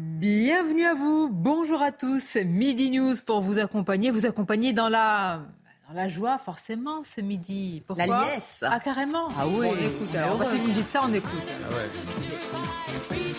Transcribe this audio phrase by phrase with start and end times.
[0.00, 5.40] Bienvenue à vous, bonjour à tous, Midi News pour vous accompagner, vous accompagner dans la
[5.88, 7.82] dans la joie, forcément, ce midi.
[7.84, 8.62] Pourquoi La liesse.
[8.64, 9.66] Ah, carrément Ah oui.
[9.66, 10.14] Bon, on écoute.
[10.14, 11.32] Alors, on va vous dites ça, on écoute.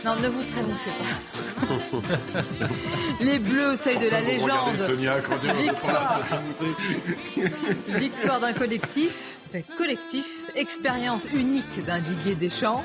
[0.04, 3.24] Non, ne vous trémoussez pas.
[3.24, 4.76] Les Bleus au seuil de la légende.
[5.62, 6.20] Victoire.
[7.88, 9.38] Victoire d'un collectif.
[9.78, 10.28] Collectif.
[10.56, 12.84] Expérience unique d'un Didier Deschamps.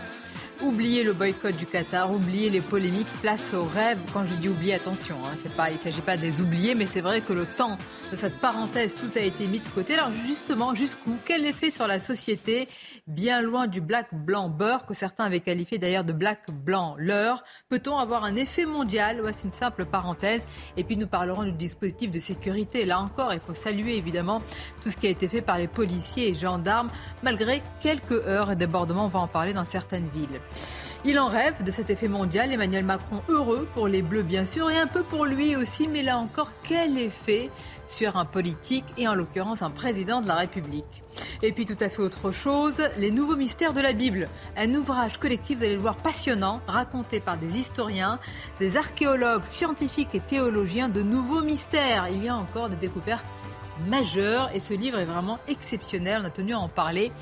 [0.65, 3.99] Oubliez le boycott du Qatar, oubliez les polémiques, place aux rêves.
[4.15, 6.87] Quand je dis oublier, attention, hein, pas, il ne s'agit pas de les oublier, mais
[6.87, 7.77] c'est vrai que le temps
[8.11, 9.95] de cette parenthèse, tout a été mis de côté.
[9.95, 11.17] Alors justement, jusqu'où?
[11.25, 12.69] Quel effet sur la société?
[13.07, 17.43] Bien loin du black blanc beurre, que certains avaient qualifié d'ailleurs de black blanc leurre.
[17.69, 19.21] Peut-on avoir un effet mondial?
[19.21, 20.47] Voici une simple parenthèse.
[20.77, 22.85] Et puis nous parlerons du dispositif de sécurité.
[22.85, 24.41] Là encore, il faut saluer évidemment
[24.83, 26.91] tout ce qui a été fait par les policiers et gendarmes,
[27.23, 30.41] malgré quelques heures et débordements, on va en parler dans certaines villes.
[31.05, 32.53] Il en rêve de cet effet mondial.
[32.53, 35.87] Emmanuel Macron heureux pour les Bleus bien sûr et un peu pour lui aussi.
[35.87, 37.51] Mais là encore, quel effet
[37.87, 41.03] sur un politique et en l'occurrence un président de la République
[41.43, 44.29] Et puis tout à fait autre chose, les nouveaux mystères de la Bible.
[44.57, 48.19] Un ouvrage collectif, vous allez le voir, passionnant, raconté par des historiens,
[48.61, 52.09] des archéologues, scientifiques et théologiens de nouveaux mystères.
[52.11, 53.27] Il y a encore des découvertes
[53.89, 56.21] majeures et ce livre est vraiment exceptionnel.
[56.23, 57.13] On a tenu à en parler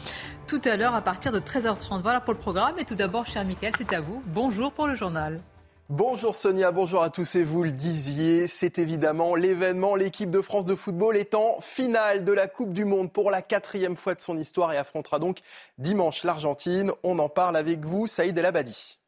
[0.47, 2.03] tout à l'heure à partir de 13h30.
[2.03, 2.79] Voilà pour le programme.
[2.79, 4.23] Et tout d'abord, cher Mickaël, c'est à vous.
[4.27, 5.41] Bonjour pour le journal.
[5.89, 9.95] Bonjour Sonia, bonjour à tous et vous le disiez, c'est évidemment l'événement.
[9.95, 13.43] L'équipe de France de football est en finale de la Coupe du Monde pour la
[13.43, 15.41] quatrième fois de son histoire et affrontera donc
[15.79, 16.93] dimanche l'Argentine.
[17.03, 18.99] On en parle avec vous, Saïd El Abadi.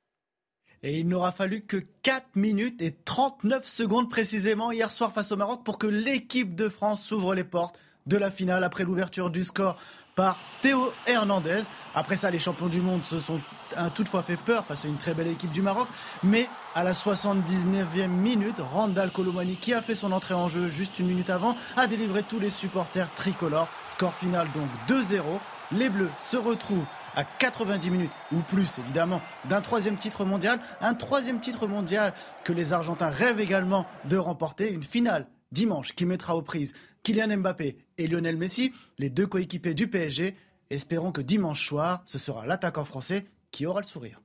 [0.83, 5.37] Et il n'aura fallu que 4 minutes et 39 secondes précisément hier soir face au
[5.37, 9.45] Maroc pour que l'équipe de France s'ouvre les portes de la finale après l'ouverture du
[9.45, 9.77] score
[10.17, 11.63] par Théo Hernandez.
[11.95, 13.41] Après ça, les champions du monde se sont
[13.95, 15.89] toutefois fait peur face à une très belle équipe du Maroc.
[16.75, 21.07] À la 79e minute, Randall Colomani, qui a fait son entrée en jeu juste une
[21.07, 23.69] minute avant, a délivré tous les supporters tricolores.
[23.93, 25.23] Score final donc 2-0.
[25.73, 26.85] Les Bleus se retrouvent
[27.15, 30.59] à 90 minutes ou plus évidemment d'un troisième titre mondial.
[30.81, 34.73] Un troisième titre mondial que les Argentins rêvent également de remporter.
[34.73, 36.73] Une finale dimanche qui mettra aux prises
[37.05, 40.35] Kylian Mbappé et Lionel Messi, les deux coéquipiers du PSG.
[40.71, 44.24] Espérons que dimanche soir, ce sera l'attaquant français qui aura le sourire.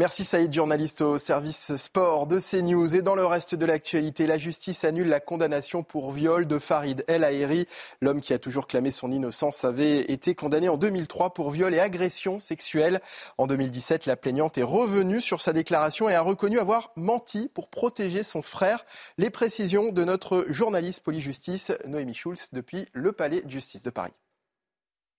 [0.00, 2.96] Merci Saïd, journaliste au service sport de CNews.
[2.96, 7.04] Et dans le reste de l'actualité, la justice annule la condamnation pour viol de Farid
[7.06, 7.66] El Aeri.
[8.00, 11.80] L'homme qui a toujours clamé son innocence avait été condamné en 2003 pour viol et
[11.80, 13.02] agression sexuelle.
[13.36, 17.68] En 2017, la plaignante est revenue sur sa déclaration et a reconnu avoir menti pour
[17.68, 18.86] protéger son frère.
[19.18, 24.14] Les précisions de notre journaliste police-justice, Noémie Schulz, depuis le palais de justice de Paris.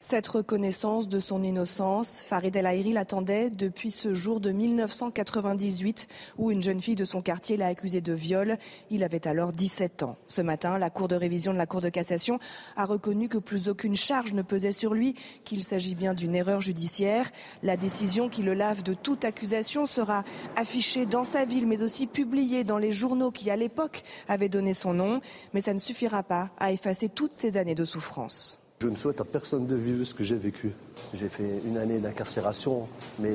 [0.04, 6.08] Cette reconnaissance de son innocence, Farid El Airi l'attendait depuis ce jour de 1998
[6.40, 8.58] où une jeune fille de son quartier l'a accusé de viol.
[8.90, 10.18] Il avait alors 17 ans.
[10.26, 12.40] Ce matin, la Cour de révision de la Cour de cassation
[12.76, 15.14] a reconnu que plus aucune charge ne pesait sur lui,
[15.44, 17.30] qu'il s'agit bien d'une erreur judiciaire.
[17.62, 20.24] La décision qui le lave de toute accusation sera
[20.56, 24.74] affichée dans sa ville mais aussi publiée dans les journaux qui à l'époque avaient donné
[24.74, 25.22] son nom.
[25.54, 28.61] Mais ça ne suffira pas à effacer toutes ces années de souffrance.
[28.82, 30.72] Je ne souhaite à personne de vivre ce que j'ai vécu.
[31.14, 32.88] J'ai fait une année d'incarcération,
[33.20, 33.32] mais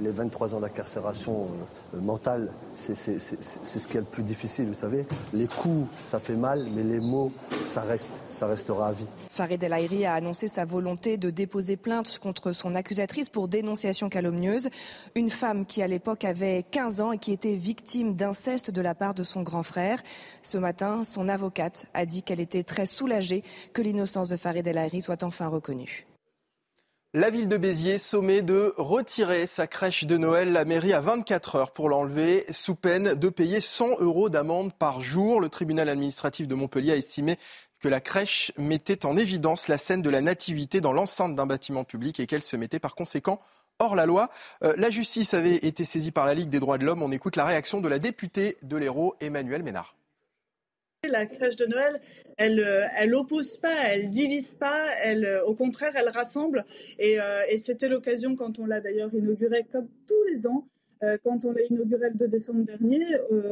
[0.00, 1.48] les 23 ans d'incarcération
[1.94, 5.06] euh, mentale, c'est ce qui est le plus difficile, vous savez.
[5.32, 7.32] Les coups, ça fait mal, mais les mots,
[7.66, 9.06] ça reste, ça restera à vie.
[9.30, 14.08] Farid El Airi a annoncé sa volonté de déposer plainte contre son accusatrice pour dénonciation
[14.08, 14.68] calomnieuse.
[15.14, 18.94] Une femme qui, à l'époque, avait 15 ans et qui était victime d'inceste de la
[18.94, 20.02] part de son grand frère.
[20.42, 23.42] Ce matin, son avocate a dit qu'elle était très soulagée
[23.72, 26.06] que l'innocence de Farid El Airi soit enfin reconnue.
[27.16, 30.50] La ville de Béziers sommet de retirer sa crèche de Noël.
[30.50, 35.00] La mairie a 24 heures pour l'enlever, sous peine de payer 100 euros d'amende par
[35.00, 35.40] jour.
[35.40, 37.38] Le tribunal administratif de Montpellier a estimé
[37.78, 41.84] que la crèche mettait en évidence la scène de la nativité dans l'enceinte d'un bâtiment
[41.84, 43.40] public et qu'elle se mettait par conséquent
[43.78, 44.28] hors la loi.
[44.64, 47.00] Euh, la justice avait été saisie par la Ligue des droits de l'homme.
[47.00, 49.94] On écoute la réaction de la députée de l'Hérault, Emmanuel Ménard.
[51.08, 52.00] La crèche de Noël,
[52.36, 56.64] elle, euh, elle oppose pas, elle divise pas, euh, au contraire, elle rassemble.
[56.98, 60.66] Et, euh, et c'était l'occasion, quand on l'a d'ailleurs inaugurée comme tous les ans,
[61.22, 63.04] quand on l'a inauguré le 2 décembre dernier,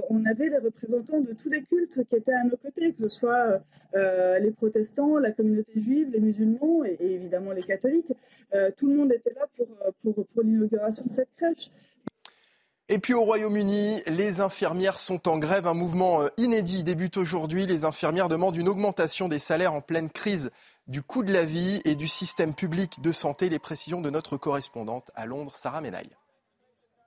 [0.09, 3.09] on avait les représentants de tous les cultes qui étaient à nos côtés, que ce
[3.11, 3.63] soit
[4.41, 8.11] les protestants, la communauté juive, les musulmans et, évidemment les catholiques.
[8.79, 9.47] tout le monde était là
[10.01, 11.69] pour, pour l'inauguration de cette crèche.
[12.93, 15.67] Et puis au Royaume-Uni, les infirmières sont en grève.
[15.67, 17.65] Un mouvement euh, inédit débute aujourd'hui.
[17.65, 20.50] Les infirmières demandent une augmentation des salaires en pleine crise
[20.89, 23.49] du coût de la vie et du système public de santé.
[23.49, 26.11] Les précisions de notre correspondante à Londres, Sarah Menaille.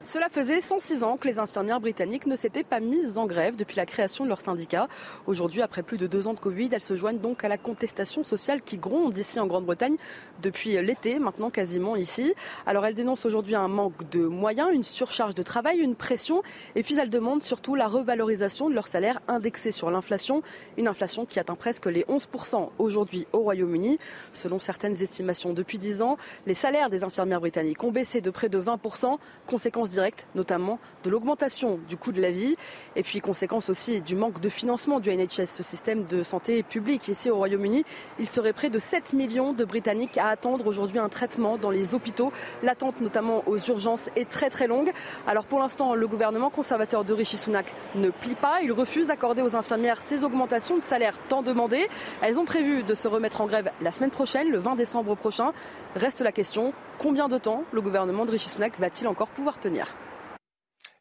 [0.06, 3.76] Cela faisait 106 ans que les infirmières britanniques ne s'étaient pas mises en grève depuis
[3.76, 4.88] la création de leur syndicat.
[5.26, 8.24] Aujourd'hui, après plus de deux ans de Covid, elles se joignent donc à la contestation
[8.24, 9.96] sociale qui gronde ici en Grande-Bretagne
[10.44, 12.36] depuis l'été, maintenant quasiment ici.
[12.68, 16.44] Alors elles dénoncent aujourd'hui un manque de moyens, une surcharge de travail, une pression,
[16.76, 20.44] et puis elles demandent surtout la revalorisation de leur salaire indexé sur l'inflation,
[20.78, 23.98] une inflation qui atteint presque les 11% aujourd'hui au Royaume-Uni.
[24.34, 28.50] Selon certaines estimations, depuis 10 ans, les salaires des infirmières britanniques ont baissé de près
[28.50, 29.18] de 20%,
[29.48, 29.95] conséquence
[30.34, 32.56] notamment de l'augmentation du coût de la vie
[32.96, 37.08] et puis conséquence aussi du manque de financement du NHS, ce système de santé publique.
[37.08, 37.86] Ici au Royaume-Uni,
[38.20, 41.94] il serait près de 7 millions de Britanniques à attendre aujourd'hui un traitement dans les
[41.96, 42.32] hôpitaux.
[42.64, 44.92] L'attente notamment aux urgences est très très longue.
[45.28, 48.62] Alors pour l'instant, le gouvernement conservateur de Rishi Sunak ne plie pas.
[48.62, 51.88] Il refuse d'accorder aux infirmières ces augmentations de salaire tant demandées.
[52.22, 55.54] Elles ont prévu de se remettre en grève la semaine prochaine, le 20 décembre prochain.
[55.96, 59.85] Reste la question, combien de temps le gouvernement de Rishi Sunak va-t-il encore pouvoir tenir?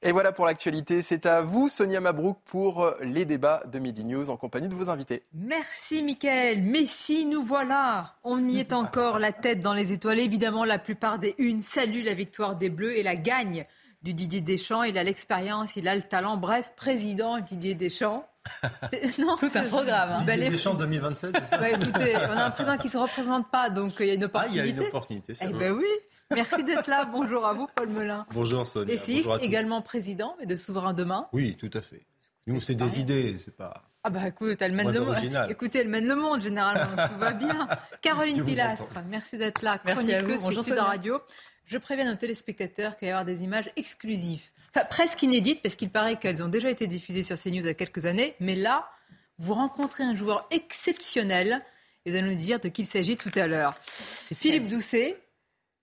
[0.05, 1.01] Et voilà pour l'actualité.
[1.01, 4.91] C'est à vous, Sonia Mabrouk, pour les débats de Midi News en compagnie de vos
[4.91, 5.23] invités.
[5.33, 6.63] Merci, Mickaël.
[6.63, 8.15] Messi, nous voilà.
[8.23, 10.19] On y est encore, la tête dans les étoiles.
[10.19, 13.67] Évidemment, la plupart des unes saluent la victoire des Bleus et la gagne
[14.03, 14.83] du Didier Deschamps.
[14.83, 16.37] Il a l'expérience, il a le talent.
[16.37, 18.29] Bref, président Didier Deschamps.
[19.19, 20.11] Non, Tout un programme.
[20.19, 20.23] Hein.
[20.23, 23.71] Didier Deschamps 2027, c'est ça écoutez, on a un président qui ne se représente pas,
[23.71, 24.61] donc il y a une opportunité.
[24.61, 25.87] Ah, il y a une opportunité, c'est Eh bien oui.
[26.35, 27.05] Merci d'être là.
[27.05, 28.27] Bonjour à vous, Paul Melun.
[28.33, 28.93] Bonjour, Sonia.
[28.93, 31.29] Essayiste, également président, mais de Souverain Demain.
[31.33, 32.07] Oui, tout à fait.
[32.47, 33.83] Nous, c'est des idées, c'est pas.
[34.07, 35.17] Ah bah écoute, elle mène le monde.
[35.49, 37.69] Écoutez, elle mène le monde généralement, tout va bien.
[38.03, 41.19] Caroline Pilastre, merci d'être là, chroniqueuse sur Sud Radio.
[41.65, 45.77] Je préviens nos téléspectateurs qu'il va y avoir des images exclusives, enfin presque inédites, parce
[45.77, 48.55] qu'il paraît qu'elles ont déjà été diffusées sur CNews il y a quelques années, mais
[48.55, 48.91] là,
[49.39, 51.63] vous rencontrez un joueur exceptionnel
[52.05, 53.75] et vous allez nous dire de qui il s'agit tout à l'heure.
[53.81, 55.17] Philippe Doucet,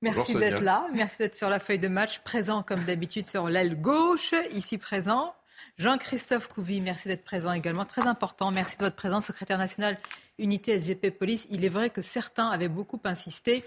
[0.02, 0.88] Merci d'être là.
[0.94, 5.36] Merci d'être sur la feuille de match, présent comme d'habitude sur l'aile gauche, ici présent.
[5.78, 7.86] Jean-Christophe Couvi, merci d'être présent également.
[7.86, 9.98] Très important, merci de votre présence, secrétaire national
[10.40, 11.46] unité SGP Police.
[11.52, 13.64] Il est vrai que certains avaient beaucoup insisté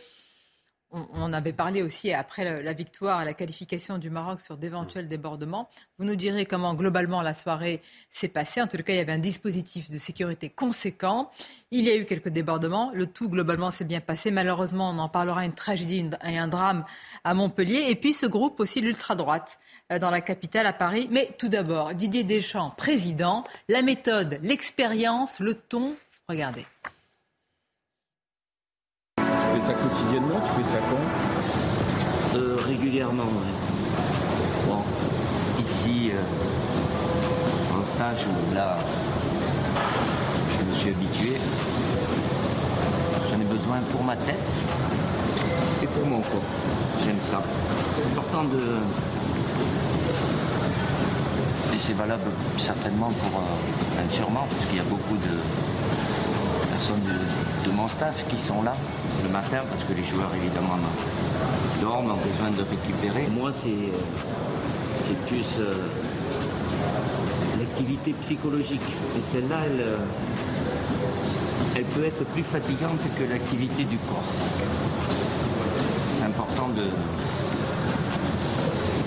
[0.95, 5.09] on, en avait parlé aussi après la, victoire et la qualification du Maroc sur d'éventuels
[5.09, 5.69] débordements.
[5.99, 8.63] Vous nous direz comment globalement la soirée s'est passée.
[8.63, 11.31] En tout cas, il y avait un dispositif de sécurité conséquent.
[11.71, 12.93] Il y a eu quelques débordements.
[12.95, 14.31] Le tout globalement s'est bien passé.
[14.31, 16.85] Malheureusement, on en parlera une tragédie et un drame
[17.25, 17.87] à Montpellier.
[17.89, 19.59] Et puis ce groupe aussi l'ultra-droite
[19.91, 21.09] euh, dans la capitale à Paris.
[21.11, 25.95] Mais tout d'abord, Didier Deschamps, président, la méthode, l'expérience, le ton.
[26.29, 26.65] Regardez
[29.61, 32.39] ça quotidiennement Tu fais ça quand?
[32.39, 33.27] Euh, Régulièrement,
[34.67, 34.83] Bon,
[35.63, 38.75] ici, euh, en stage, là,
[40.59, 41.37] je me suis habitué.
[43.31, 44.53] J'en ai besoin pour ma tête
[45.83, 46.41] et pour mon corps.
[47.05, 47.39] J'aime ça.
[47.97, 48.59] C'est important de.
[51.75, 53.41] Et c'est valable certainement pour.
[53.41, 55.39] Euh, sûrement, parce qu'il y a beaucoup de
[56.93, 58.77] de mon staff qui sont là
[59.23, 60.77] le matin parce que les joueurs évidemment
[61.81, 63.27] dorment, ont besoin de récupérer.
[63.29, 65.73] Moi c'est euh, plus euh,
[67.59, 68.85] l'activité psychologique.
[69.17, 69.97] Et celle-là, elle, euh,
[71.75, 74.29] elle peut être plus fatigante que l'activité du corps.
[76.19, 76.83] C'est important de,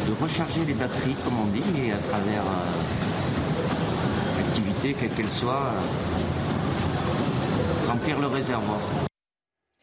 [0.07, 2.43] de recharger les batteries, comme on dit, et à travers
[4.37, 5.73] l'activité, quelle qu'elle soit,
[7.87, 8.79] remplir le réservoir.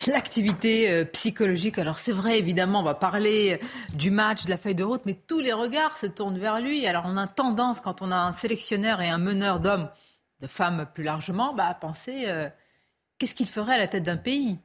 [0.06, 4.58] L'activité euh, psychologique, alors c'est vrai évidemment, on va parler euh, du match, de la
[4.58, 6.86] feuille de route, mais tous les regards se tournent vers lui.
[6.86, 9.88] Alors on a tendance, quand on a un sélectionneur et un meneur d'hommes,
[10.40, 12.48] de femmes plus largement, bah, à penser euh,
[13.18, 14.58] qu'est-ce qu'il ferait à la tête d'un pays?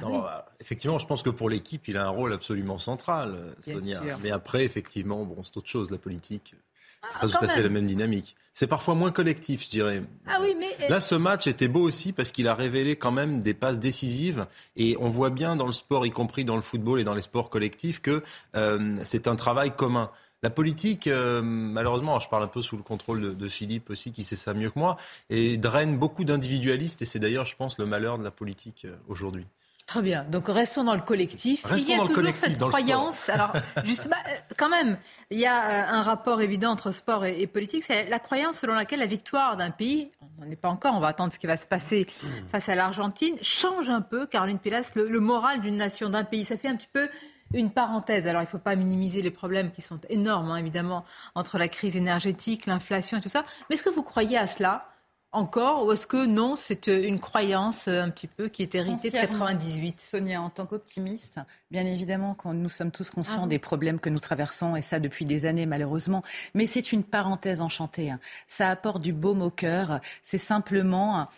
[0.00, 4.00] Bah effectivement, je pense que pour l'équipe, il a un rôle absolument central, Sonia.
[4.22, 6.54] Mais après, effectivement, bon, c'est autre chose, la politique.
[7.02, 8.34] C'est pas ah, tout à fait la même dynamique.
[8.54, 10.02] C'est parfois moins collectif, je dirais.
[10.28, 13.40] Ah oui, mais là, ce match était beau aussi parce qu'il a révélé quand même
[13.40, 14.46] des passes décisives
[14.76, 17.20] et on voit bien dans le sport, y compris dans le football et dans les
[17.20, 18.22] sports collectifs, que
[18.54, 20.08] euh, c'est un travail commun.
[20.44, 24.22] La politique, euh, malheureusement, je parle un peu sous le contrôle de, Philippe aussi, qui
[24.22, 24.98] sait ça mieux que moi,
[25.30, 28.94] et draine beaucoup d'individualistes, et c'est d'ailleurs, je pense, le malheur de la politique euh,
[29.08, 29.46] aujourd'hui.
[29.86, 30.24] Très bien.
[30.24, 31.64] Donc restons dans le collectif.
[31.70, 33.28] il y a toujours cette croyance.
[33.28, 33.52] Alors
[33.84, 34.96] justement, euh, quand même,
[35.30, 37.84] il y a un rapport évident entre sport et, politique.
[37.84, 41.00] C'est la croyance selon laquelle la victoire d'un pays, on n'en est pas encore, on
[41.00, 42.26] va attendre ce qui va se passer mmh.
[42.50, 46.44] face à l'Argentine, change un peu, Caroline Pilas, le moral d'une nation, d'un pays.
[46.44, 47.08] Ça fait un petit peu
[47.52, 48.26] une parenthèse.
[48.26, 51.68] Alors, il ne faut pas minimiser les problèmes qui sont énormes, hein, évidemment, entre la
[51.68, 53.44] crise énergétique, l'inflation et tout ça.
[53.68, 54.93] Mais est-ce que vous croyez à cela?
[55.34, 58.74] Encore ou est-ce que non, c'est euh, une croyance euh, un petit peu qui est
[58.74, 63.48] héritée de 98 Sonia, en tant qu'optimiste, bien évidemment, quand nous sommes tous conscients ah
[63.48, 66.22] des problèmes que nous traversons, et ça depuis des années malheureusement,
[66.54, 68.10] mais c'est une parenthèse enchantée.
[68.10, 68.20] Hein.
[68.48, 70.00] Ça apporte du baume au cœur.
[70.22, 71.28] C'est simplement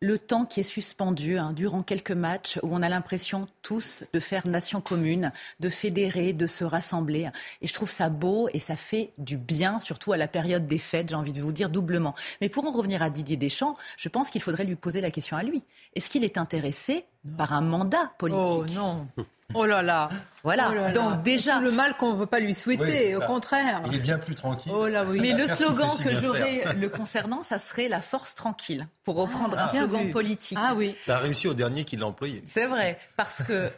[0.00, 4.20] le temps qui est suspendu hein, durant quelques matchs où on a l'impression tous de
[4.20, 7.28] faire nation commune, de fédérer, de se rassembler.
[7.62, 10.78] Et je trouve ça beau et ça fait du bien, surtout à la période des
[10.78, 12.14] fêtes, j'ai envie de vous dire doublement.
[12.40, 15.36] Mais pour en revenir à Didier Deschamps, je pense qu'il faudrait lui poser la question
[15.36, 15.62] à lui.
[15.94, 17.04] Est-ce qu'il est intéressé
[17.36, 19.06] par un mandat politique Oh non
[19.54, 20.10] Oh là là
[20.44, 21.58] Voilà, oh donc déjà...
[21.58, 23.82] le mal qu'on ne veut pas lui souhaiter, au contraire.
[23.86, 24.72] Il est bien plus tranquille.
[24.74, 25.20] Oh là, oui.
[25.20, 29.64] Mais le slogan que j'aurais le concernant, ça serait la force tranquille, pour reprendre ah,
[29.64, 30.58] un slogan politique.
[30.60, 30.94] Ah oui.
[30.98, 32.42] Ça a réussi au dernier qui l'a employé.
[32.44, 33.70] C'est vrai, parce que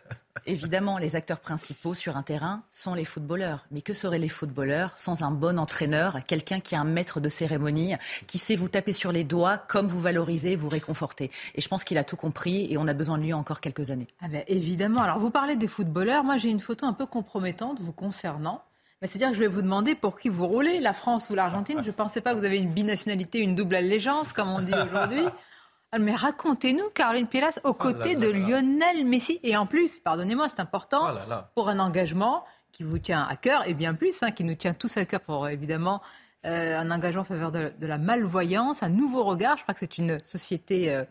[0.47, 3.67] Évidemment, les acteurs principaux sur un terrain sont les footballeurs.
[3.71, 7.29] Mais que seraient les footballeurs sans un bon entraîneur, quelqu'un qui est un maître de
[7.29, 7.95] cérémonie,
[8.27, 11.85] qui sait vous taper sur les doigts, comme vous valoriser, vous réconforter Et je pense
[11.85, 14.09] qu'il a tout compris et on a besoin de lui encore quelques années.
[14.21, 15.03] Ah ben, évidemment.
[15.03, 16.25] Alors, vous parlez des footballeurs.
[16.25, 18.63] Moi, j'ai une photo un peu compromettante vous concernant.
[19.03, 21.79] C'est-à-dire que je vais vous demander pour qui vous roulez, la France ou l'Argentine.
[21.83, 24.75] Je ne pensais pas que vous avez une binationalité, une double allégeance, comme on dit
[24.75, 25.23] aujourd'hui.
[25.93, 29.41] Ah, mais racontez-nous, Caroline Pilas, aux oh côtés de Lionel Messi.
[29.43, 33.67] Et en plus, pardonnez-moi, c'est important oh pour un engagement qui vous tient à cœur,
[33.67, 36.01] et bien plus, hein, qui nous tient tous à cœur pour évidemment
[36.47, 39.57] euh, un engagement en faveur de, la malvoyance, un nouveau regard.
[39.57, 41.05] Je crois que c'est une société euh,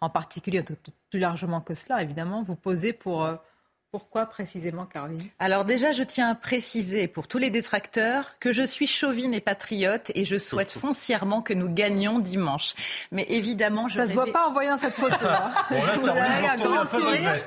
[0.00, 0.64] en particulier,
[1.10, 3.24] plus largement que cela, évidemment, vous posez pour.
[3.24, 3.36] Euh,
[3.92, 5.20] pourquoi précisément, Caroline?
[5.40, 9.40] Alors déjà, je tiens à préciser pour tous les détracteurs que je suis chauvine et
[9.40, 12.74] patriote et je souhaite foncièrement que nous gagnions dimanche.
[13.10, 15.26] Mais évidemment, je ça se voit pas en voyant cette photo.
[15.26, 15.50] Hein.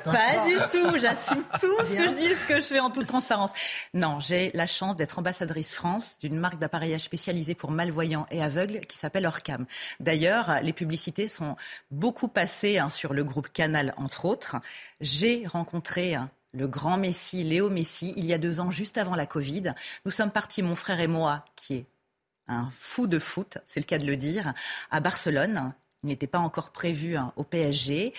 [0.03, 0.99] Pas du tout.
[0.99, 3.53] J'assume tout ce que je dis, ce que je fais en toute transparence.
[3.93, 8.81] Non, j'ai la chance d'être ambassadrice France d'une marque d'appareillage spécialisée pour malvoyants et aveugles
[8.81, 9.65] qui s'appelle Orcam.
[10.01, 11.55] D'ailleurs, les publicités sont
[11.89, 14.57] beaucoup passées hein, sur le groupe Canal, entre autres.
[14.99, 16.17] J'ai rencontré
[16.53, 19.73] le grand Messi, Léo Messi, il y a deux ans, juste avant la Covid.
[20.05, 21.85] Nous sommes partis, mon frère et moi, qui est
[22.47, 24.53] un fou de foot, c'est le cas de le dire,
[24.91, 25.73] à Barcelone.
[26.03, 28.13] Il n'était pas encore prévu hein, au PSG.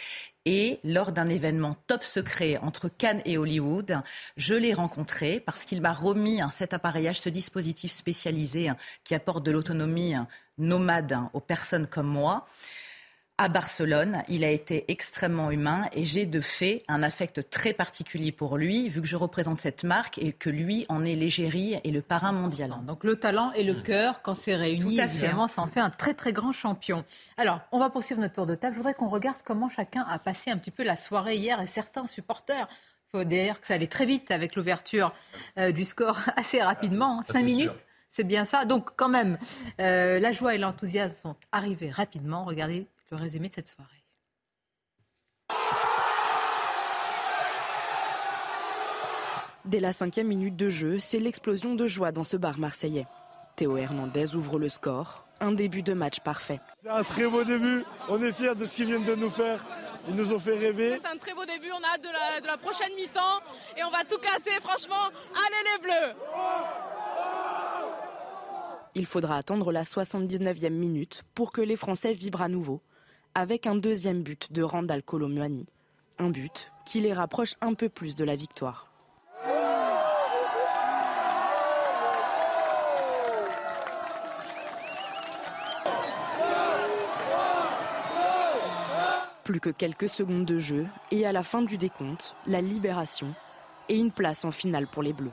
[0.47, 4.01] Et lors d'un événement top secret entre Cannes et Hollywood,
[4.37, 9.15] je l'ai rencontré parce qu'il m'a remis hein, cet appareillage, ce dispositif spécialisé hein, qui
[9.15, 10.15] apporte de l'autonomie
[10.59, 12.47] nomade aux personnes comme moi
[13.39, 14.23] à Barcelone.
[14.29, 18.89] Il a été extrêmement humain et j'ai de fait un affect très particulier pour lui,
[18.89, 22.33] vu que je représente cette marque et que lui en est l'égérie et le parrain
[22.33, 22.75] mondial.
[22.87, 26.15] Donc le talent et le cœur, quand c'est réuni, évidemment, ça en fait un très
[26.15, 27.05] très grand champion.
[27.37, 28.75] Alors, on va poursuivre notre tour de table.
[28.75, 31.67] Je voudrais qu'on regarde comment chacun a passé un petit peu la soirée hier et
[31.67, 32.69] certains supporters.
[33.09, 35.13] Il faut d'ailleurs que ça allait très vite avec l'ouverture
[35.59, 37.25] euh, du score assez rapidement, hein.
[37.27, 37.85] cinq minutes.
[38.11, 38.65] C'est bien ça.
[38.65, 39.39] Donc quand même,
[39.81, 42.45] euh, la joie et l'enthousiasme sont arrivés rapidement.
[42.45, 44.05] Regardez le résumé de cette soirée.
[49.65, 53.07] Dès la cinquième minute de jeu, c'est l'explosion de joie dans ce bar marseillais.
[53.57, 56.61] Théo Hernandez ouvre le score, un début de match parfait.
[56.83, 59.65] C'est un très beau début, on est fiers de ce qu'ils viennent de nous faire.
[60.07, 60.99] Ils nous ont fait rêver.
[61.03, 63.41] C'est un très beau début, on a hâte de la, de la prochaine mi-temps
[63.79, 65.09] et on va tout casser, franchement.
[65.33, 66.15] Allez les Bleus
[68.95, 72.83] Il faudra attendre la 79e minute pour que les Français vibrent à nouveau
[73.35, 75.67] avec un deuxième but de Randall Colomuani.
[76.19, 78.89] Un but qui les rapproche un peu plus de la victoire.
[89.43, 93.35] Plus que quelques secondes de jeu et à la fin du décompte, la libération
[93.89, 95.33] et une place en finale pour les Bleus.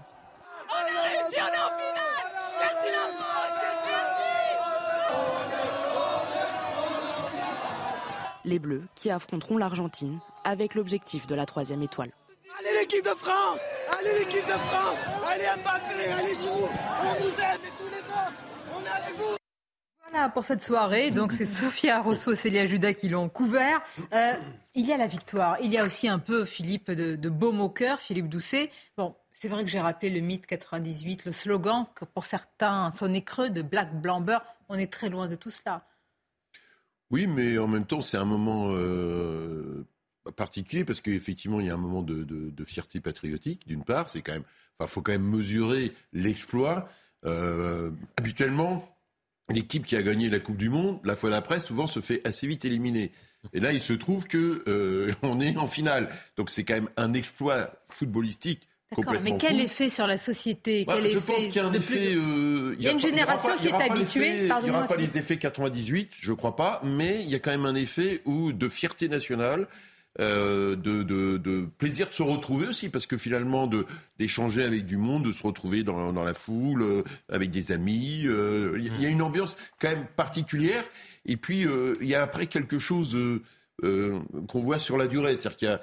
[8.46, 12.12] Les Bleus qui affronteront l'Argentine avec l'objectif de la troisième étoile.
[12.60, 13.62] Allez l'équipe de France
[13.98, 16.70] Allez l'équipe de France Allez Mbappé, allez Giroud
[17.02, 18.34] On vous aime et tous les autres
[18.76, 19.38] On est avec vous
[20.12, 21.10] voilà pour cette soirée.
[21.10, 23.82] Donc c'est Sophia Rosso et Célia Judas qui l'ont couvert.
[24.14, 24.34] Euh,
[24.76, 25.58] il y a la victoire.
[25.62, 28.72] Il y a aussi un peu Philippe de, de baume au cœur, Philippe Doucet.
[28.98, 33.22] Bon, C'est vrai que j'ai rappelé le mythe 98, le slogan que pour certains sonnait
[33.22, 34.40] creux de Black Blamber.
[34.68, 35.86] On est très loin de tout cela.
[37.12, 39.86] Oui, mais en même temps, c'est un moment euh,
[40.38, 44.08] particulier parce qu'effectivement, il y a un moment de, fierté patriotique, d'une part.
[44.08, 44.46] C'est quand même,
[44.80, 46.90] enfin, faut quand même mesurer l'exploit.
[47.26, 48.98] Euh, habituellement,
[49.50, 52.48] l'équipe qui a gagné la Coupe du Monde, la fois d'après, souvent se fait assez
[52.48, 53.12] vite éliminer.
[53.52, 56.08] Et là, il se trouve que euh, on est en finale.
[56.38, 58.70] Donc c'est quand même un exploit footballistique
[59.24, 60.86] mais quel effet sur la société?
[60.86, 62.16] Bah, Je pense qu'il y a un effet.
[62.16, 64.48] Euh, il y a une génération qui est habituée.
[64.48, 67.52] Il n'y aura pas les effets 98, je crois pas, mais il y a quand
[67.52, 69.68] même un effet où, de fierté nationale.
[70.20, 73.70] Euh, de, de, de, plaisir de se retrouver aussi, parce que finalement,
[74.20, 78.24] d'échanger avec du monde, de se retrouver dans, dans la foule, euh, avec des amis,
[78.26, 80.84] euh, il y, y, a une ambiance quand même particulière.
[81.26, 81.66] Et puis,
[82.02, 83.18] il y a après quelque chose
[83.82, 85.82] qu'on voit sur la durée, c'est-à-dire qu'il y a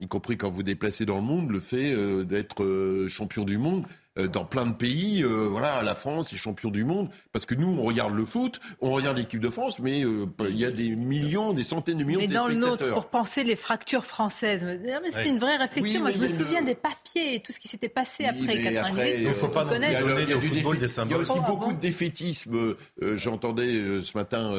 [0.00, 3.58] y compris quand vous déplacez dans le monde, le fait euh, d'être euh, champion du
[3.58, 5.22] monde, euh, dans plein de pays.
[5.22, 7.10] Euh, voilà, la France est champion du monde.
[7.32, 10.58] Parce que nous, on regarde le foot, on regarde l'équipe de France, mais euh, il
[10.58, 13.44] y a des millions, des centaines de millions mais de dans le nôtre, pour penser
[13.44, 14.64] les fractures françaises.
[14.64, 16.00] Mais c'était une vraie réflexion.
[16.00, 19.14] Moi, je me souviens des papiers et tout ce qui s'était passé après 98.
[19.20, 22.74] il faut pas il y a, il y a aussi oh, beaucoup de défaitisme.
[23.00, 24.52] J'entendais ce matin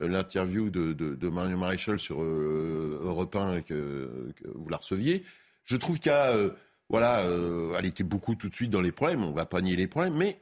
[0.00, 5.24] l'interview de, de, de, Marion Maréchal sur Europe 1 que, que vous la receviez.
[5.64, 6.32] Je trouve qu'il y a
[6.88, 9.76] voilà, euh, elle était beaucoup tout de suite dans les problèmes, on va pas nier
[9.76, 10.40] les problèmes, mais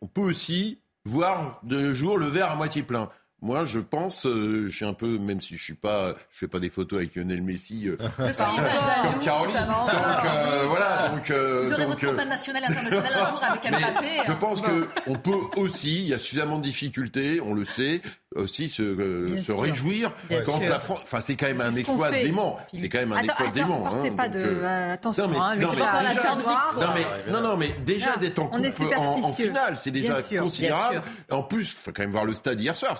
[0.00, 3.10] on peut aussi voir de jour le verre à moitié plein.
[3.42, 6.46] Moi, je pense, euh, je suis un peu, même si je suis pas, je fais
[6.46, 9.56] pas des photos avec Lionel Messi euh, comme Caroline.
[9.56, 11.28] Donc euh, voilà, donc.
[11.32, 14.06] Euh, Vous aurez votre campagne nationale internationale un jour avec Mbappé.
[14.24, 14.36] Je hein.
[14.38, 18.00] pense que on peut aussi, il y a suffisamment de difficultés, on le sait,
[18.36, 20.12] aussi se, euh, se réjouir
[20.46, 21.00] quand la France.
[21.02, 22.58] Enfin, c'est quand même un exploit dément.
[22.72, 23.86] C'est quand même un exploit dément.
[23.86, 25.26] Hein, pas de euh, attention.
[25.26, 26.88] Non, mais, hein, non, mais, non,
[27.32, 31.02] mais, non, mais déjà d'être en, en, en, finale, c'est déjà considérable.
[31.30, 32.96] En plus, il faut quand même voir le stade hier soir.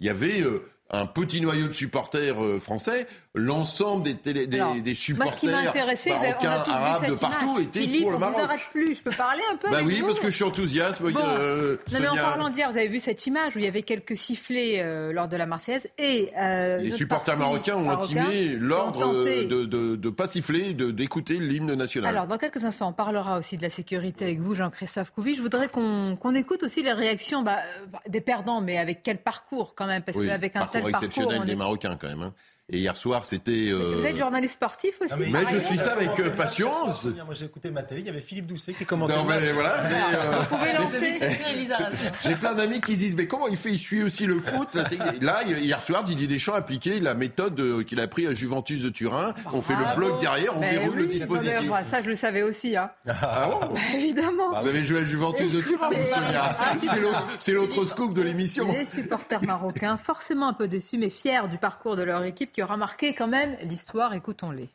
[0.00, 4.60] Il y avait euh, un petit noyau de supporters euh, français, l'ensemble des, télé, des,
[4.60, 8.36] Alors, des supporters marocains, arabes de partout étaient Philippe, pour le Maroc.
[8.38, 10.36] on vous plus, je peux parler un peu Bah avec oui, vous parce que je
[10.36, 11.02] suis enthousiaste.
[11.02, 11.10] Bon.
[11.16, 13.82] Euh, non, mais en parlant d'hier, vous avez vu cette image où il y avait
[13.82, 19.24] quelques sifflets euh, lors de la Marseillaise et euh, les supporters marocains ont intimé l'ordre
[19.24, 22.14] de, de, de, pas siffler, d'écouter l'hymne national.
[22.14, 25.34] Alors, dans quelques instants, on parlera aussi de la sécurité avec vous, Jean-Christophe Couvi.
[25.34, 27.58] Je voudrais qu'on qu écoute aussi les réactions bah,
[28.08, 31.56] des perdants, mais avec quel parcours quand même, parce oui, qu'avec un parcours, exceptionnel des
[31.56, 32.22] Marocains quand même.
[32.22, 32.34] Hein.
[32.70, 33.68] Et hier soir, c'était.
[33.68, 33.96] Euh...
[34.00, 35.12] Vous êtes journaliste sportif aussi.
[35.12, 37.04] Ah, mais, mais je suis ça avec euh, patience.
[37.04, 38.00] Moi, j'ai écouté ma télé.
[38.00, 39.14] Il y avait Philippe Doucet qui commentait.
[39.14, 39.82] Non, mais voilà.
[39.82, 40.40] Mais, euh...
[40.40, 41.18] Vous pouvez lancer.
[42.24, 43.68] j'ai plein d'amis qui disent mais comment il fait?
[43.68, 44.78] Il suit aussi le foot.
[45.20, 48.82] Là, hier soir, Didier Deschamps a appliqué la méthode euh, qu'il a pris à Juventus
[48.82, 49.34] de Turin.
[49.52, 51.70] On fait le bloc derrière, on ben verrouille oui, le dispositif.
[51.90, 52.78] Ça, je le savais aussi.
[52.78, 52.90] Hein.
[53.06, 54.58] Ah bon Évidemment.
[54.58, 57.12] Vous avez joué à Juventus de Turin, vous.
[57.38, 58.72] C'est l'autre scoop de l'émission.
[58.72, 62.62] Les supporters marocains, forcément un peu déçus, mais fiers du parcours de leur équipe qui
[62.62, 64.14] aura marqué quand même l'histoire.
[64.14, 64.68] Écoutons-les.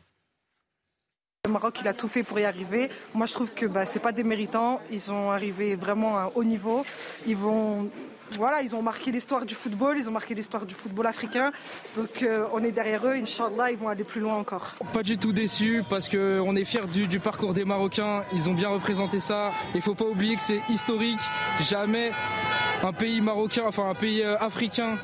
[1.46, 2.90] Le Maroc, il a tout fait pour y arriver.
[3.14, 4.82] Moi, je trouve que bah, c'est pas des méritants.
[4.92, 6.86] Ils sont arrivés vraiment à un haut niveau.
[7.26, 7.90] Ils vont,
[8.38, 9.98] voilà, ils ont marqué l'histoire du football.
[9.98, 11.54] Ils ont marqué l'histoire du football africain.
[11.96, 13.14] Donc, euh, on est derrière eux.
[13.14, 14.76] Inch'Allah, ils vont aller plus loin encore.
[14.92, 18.26] Pas du tout déçu parce que on est fiers du, du, parcours des Marocains.
[18.34, 19.54] Ils ont bien représenté ça.
[19.74, 21.22] Il faut pas oublier que c'est historique.
[21.62, 22.12] Jamais
[22.84, 24.98] un pays marocain, enfin un pays euh, africain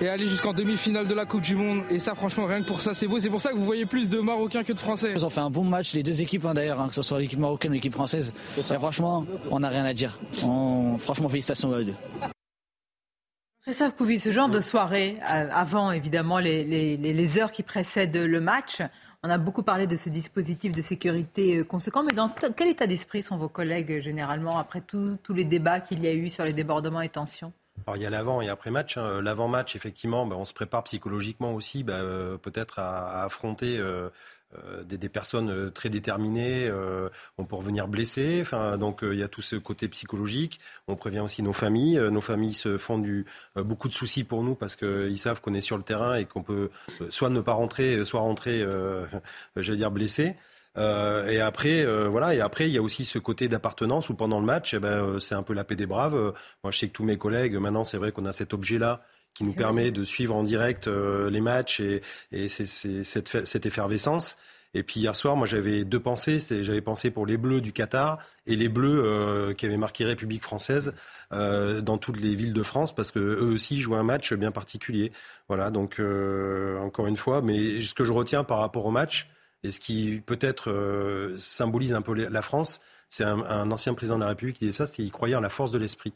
[0.00, 1.82] et aller jusqu'en demi-finale de la Coupe du Monde.
[1.90, 3.18] Et ça, franchement, rien que pour ça, c'est beau.
[3.18, 5.12] C'est pour ça que vous voyez plus de Marocains que de Français.
[5.14, 7.18] Ils ont fait un bon match, les deux équipes hein, d'ailleurs, hein, que ce soit
[7.18, 8.32] l'équipe marocaine ou l'équipe française.
[8.58, 10.18] Et franchement, on n'a rien à dire.
[10.42, 10.96] On...
[10.98, 11.94] Franchement, félicitations à eux deux.
[13.62, 18.16] Christophe Couvi, ce genre de soirée, euh, avant évidemment les, les, les, heures qui précèdent
[18.16, 18.80] le match,
[19.22, 22.86] on a beaucoup parlé de ce dispositif de sécurité euh, conséquent, mais dans quel état
[22.86, 26.54] d'esprit sont vos collègues généralement après tous les débats qu'il y a eu sur les
[26.54, 27.52] débordements et tensions?
[27.86, 28.96] Alors il y a l'avant et après-match.
[28.96, 29.20] Hein.
[29.22, 34.10] L'avant-match, effectivement, bah, on se prépare psychologiquement aussi, bah, euh, peut-être à, affronter euh,
[34.58, 36.66] euh, des, personnes euh, très déterminées.
[36.66, 38.44] Euh, on peut revenir blessé.
[38.78, 40.58] Donc il y a tout ce côté psychologique.
[40.88, 41.98] On prévient aussi nos familles.
[42.10, 45.60] nos familles se font du, beaucoup de soucis pour nous parce qu'ils savent qu'on est
[45.60, 46.70] sur le terrain et qu'on peut
[47.10, 48.64] soit ne pas rentrer, soit rentrer,
[49.56, 50.36] j'allais dire blessé.
[50.78, 52.34] Euh, et après, euh, voilà.
[52.34, 54.88] Et après, il y a aussi ce côté d'appartenance où pendant le match, eh ben,
[54.88, 56.14] euh, c'est un peu la paix des braves.
[56.62, 59.02] moi, je sais que tous mes collègues, maintenant, c'est vrai qu'on a cet objet-là
[59.34, 62.02] qui nous permet de suivre en direct les matchs et,
[62.32, 64.36] et c'est, cette, cette effervescence.
[64.72, 66.38] Et puis hier soir, moi j'avais deux pensées.
[66.62, 70.42] J'avais pensé pour les Bleus du Qatar et les Bleus euh, qui avaient marqué République
[70.42, 70.94] française
[71.32, 74.52] euh, dans toutes les villes de France parce que eux aussi jouent un match bien
[74.52, 75.10] particulier.
[75.48, 79.28] Voilà, donc euh, encore une fois, mais ce que je retiens par rapport au match,
[79.62, 84.22] Et ce qui peut-être euh, symbolise un peu la France, c'est un, ancien président de
[84.22, 86.12] la République qui disait ça, c'est qu'il croyait en la force de l'esprit.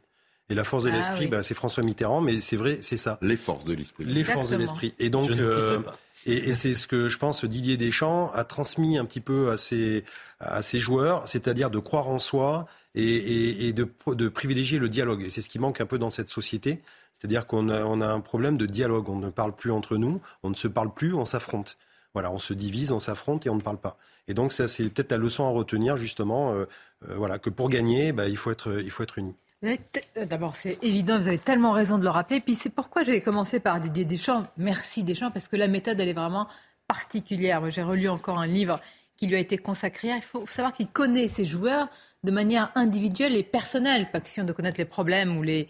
[0.50, 3.18] Et la force de ah l'esprit, bah, c'est François Mitterrand, mais c'est vrai, c'est ça.
[3.22, 4.04] Les forces de l'esprit.
[4.04, 4.94] Les forces de l'esprit.
[4.98, 5.80] Et donc, euh,
[6.26, 9.56] et, et c'est ce que je pense Didier Deschamps a transmis un petit peu à
[9.56, 10.04] ses,
[10.40, 15.22] à ses joueurs, c'est-à-dire de croire en soi et, et, de, de, privilégier le dialogue.
[15.22, 16.80] Et c'est ce qui manque un peu dans cette société.
[17.12, 19.08] C'est-à-dire qu'on a, on a un problème de dialogue.
[19.08, 21.78] On ne parle plus entre nous, on ne se parle plus, on s'affronte.
[22.14, 23.98] Voilà, on se divise, on s'affronte et on ne parle pas.
[24.28, 26.64] Et donc ça, c'est peut-être la leçon à retenir justement, euh,
[27.08, 29.18] euh, voilà, que pour gagner, bah, il faut être, il faut être.
[29.64, 32.40] Euh, d'abord, c'est évident, vous avez tellement raison de le rappeler.
[32.40, 34.46] Puis c'est pourquoi j'avais commencé par Didier Deschamps.
[34.56, 36.46] Merci Deschamps, parce que la méthode, elle est vraiment
[36.86, 37.68] particulière.
[37.70, 38.80] J'ai relu encore un livre
[39.16, 40.08] qui lui a été consacré.
[40.08, 41.88] Il faut savoir qu'il connaît ses joueurs
[42.22, 44.08] de manière individuelle et personnelle.
[44.12, 45.66] Pas question de connaître les problèmes ou, les,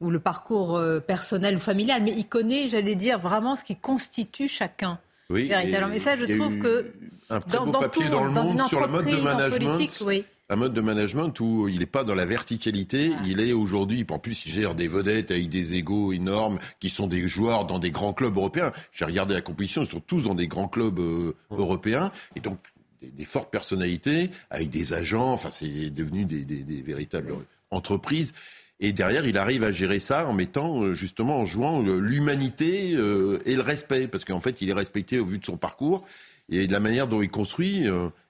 [0.00, 4.48] ou le parcours personnel ou familial, mais il connaît, j'allais dire, vraiment ce qui constitue
[4.48, 4.98] chacun.
[5.32, 6.92] Oui, Mais ça, je trouve que.
[7.30, 10.02] Un très beau papier dans, le monde sur le mode de management.
[10.06, 14.04] oui un mode de management où il n'est pas dans la verticalité, il est aujourd'hui,
[14.10, 17.78] en plus il gère des vedettes avec des égaux énormes qui sont des joueurs dans
[17.78, 18.70] des grands clubs européens.
[18.92, 22.58] J'ai regardé la compétition, ils sont tous dans des grands clubs euh, européens et donc
[23.00, 27.34] des, fortes personnalités avec des agents, enfin c'est devenu des, véritables
[27.70, 28.34] entreprises.
[28.82, 32.90] Et derrière, il arrive à gérer ça en mettant, euh, justement, en jouant euh, l'humanité
[32.90, 34.08] et le respect.
[34.08, 36.04] Parce qu'en fait, il est respecté au vu de son parcours
[36.50, 37.86] et de la manière dont il construit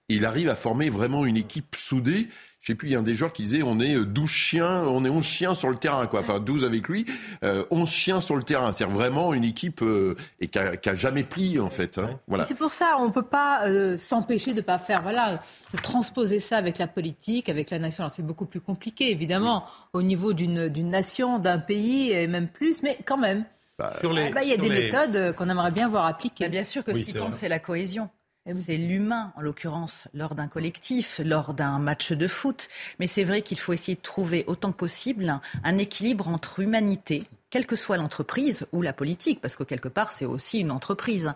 [0.09, 2.29] il arrive à former vraiment une équipe soudée.
[2.62, 4.85] Je sais plus, il y a un des joueurs qui disait on est 12 chiens,
[4.87, 6.20] on est 11 chiens sur le terrain, quoi.
[6.20, 7.05] Enfin, 12 avec lui,
[7.42, 8.70] euh, 11 chiens sur le terrain.
[8.70, 11.98] C'est vraiment une équipe euh, et qui a, jamais plié, en fait.
[11.98, 12.20] Hein.
[12.29, 12.44] Voilà.
[12.44, 15.42] C'est pour ça, on peut pas euh, s'empêcher de pas faire, voilà,
[15.75, 18.05] de transposer ça avec la politique, avec la nation.
[18.05, 22.81] Alors, c'est beaucoup plus compliqué, évidemment, au niveau d'une nation, d'un pays, et même plus,
[22.85, 23.44] mais quand même.
[23.77, 26.44] Bah, bah, il y a des méthodes qu'on aimerait bien voir appliquées.
[26.44, 28.09] Bah, bien sûr que ce qui compte, c'est la cohésion.
[28.44, 32.68] Eh c'est l'humain, en l'occurrence, lors d'un collectif, lors d'un match de foot.
[32.98, 37.22] Mais c'est vrai qu'il faut essayer de trouver autant que possible un équilibre entre humanité,
[37.50, 41.35] quelle que soit l'entreprise ou la politique, parce que quelque part, c'est aussi une entreprise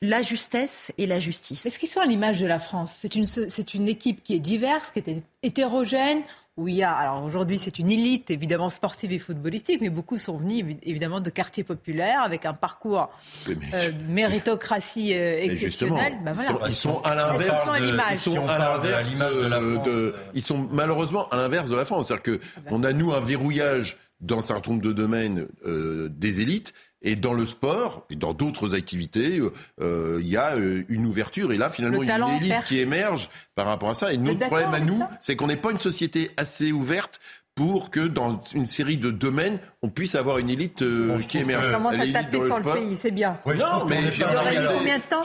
[0.00, 1.64] la justesse et la justice.
[1.64, 4.40] Est-ce qu'ils sont à l'image de la France C'est une, c'est une équipe qui est
[4.40, 6.22] diverse, qui est hétérogène,
[6.56, 10.18] où il y a, alors aujourd'hui c'est une élite évidemment sportive et footballistique, mais beaucoup
[10.18, 13.10] sont venus évidemment de quartiers populaires avec un parcours
[13.48, 16.14] euh, méritocratie euh, exceptionnelle.
[16.24, 16.34] Ben
[16.66, 17.68] ils, sont, à l'inverse.
[18.12, 22.08] Ils sont à l'inverse de, Ils sont malheureusement à l'inverse de la France.
[22.08, 22.38] C'est-à-dire
[22.68, 26.72] qu'on a nous un verrouillage dans un certain nombre de domaines euh, des élites
[27.04, 29.40] et dans le sport et dans d'autres activités,
[29.80, 31.52] euh, il y a euh, une ouverture.
[31.52, 34.12] Et là, finalement, il y a une élite qui émerge par rapport à ça.
[34.12, 37.20] Et notre problème à nous, c'est qu'on n'est pas une société assez ouverte
[37.54, 41.70] pour que dans une série de domaines, on puisse avoir une élite euh, qui émerge.
[41.70, 43.38] Comment ça taper sur le pays, c'est bien.
[43.46, 45.22] non, mais j'ai combien de temps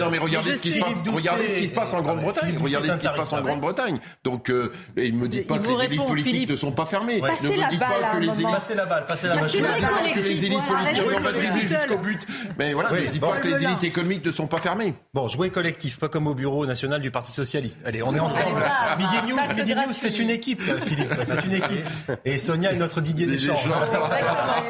[0.00, 1.02] Non, mais regardez ce qui se passe.
[1.06, 2.56] Regardez ce qui se passe en Grande-Bretagne.
[2.62, 3.98] Regardez ce qui se passe en Grande-Bretagne.
[4.22, 7.20] Donc, euh, et ne me dites pas que les élites politiques ne sont pas fermées.
[7.20, 8.50] Ne me dites pas que les élites.
[8.50, 9.50] Passez la balle, passez la balle.
[9.50, 12.26] Que les élites politiques on va dribbler jusqu'au but.
[12.58, 14.94] Mais voilà, ne dites pas que les élites économiques ne sont pas fermées.
[15.12, 17.80] Bon, jouer collectif, pas comme au bureau national du Parti socialiste.
[17.84, 18.62] Allez, on est ensemble.
[18.98, 20.62] Midi News, Midi News, c'est une équipe,
[20.94, 21.14] Philippe.
[21.24, 21.86] C'est une équipe.
[22.24, 23.56] Et Sonia est notre Didier Deschamps.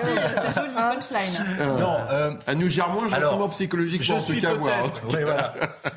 [0.02, 1.78] C'est joli, punchline.
[1.78, 4.86] Non, euh, elle nous gère moins gentiment psychologiquement ce qu'avoir.
[5.10, 5.54] voilà.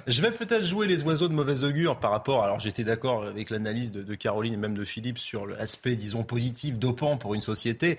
[0.07, 2.43] Je vais peut-être jouer les oiseaux de mauvaise augure par rapport.
[2.43, 6.23] Alors j'étais d'accord avec l'analyse de, de, Caroline et même de Philippe sur l'aspect, disons,
[6.23, 7.97] positif, dopant pour une société.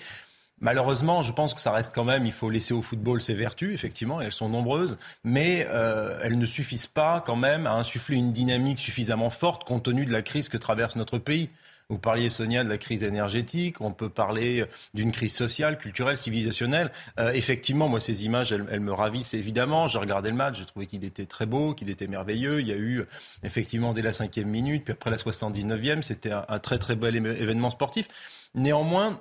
[0.61, 3.73] Malheureusement, je pense que ça reste quand même, il faut laisser au football ses vertus,
[3.73, 8.33] effectivement, elles sont nombreuses, mais euh, elles ne suffisent pas quand même à insuffler une
[8.33, 11.49] dynamique suffisamment forte compte tenu de la crise que traverse notre pays.
[11.91, 13.81] Vous parliez, Sonia, de la crise énergétique.
[13.81, 16.93] On peut parler d'une crise sociale, culturelle, civilisationnelle.
[17.19, 19.87] Euh, effectivement, moi, ces images, elles, me ravissent évidemment.
[19.87, 22.61] J'ai regardé le match, j'ai trouvé qu'il était très beau, qu'il était merveilleux.
[22.61, 23.07] Il y a eu
[23.43, 27.17] effectivement dès la cinquième minute, puis après la 79e, c'était un, un très très bel
[27.17, 28.07] événement sportif.
[28.55, 29.19] Néanmoins,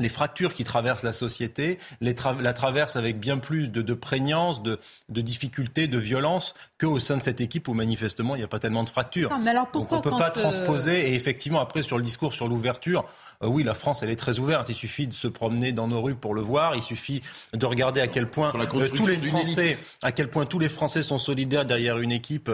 [0.00, 4.62] les fractures qui traversent la société les la traversent avec bien plus de, de prégnance,
[4.62, 4.78] de,
[5.08, 8.58] de, difficultés, de violence qu'au sein de cette équipe où manifestement il n'y a pas
[8.58, 9.30] tellement de fractures.
[9.42, 11.10] mais alors pourquoi Donc on ne peut pas euh, transposer.
[11.10, 13.04] Et effectivement, après, sur le discours sur l'ouverture,
[13.42, 14.68] euh, oui, la France, elle est très ouverte.
[14.68, 16.74] Il suffit de se promener dans nos rues pour le voir.
[16.76, 20.58] Il suffit de regarder à quel point euh, tous les Français, à quel point tous
[20.58, 22.50] les Français sont solidaires derrière une équipe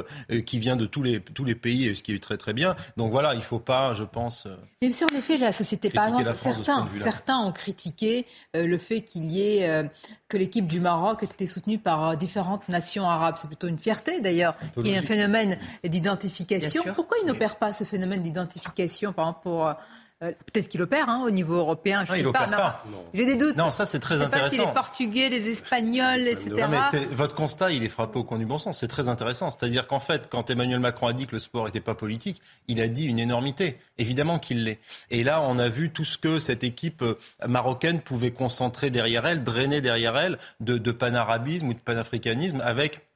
[0.47, 2.77] qui vient de tous les, tous les pays, ce qui est très très bien.
[2.97, 4.47] Donc voilà, il ne faut pas, je pense.
[4.83, 9.31] Même si en effet, la société, par exemple, certains, certains ont critiqué le fait qu'il
[9.31, 9.91] y ait
[10.29, 13.37] que l'équipe du Maroc était soutenue par différentes nations arabes.
[13.39, 14.57] C'est plutôt une fierté d'ailleurs.
[14.77, 16.85] Il y a un phénomène d'identification.
[16.95, 19.75] Pourquoi ils n'opèrent pas ce phénomène d'identification, par exemple, pour
[20.23, 22.85] Euh, peut-être qu'il opère hein, au niveau européen, je ne sais pas.
[23.15, 23.57] J'ai des doutes.
[23.57, 24.57] Non, ça c'est très intéressant.
[24.57, 26.51] Pas si les Portugais, les Espagnols, etc.
[26.51, 28.79] Non, mais votre constat, il est frappé au coin du bon sens.
[28.79, 29.51] C'est très intéressant.
[29.51, 32.83] C'est-à-dire qu'en fait, quand Emmanuel Macron a dit que le sport n'était pas politique, il
[32.83, 33.79] a dit une énormité.
[33.97, 34.79] Évidemment qu'il l'est.
[35.11, 37.17] Et là, on a vu tout ce que cette équipe euh,
[37.49, 43.10] marocaine pouvait concentrer derrière elle, drainer derrière elle de, de panarabisme ou de panafricanisme avec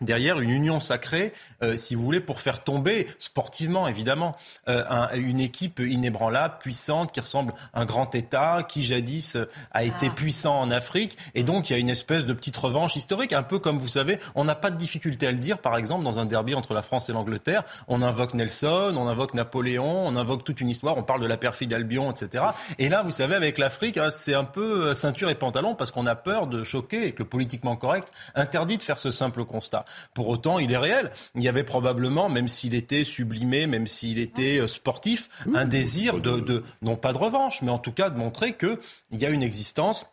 [0.00, 1.32] derrière une union sacrée,
[1.62, 4.36] euh, si vous voulez, pour faire tomber, sportivement évidemment,
[4.68, 4.84] euh,
[5.14, 10.06] une équipe inébranlable, puissante, qui ressemble à un grand État, qui jadis euh, a été
[10.08, 10.14] ah.
[10.14, 11.18] puissant en Afrique.
[11.34, 13.88] Et donc il y a une espèce de petite revanche historique, un peu comme vous
[13.88, 16.74] savez, on n'a pas de difficulté à le dire, par exemple, dans un derby entre
[16.74, 20.96] la France et l'Angleterre, on invoque Nelson, on invoque Napoléon, on invoque toute une histoire,
[20.96, 22.44] on parle de la perfide Albion, etc.
[22.78, 26.06] Et là, vous savez, avec l'Afrique, hein, c'est un peu ceinture et pantalon, parce qu'on
[26.06, 29.84] a peur de choquer et que le politiquement correct interdit de faire ce simple constat.
[30.14, 31.10] Pour autant, il est réel.
[31.34, 36.20] Il y avait probablement, même s'il était sublimé, même s'il était euh, sportif, un désir
[36.20, 38.78] de, non pas de revanche, mais en tout cas de montrer qu'il
[39.12, 40.06] y a une existence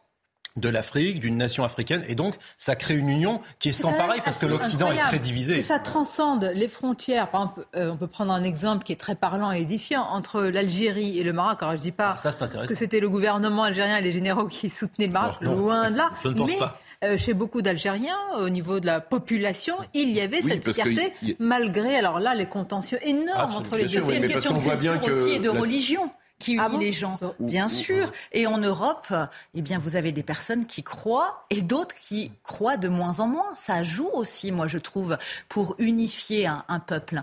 [0.56, 4.22] de l'Afrique, d'une nation africaine, et donc ça crée une union qui est, sans pareil
[4.24, 5.62] parce que l'Occident est très divisé.
[5.62, 7.30] ça transcende les frontières.
[7.30, 10.44] Par exemple, euh, on peut prendre un exemple qui est très parlant et édifiant entre
[10.44, 11.62] l'Algérie et le Maroc.
[11.62, 15.08] Alors je dis pas ah, que c'était le gouvernement algérien et les généraux qui soutenaient
[15.08, 16.12] le Maroc, loin de là.
[16.24, 16.80] Je ne pense pas.
[17.04, 21.96] Euh, chez beaucoup d'Algériens, au niveau de la population, il y avait cette fierté, malgré
[21.96, 24.02] alors là les contentieux énormes entre les deux.
[24.02, 27.18] C'est une question de culture aussi et de religion qui ah unit les gens.
[27.40, 28.12] Bien sûr.
[28.32, 29.14] Et en Europe,
[29.54, 33.28] eh bien, vous avez des personnes qui croient et d'autres qui croient de moins en
[33.28, 33.56] moins.
[33.56, 37.22] Ça joue aussi, moi, je trouve, pour unifier un peuple.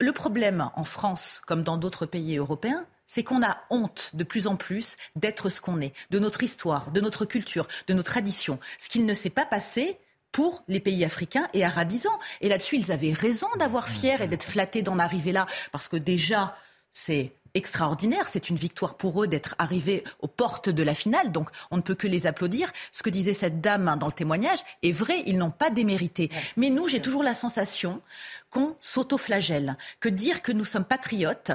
[0.00, 4.46] Le problème en France, comme dans d'autres pays européens, c'est qu'on a honte de plus
[4.46, 8.58] en plus d'être ce qu'on est, de notre histoire, de notre culture, de nos traditions.
[8.78, 9.98] Ce qu'il ne s'est pas passé
[10.32, 12.18] pour les pays africains et arabisants.
[12.40, 15.96] Et là-dessus, ils avaient raison d'avoir fier et d'être flattés d'en arriver là, parce que
[15.96, 16.56] déjà,
[16.92, 18.28] c'est extraordinaire.
[18.28, 21.30] C'est une victoire pour eux d'être arrivés aux portes de la finale.
[21.30, 22.72] Donc, on ne peut que les applaudir.
[22.90, 25.22] Ce que disait cette dame dans le témoignage est vrai.
[25.26, 26.30] Ils n'ont pas démérité.
[26.56, 28.02] Mais nous, j'ai toujours la sensation
[28.50, 31.52] qu'on s'autoflagelle, que dire que nous sommes patriotes,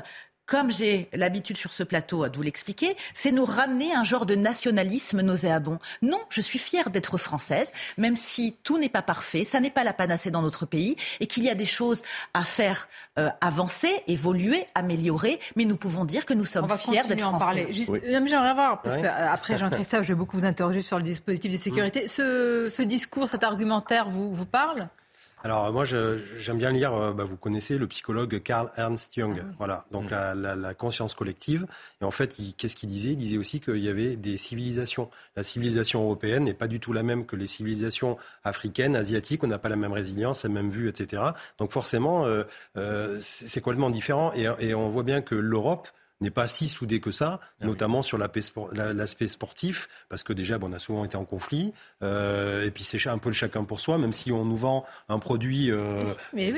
[0.49, 4.35] comme j'ai l'habitude sur ce plateau de vous l'expliquer, c'est nous ramener un genre de
[4.35, 5.77] nationalisme nauséabond.
[6.01, 9.83] Non, je suis fière d'être française, même si tout n'est pas parfait, ça n'est pas
[9.83, 12.01] la panacée dans notre pays, et qu'il y a des choses
[12.33, 12.87] à faire
[13.19, 17.45] euh, avancer, évoluer, améliorer, mais nous pouvons dire que nous sommes fiers d'être français.
[17.45, 17.67] Parler.
[17.71, 21.57] Juste, J'aimerais voir, parce qu'après Jean-Christophe, je vais beaucoup vous interroger sur le dispositif de
[21.57, 22.07] sécurité.
[22.07, 24.89] Ce, ce discours, cet argumentaire vous, vous parle?
[25.43, 29.53] Alors moi j'aime bien lire, euh, bah, vous connaissez le psychologue Carl Ernst Jung, ah
[29.57, 30.11] voilà, donc mm.
[30.11, 31.65] la, la, la, conscience collective.
[32.01, 33.11] Et en fait, qu'est-ce qu'il disait?
[33.11, 35.09] Il disait aussi qu'il y avait des civilisations.
[35.35, 39.43] La civilisation européenne n'est pas du tout la même que les civilisations africaines, asiatiques.
[39.43, 41.23] On n'a pas la même résilience, la même vue, etc.
[41.57, 42.43] Donc forcément, euh,
[42.77, 44.33] euh, c'est complètement différent.
[44.35, 45.87] Et, et on voit bien que l'Europe
[46.21, 50.69] n'est pas si soudé que ça, ah notamment sur l'aspect sportif, parce que déjà, bon,
[50.69, 53.79] on a souvent été en conflit, euh, et puis c'est un peu le chacun pour
[53.79, 56.03] soi, même si on nous vend un produit euh,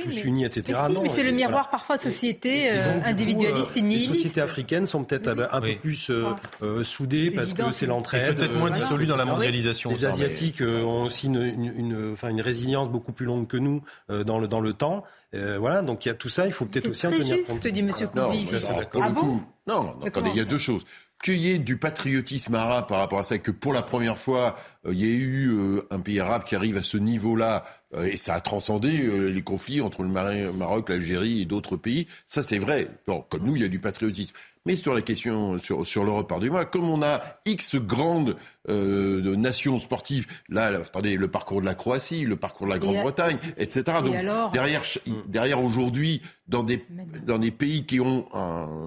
[0.04, 0.80] tous unis, etc.
[0.90, 5.04] Mais, mais c'est le miroir parfois de sociétés euh, individualistes et Les sociétés africaines sont
[5.04, 6.26] peut-être un peu plus euh,
[6.62, 8.38] euh, soudées parce que c'est l'entraide.
[8.38, 9.90] Peut-être moins dissolues dans la mondialisation.
[9.90, 13.84] Les Asiatiques ont aussi une, une, une, enfin, une résilience beaucoup plus longue que nous
[14.10, 15.04] dans, le, dans le temps.
[15.34, 17.58] Euh, voilà, donc il y a tout ça, il faut peut-être aussi en tenir compte.
[17.58, 17.92] ce que dit M.
[17.92, 18.46] Couvi.
[18.46, 20.86] Non, ah non, attendez, il y a deux choses.
[21.24, 24.58] Qu'il y ait du patriotisme arabe par rapport à ça, que pour la première fois,
[24.86, 27.64] euh, il y ait eu euh, un pays arabe qui arrive à ce niveau-là,
[28.04, 32.58] et ça a transcendé les conflits entre le Maroc, l'Algérie et d'autres pays, ça c'est
[32.58, 32.88] vrai.
[33.06, 34.34] Bon, comme nous, il y a du patriotisme.
[34.66, 38.38] Mais sur la question, sur, sur l'Europe, pardonnez-moi, comme on a X grandes
[38.70, 43.38] euh, nations sportives, là, attendez, le parcours de la Croatie, le parcours de la Grande-Bretagne,
[43.58, 43.84] etc.
[44.04, 44.16] Donc
[44.54, 44.84] derrière,
[45.28, 46.86] derrière aujourd'hui, dans des,
[47.26, 48.28] dans des pays qui ont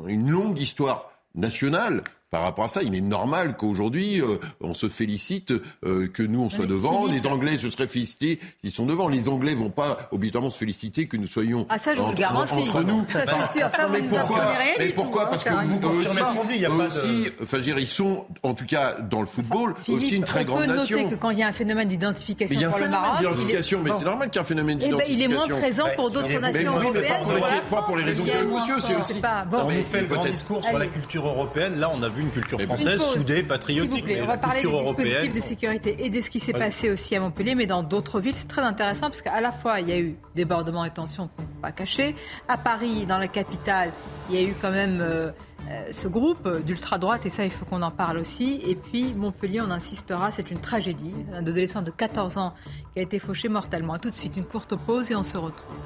[0.07, 2.83] une longue histoire nationale, par rapport à ça.
[2.83, 5.53] Il est normal qu'aujourd'hui, euh, on se félicite
[5.85, 7.07] euh, que nous, on soit devant.
[7.07, 9.07] Les Anglais se seraient félicités s'ils sont devant.
[9.07, 12.83] Les Anglais vont pas obligatoirement se féliciter que nous soyons ah, ça, je entre, entre
[12.83, 13.05] nous.
[13.09, 13.71] Ça, c'est sûr.
[13.71, 16.55] Ça, mais vous pourquoi, rien mais pourquoi Parce que vous confirmez ce qu'on dit.
[16.57, 19.77] Il y a pas aussi, enfin, dire, ils sont, en tout cas, dans le football,
[19.89, 20.97] aussi une très grande nation.
[20.97, 23.81] On peut noter que quand il y a un phénomène d'identification pour le Maroc, d'identification,
[23.81, 25.15] mais c'est normal qu'il y ait un phénomène d'identification.
[25.17, 27.23] Il est moins présent pour d'autres nations européennes.
[27.71, 29.23] Pas pour les raisons que monsieur, c'est aussi.
[29.53, 31.79] On nous fait le grand discours sur la culture européenne.
[31.79, 34.05] Là, on a vu une culture française soudée, patriotique.
[34.23, 37.21] On va parler des dispositifs de sécurité et de ce qui s'est passé aussi à
[37.21, 38.35] Montpellier, mais dans d'autres villes.
[38.35, 41.43] C'est très intéressant parce qu'à la fois, il y a eu débordements et tensions qu'on
[41.43, 42.15] ne peut pas cacher.
[42.49, 43.93] À Paris, dans la capitale,
[44.29, 45.31] il y a eu quand même euh,
[45.71, 48.61] euh, ce groupe d'ultra-droite, et ça, il faut qu'on en parle aussi.
[48.67, 51.15] Et puis, Montpellier, on insistera, c'est une tragédie.
[51.33, 52.55] Un adolescent de 14 ans
[52.93, 53.99] qui a été fauché mortellement.
[53.99, 55.77] Tout de suite, une courte pause et on se retrouve.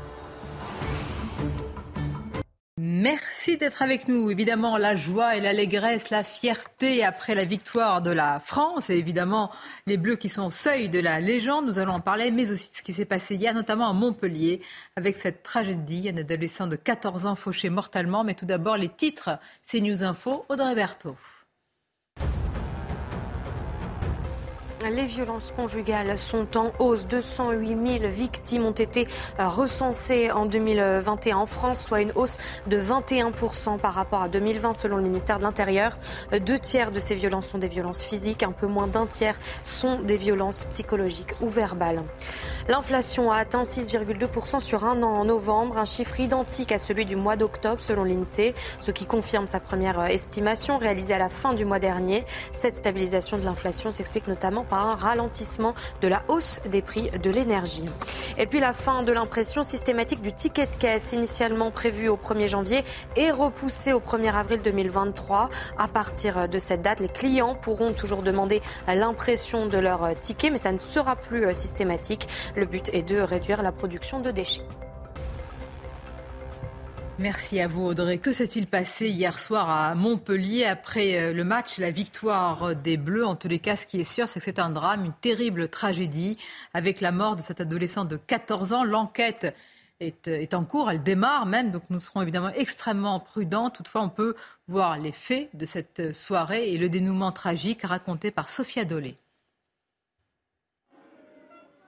[2.90, 4.30] Merci d'être avec nous.
[4.30, 9.50] Évidemment, la joie et l'allégresse, la fierté après la victoire de la France et évidemment
[9.86, 11.66] les Bleus qui sont au seuil de la légende.
[11.66, 14.62] Nous allons en parler, mais aussi de ce qui s'est passé hier, notamment à Montpellier,
[14.96, 16.08] avec cette tragédie.
[16.08, 18.24] Un adolescent de 14 ans fauché mortellement.
[18.24, 19.38] Mais tout d'abord, les titres.
[19.64, 21.16] C'est News Info, Audrey Berthaud.
[24.86, 27.06] Les violences conjugales sont en hausse.
[27.08, 29.08] 208 000 victimes ont été
[29.40, 32.36] euh, recensées en 2021 en France, soit une hausse
[32.68, 35.98] de 21% par rapport à 2020 selon le ministère de l'Intérieur.
[36.32, 39.36] Euh, deux tiers de ces violences sont des violences physiques, un peu moins d'un tiers
[39.64, 42.02] sont des violences psychologiques ou verbales.
[42.68, 47.16] L'inflation a atteint 6,2% sur un an en novembre, un chiffre identique à celui du
[47.16, 51.54] mois d'octobre selon l'INSEE, ce qui confirme sa première euh, estimation réalisée à la fin
[51.54, 52.24] du mois dernier.
[52.52, 57.30] Cette stabilisation de l'inflation s'explique notamment par un ralentissement de la hausse des prix de
[57.30, 57.84] l'énergie.
[58.36, 62.48] Et puis la fin de l'impression systématique du ticket de caisse initialement prévu au 1er
[62.48, 62.84] janvier
[63.16, 65.50] est repoussée au 1er avril 2023.
[65.78, 70.58] À partir de cette date, les clients pourront toujours demander l'impression de leur ticket, mais
[70.58, 72.28] ça ne sera plus systématique.
[72.56, 74.62] Le but est de réduire la production de déchets.
[77.20, 78.18] Merci à vous Audrey.
[78.18, 83.26] Que s'est-il passé hier soir à Montpellier après euh, le match, la victoire des Bleus?
[83.26, 85.68] En tous les cas, ce qui est sûr, c'est que c'est un drame, une terrible
[85.68, 86.38] tragédie
[86.74, 88.84] avec la mort de cet adolescent de 14 ans.
[88.84, 89.52] L'enquête
[89.98, 93.70] est, est, en cours, elle démarre même, donc nous serons évidemment extrêmement prudents.
[93.70, 94.36] Toutefois, on peut
[94.68, 99.16] voir les faits de cette soirée et le dénouement tragique raconté par Sophia Dolé.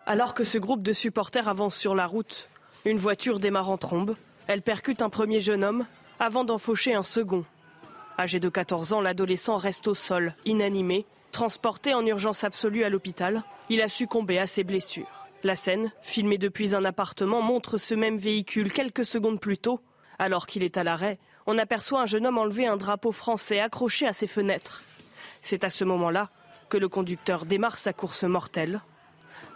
[0.07, 2.49] Alors que ce groupe de supporters avance sur la route,
[2.85, 4.17] une voiture démarre en trombe
[4.51, 5.87] elle percute un premier jeune homme
[6.19, 7.45] avant d'en faucher un second.
[8.19, 11.07] Âgé de 14 ans, l'adolescent reste au sol, inanimé.
[11.31, 15.29] Transporté en urgence absolue à l'hôpital, il a succombé à ses blessures.
[15.45, 19.79] La scène, filmée depuis un appartement, montre ce même véhicule quelques secondes plus tôt.
[20.19, 24.09] Alors qu'il est à l'arrêt, on aperçoit un jeune homme enlever un drapeau français accroché
[24.09, 24.83] à ses fenêtres.
[25.43, 26.29] C'est à ce moment-là
[26.69, 28.81] que le conducteur démarre sa course mortelle.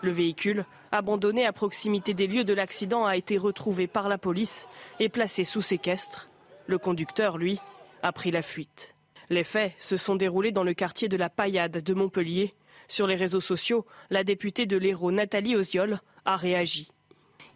[0.04, 4.68] Le véhicule, abandonné à proximité des lieux de l'accident, a été retrouvé par la police
[5.00, 6.28] et placé sous séquestre.
[6.66, 7.58] Le conducteur, lui,
[8.02, 8.94] a pris la fuite.
[9.30, 12.52] Les faits se sont déroulés dans le quartier de la Paillade de Montpellier.
[12.86, 16.90] Sur les réseaux sociaux, la députée de l'Hérault, Nathalie Oziol, a réagi.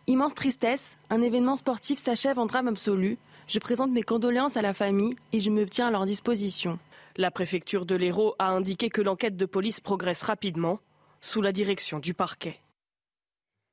[0.07, 3.19] Immense tristesse, un événement sportif s'achève en drame absolu.
[3.47, 6.79] Je présente mes condoléances à la famille et je me tiens à leur disposition.
[7.19, 10.81] La préfecture de l'Hérault a indiqué que l'enquête de police progresse rapidement
[11.21, 12.59] sous la direction du parquet.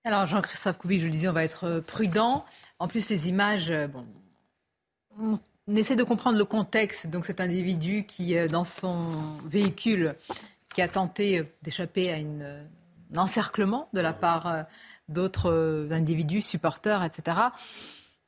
[0.06, 2.46] Alors Jean-Christophe Coubi, je le disais, on va être euh, prudent.
[2.78, 4.06] En plus, les images, euh, bon,
[5.68, 7.08] on essaie de comprendre le contexte.
[7.08, 10.16] Donc cet individu qui, euh, dans son véhicule,
[10.76, 14.66] qui a tenté d'échapper à un encerclement de la part
[15.08, 17.38] d'autres individus, supporters, etc.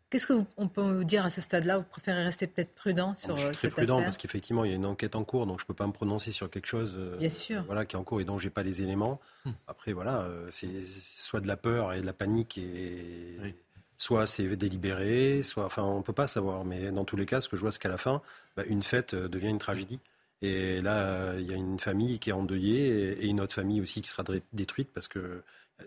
[0.10, 1.80] Qu'est-ce qu'on peut vous dire à ce stade-là?
[1.80, 4.78] Vous préférez rester peut-être prudent sur Je suis très prudent parce qu'effectivement, il y a
[4.78, 7.18] une enquête en cours, donc je ne peux pas me prononcer sur quelque chose euh,
[7.18, 7.64] Bien sûr.
[7.66, 9.20] Voilà, qui est en cours et dont je n'ai pas les éléments.
[9.44, 9.52] Hmm.
[9.68, 13.58] Après, voilà, euh, c'est soit de la peur et de la panique, et
[13.98, 15.66] soit c'est délibéré, soit.
[15.66, 16.64] Enfin, on ne peut pas savoir.
[16.64, 18.22] Mais dans tous les cas, ce que je vois, c'est qu'à la fin,
[18.56, 20.00] bah, une fête euh, devient une tragédie.
[20.42, 24.02] Et là, il y a une famille qui est endeuillée et une autre famille aussi
[24.02, 25.44] qui sera détruite parce que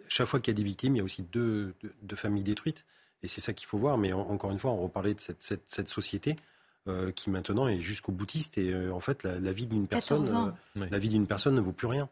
[0.09, 2.85] chaque fois qu'il y a des victimes, il y a aussi deux, deux familles détruites.
[3.22, 3.98] Et c'est ça qu'il faut voir.
[3.98, 6.37] Mais encore une fois, on reparlait de cette, cette, société
[6.88, 8.59] euh, qui maintenant est jusqu'au boutiste.
[8.59, 11.72] Et euh, en fait, la, vie d'une personne, euh, la vie d'une personne ne vaut
[11.72, 12.09] plus rien.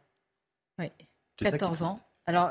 [0.78, 0.90] Oui,
[1.36, 2.00] 14 ans.
[2.26, 2.50] Alors,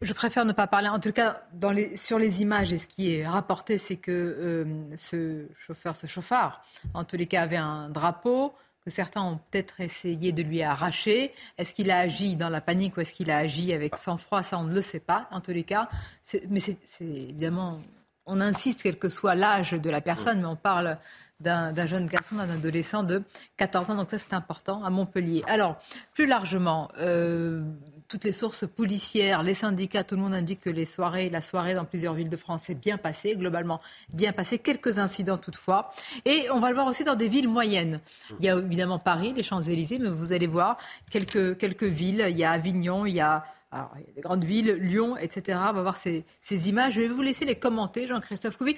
[0.00, 0.88] je préfère ne pas parler.
[0.88, 4.66] En tout cas, dans les, sur les images, et ce qui est rapporté, c'est que
[4.96, 6.64] ce chauffeur, ce chauffard,
[6.94, 8.54] en tous les cas, avait un drapeau
[8.90, 11.32] certains ont peut-être essayé de lui arracher.
[11.56, 14.42] Est-ce qu'il a agi dans la panique ou est-ce qu'il a agi avec sang-froid?
[14.42, 15.88] Ça, on ne le sait pas, en tous les cas.
[16.48, 17.80] Mais c'est évidemment,
[18.26, 20.98] on insiste, quel que soit l'âge de la personne, mais on parle
[21.40, 23.22] d'un jeune garçon, d'un adolescent de
[23.56, 23.94] 14 ans.
[23.94, 25.44] Donc ça, c'est important à Montpellier.
[25.46, 25.78] Alors,
[26.12, 27.62] plus largement, euh,
[28.08, 31.74] toutes les sources policières, les syndicats, tout le monde indique que les soirées, la soirée
[31.74, 34.58] dans plusieurs villes de France s'est bien passée, globalement bien passée.
[34.58, 35.90] Quelques incidents toutefois.
[36.24, 38.00] Et on va le voir aussi dans des villes moyennes.
[38.40, 40.78] Il y a évidemment Paris, les Champs-Élysées, mais vous allez voir
[41.10, 42.26] quelques, villes.
[42.30, 43.44] Il y a Avignon, il y a
[44.16, 45.58] des grandes villes, Lyon, etc.
[45.68, 46.24] On va voir ces,
[46.68, 46.94] images.
[46.94, 48.76] Je vais vous laisser les commenter, Jean-Christophe Couvi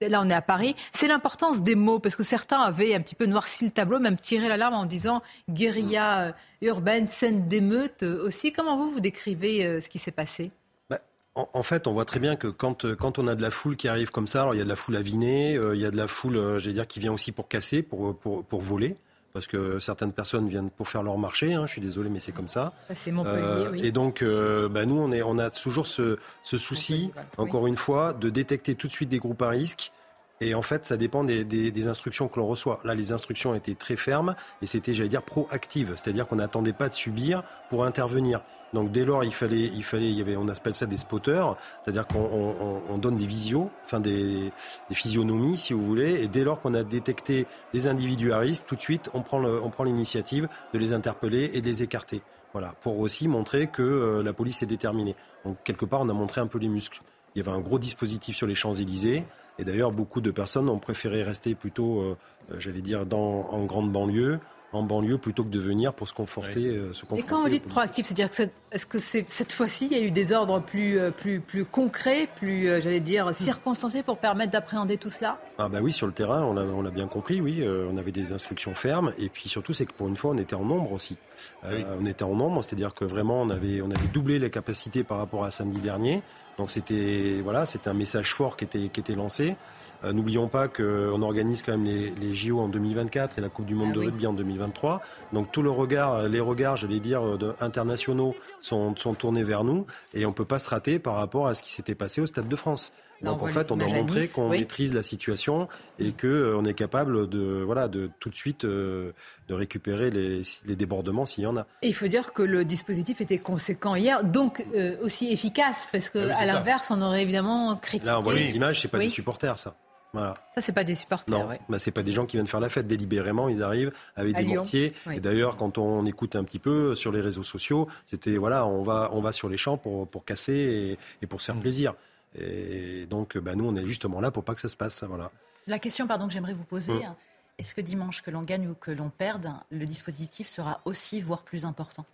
[0.00, 3.14] là on est à Paris, c'est l'importance des mots, parce que certains avaient un petit
[3.14, 6.32] peu noirci le tableau, même tiré l'alarme en disant guérilla euh,
[6.62, 8.52] urbaine, scène d'émeute euh, aussi.
[8.52, 10.50] Comment vous, vous décrivez euh, ce qui s'est passé?
[10.90, 11.00] Bah,
[11.34, 12.84] en, fait, on voit très bien que quand,
[13.18, 14.96] on a de la foule qui arrive comme ça, il y a de la foule
[14.96, 18.16] avinée, il y a de la foule, j'allais dire, qui vient aussi pour casser, pour
[18.52, 18.96] voler
[19.36, 21.52] parce que certaines personnes viennent pour faire leur marché.
[21.52, 22.72] Hein, je suis désolé, mais c'est comme ça.
[22.94, 23.84] C'est Montpellier, oui.
[23.84, 28.14] Et donc, bah, nous, on, est, on a toujours ce, ce souci, encore une fois,
[28.14, 29.92] de détecter tout de suite des groupes à risque
[30.40, 32.78] Et en fait, ça dépend des, des, instructions que l'on reçoit.
[32.84, 35.94] Là, les instructions étaient très fermes et c'était, j'allais dire, proactive.
[35.96, 38.42] C'est-à-dire qu'on n'attendait pas de subir pour intervenir.
[38.74, 41.56] Donc dès lors, il fallait, il fallait, il y avait, on appelle ça des spotters,
[41.82, 44.52] c'est-à-dire qu'on on, donne des visios, enfin des,
[44.88, 48.80] des, physionomies, si vous voulez, et dès lors qu'on a détecté des individuaristes, tout de
[48.80, 52.22] suite, on prend, le, on prend l'initiative de les interpeller et de les écarter.
[52.52, 55.14] Voilà, pour aussi montrer que euh, la police est déterminée.
[55.44, 57.00] Donc quelque part, on a montré un peu les muscles.
[57.34, 59.24] Il y avait un gros dispositif sur les Champs-Élysées.
[59.58, 62.16] Et d'ailleurs, beaucoup de personnes ont préféré rester plutôt, euh,
[62.58, 64.38] j'allais dire, dans, en grande banlieue,
[64.76, 66.66] en banlieue plutôt que de venir pour se conforter.
[66.66, 69.96] Euh, se Et quand vous dites proactif, c'est-à-dire que est-ce que c'est, cette fois-ci, il
[69.96, 74.52] y a eu des ordres plus, plus, plus concrets, plus, j'allais dire, circonstanciés pour permettre
[74.52, 75.40] d'appréhender tout cela?
[75.58, 78.12] Ah bah oui, sur le terrain, on l'a, on l'a bien compris, oui, on avait
[78.12, 79.12] des instructions fermes.
[79.18, 81.16] Et puis surtout, c'est que pour une fois, on était en nombre aussi.
[81.64, 85.18] On était en nombre, c'est-à-dire que vraiment, on avait, on avait doublé les capacités par
[85.18, 86.22] rapport à samedi dernier.
[86.58, 89.56] Donc c'était voilà, c'était un message fort qui était, qui était lancé.
[90.04, 93.66] Euh, n'oublions pas qu'on organise quand même les, les, JO en 2024 et la Coupe
[93.66, 95.00] du Monde ah de rugby en 2023.
[95.32, 97.22] Donc tout le regard, les regards, j'allais dire,
[97.60, 101.54] internationaux sont, sont tournés vers nous et on peut pas se rater par rapport à
[101.54, 102.92] ce qui s'était passé au Stade de France.
[103.22, 106.74] Donc en fait, on doit montrer qu'on maîtrise la situation et que euh, on est
[106.74, 109.12] capable de voilà de tout de suite euh,
[109.48, 111.66] de récupérer les, les débordements s'il y en a.
[111.82, 116.10] Et il faut dire que le dispositif était conséquent hier, donc euh, aussi efficace parce
[116.10, 118.06] que ah à l'inverse, on aurait évidemment critiqué.
[118.06, 119.76] Là, on voit les images, c'est pas des supporters, ça.
[120.12, 120.34] Voilà.
[120.54, 121.38] Ça, c'est pas des supporters.
[121.38, 122.86] Non, bah, c'est pas des gens qui viennent faire la fête.
[122.86, 124.94] Délibérément, ils arrivent avec des mortiers.
[125.12, 128.82] Et d'ailleurs, quand on écoute un petit peu sur les réseaux sociaux, c'était voilà, on
[128.82, 131.60] va, on va sur les champs pour, pour casser et, et pour se faire mm.
[131.60, 131.94] plaisir.
[132.38, 135.04] Et donc, bah, nous, on est justement là pour pas que ça se passe.
[135.04, 135.30] Voilà.
[135.66, 137.14] La question pardon, que j'aimerais vous poser, mm.
[137.58, 141.42] est-ce que dimanche, que l'on gagne ou que l'on perde, le dispositif sera aussi, voire
[141.42, 142.04] plus important?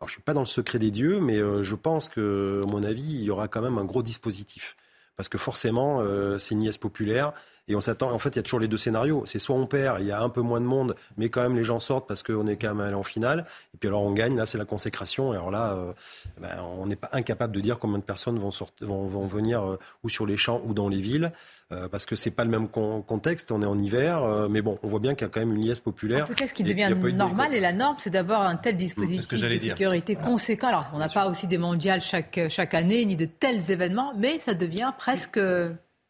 [0.00, 2.62] Alors, je ne suis pas dans le secret des dieux, mais euh, je pense que,
[2.64, 4.76] à mon avis, il y aura quand même un gros dispositif.
[5.16, 7.32] Parce que forcément, euh, c'est une nièce populaire.
[7.68, 8.10] Et on s'attend.
[8.10, 9.22] En fait, il y a toujours les deux scénarios.
[9.26, 11.54] C'est soit on perd, il y a un peu moins de monde, mais quand même
[11.54, 13.44] les gens sortent parce qu'on est quand même allé en finale.
[13.74, 14.36] Et puis alors on gagne.
[14.36, 15.32] Là, c'est la consécration.
[15.32, 15.92] Et alors là, euh,
[16.40, 19.62] ben, on n'est pas incapable de dire combien de personnes vont, sortir, vont, vont venir
[19.62, 21.32] euh, ou sur les champs ou dans les villes,
[21.70, 23.52] euh, parce que c'est pas le même contexte.
[23.52, 25.62] On est en hiver, mais bon, on voit bien qu'il y a quand même une
[25.62, 26.24] liesse populaire.
[26.24, 29.40] En tout cas, ce qui devient normal et la norme, c'est d'avoir un tel dispositif
[29.40, 30.68] de sécurité conséquent.
[30.68, 34.40] Alors, on n'a pas aussi des mondiales chaque chaque année ni de tels événements, mais
[34.40, 35.38] ça devient presque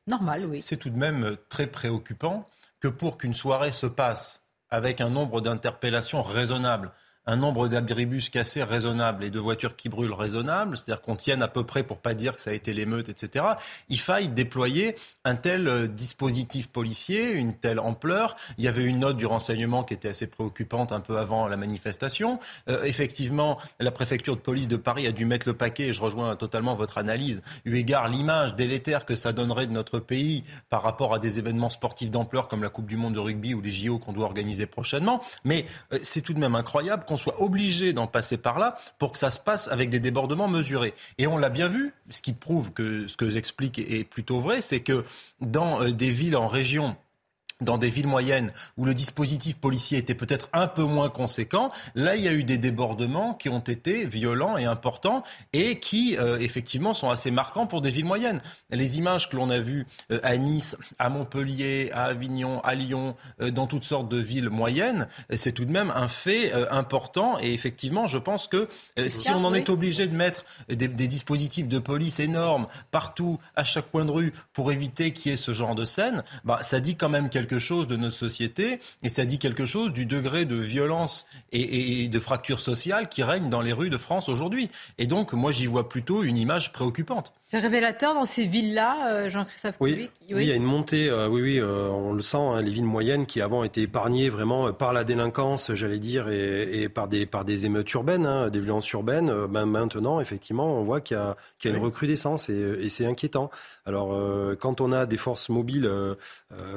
[0.06, 0.62] Normal, oui.
[0.62, 2.46] C'est tout de même très préoccupant
[2.80, 6.92] que pour qu'une soirée se passe avec un nombre d'interpellations raisonnable,
[7.26, 11.48] un nombre d'abribus cassés raisonnable et de voitures qui brûlent raisonnable, c'est-à-dire qu'on tienne à
[11.48, 13.44] peu près pour pas dire que ça a été l'émeute, etc.,
[13.88, 18.36] il faille déployer un tel euh, dispositif policier, une telle ampleur.
[18.58, 21.56] Il y avait une note du renseignement qui était assez préoccupante un peu avant la
[21.56, 22.38] manifestation.
[22.68, 26.00] Euh, effectivement, la préfecture de police de Paris a dû mettre le paquet, et je
[26.00, 30.82] rejoins totalement votre analyse, eu égard l'image délétère que ça donnerait de notre pays par
[30.82, 33.70] rapport à des événements sportifs d'ampleur comme la Coupe du Monde de rugby ou les
[33.70, 35.20] JO qu'on doit organiser prochainement.
[35.44, 39.12] Mais euh, c'est tout de même incroyable qu'on soit obligé d'en passer par là pour
[39.12, 40.94] que ça se passe avec des débordements mesurés.
[41.18, 44.62] Et on l'a bien vu, ce qui prouve que ce que j'explique est plutôt vrai,
[44.62, 45.04] c'est que
[45.40, 46.96] dans euh, des villes en région
[47.64, 52.16] dans des villes moyennes où le dispositif policier était peut-être un peu moins conséquent, là
[52.16, 56.38] il y a eu des débordements qui ont été violents et importants et qui euh,
[56.38, 58.40] effectivement sont assez marquants pour des villes moyennes.
[58.70, 63.16] Les images que l'on a vues euh, à Nice, à Montpellier, à Avignon, à Lyon,
[63.40, 67.52] euh, dans toutes sortes de villes moyennes, c'est tout de même un fait important et
[67.52, 68.68] effectivement je pense que
[69.08, 73.64] si on en est obligé de mettre des, des dispositifs de police énormes partout, à
[73.64, 76.80] chaque coin de rue, pour éviter qu'il y ait ce genre de scène, bah, ça
[76.80, 80.44] dit quand même quelque chose de notre société et ça dit quelque chose du degré
[80.44, 84.70] de violence et, de fracture sociale qui règne dans les rues de France aujourd'hui.
[84.98, 87.32] Et donc, moi, j'y vois plutôt une image préoccupante.
[87.52, 90.08] C'est révélateur dans ces villes-là, euh, Jean-Christophe oui.
[90.30, 90.36] oui.
[90.42, 92.86] il y a une montée, euh, oui, oui, euh, on le sent, hein, les villes
[92.86, 97.44] moyennes qui avant étaient épargnées vraiment par la délinquance, j'allais dire, et, par, des, par
[97.44, 99.30] des émeutes urbaines, hein, des violences urbaines.
[99.50, 102.88] Ben, maintenant, effectivement, on voit qu'il y a, qu'il y a une recrudescence et, et
[102.88, 103.50] c'est inquiétant.
[103.84, 104.18] Alors,
[104.58, 105.90] quand on a des forces mobiles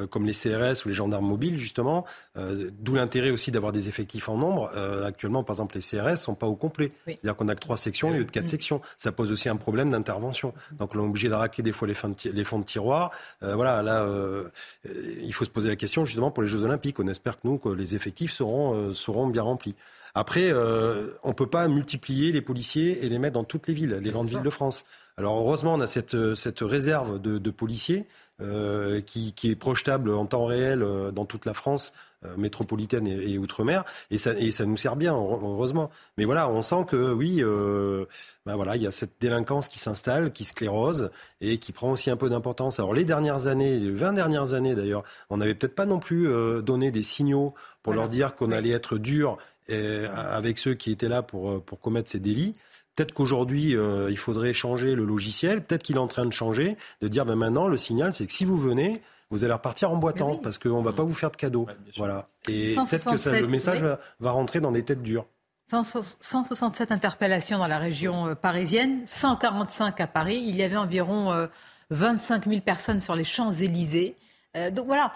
[0.09, 0.55] comme les CRS
[0.86, 4.72] ou les gendarmes mobiles, justement, d'où l'intérêt aussi d'avoir des effectifs en nombre.
[5.06, 6.91] actuellement, par exemple, les CRS sont pas au complet.
[7.06, 8.82] C'est-à-dire qu'on a que trois sections au lieu de quatre sections.
[8.97, 10.53] Ça pose aussi un problème d'intervention.
[10.80, 13.12] Donc on est obligé de racler des fois les fonds de, tiroir.
[13.43, 14.49] Euh, voilà, là, euh,
[14.86, 16.99] il faut se poser la question justement pour les Jeux Olympiques.
[16.99, 19.76] On espère que nous, que les effectifs seront, euh, seront bien remplis.
[20.18, 23.99] Après, on ne peut pas multiplier les policiers et les mettre dans toutes les villes,
[24.01, 24.86] les grandes villes de France.
[25.18, 28.05] Alors heureusement, on a cette, cette réserve de, de policiers
[28.41, 31.93] euh, qui, qui, est projetable en temps réel euh, dans toute la France
[32.26, 35.89] euh, métropolitaine et, et outre-mer, et ça, et ça nous sert bien, heureusement.
[36.18, 38.05] Mais voilà, on sent que oui, euh,
[38.45, 41.11] ben voilà, il y a cette délinquance qui s'installe, qui sclérose
[41.41, 42.80] et qui prend aussi un peu d'importance.
[42.80, 46.28] Alors les dernières années, les 20 dernières années d'ailleurs, on n'avait peut-être pas non plus
[46.30, 47.53] euh, donné des signaux
[47.84, 48.01] pour voilà.
[48.03, 49.38] leur dire qu'on allait être dur
[49.68, 52.53] avec ceux qui étaient là pour, pour commettre ces délits.
[52.95, 55.63] Peut-être qu'aujourd'hui, euh, il faudrait changer le logiciel.
[55.63, 58.33] Peut-être qu'il est en train de changer, de dire ben maintenant, le signal, c'est que
[58.33, 60.39] si vous venez, vous allez repartir en boitant oui.
[60.41, 61.65] parce qu'on ne va pas vous faire de cadeaux.
[61.65, 62.29] Ouais, voilà.
[62.47, 63.87] Et peut-être que ça, le message oui.
[63.87, 65.25] va, va, rentrer dans des têtes dures.
[65.67, 70.43] 167 interpellations dans la région euh, parisienne, 145 à Paris.
[70.45, 71.47] Il y avait environ euh,
[71.89, 74.15] 25 000 personnes sur les Champs-Élysées.
[74.55, 75.11] Euh, donc voilà,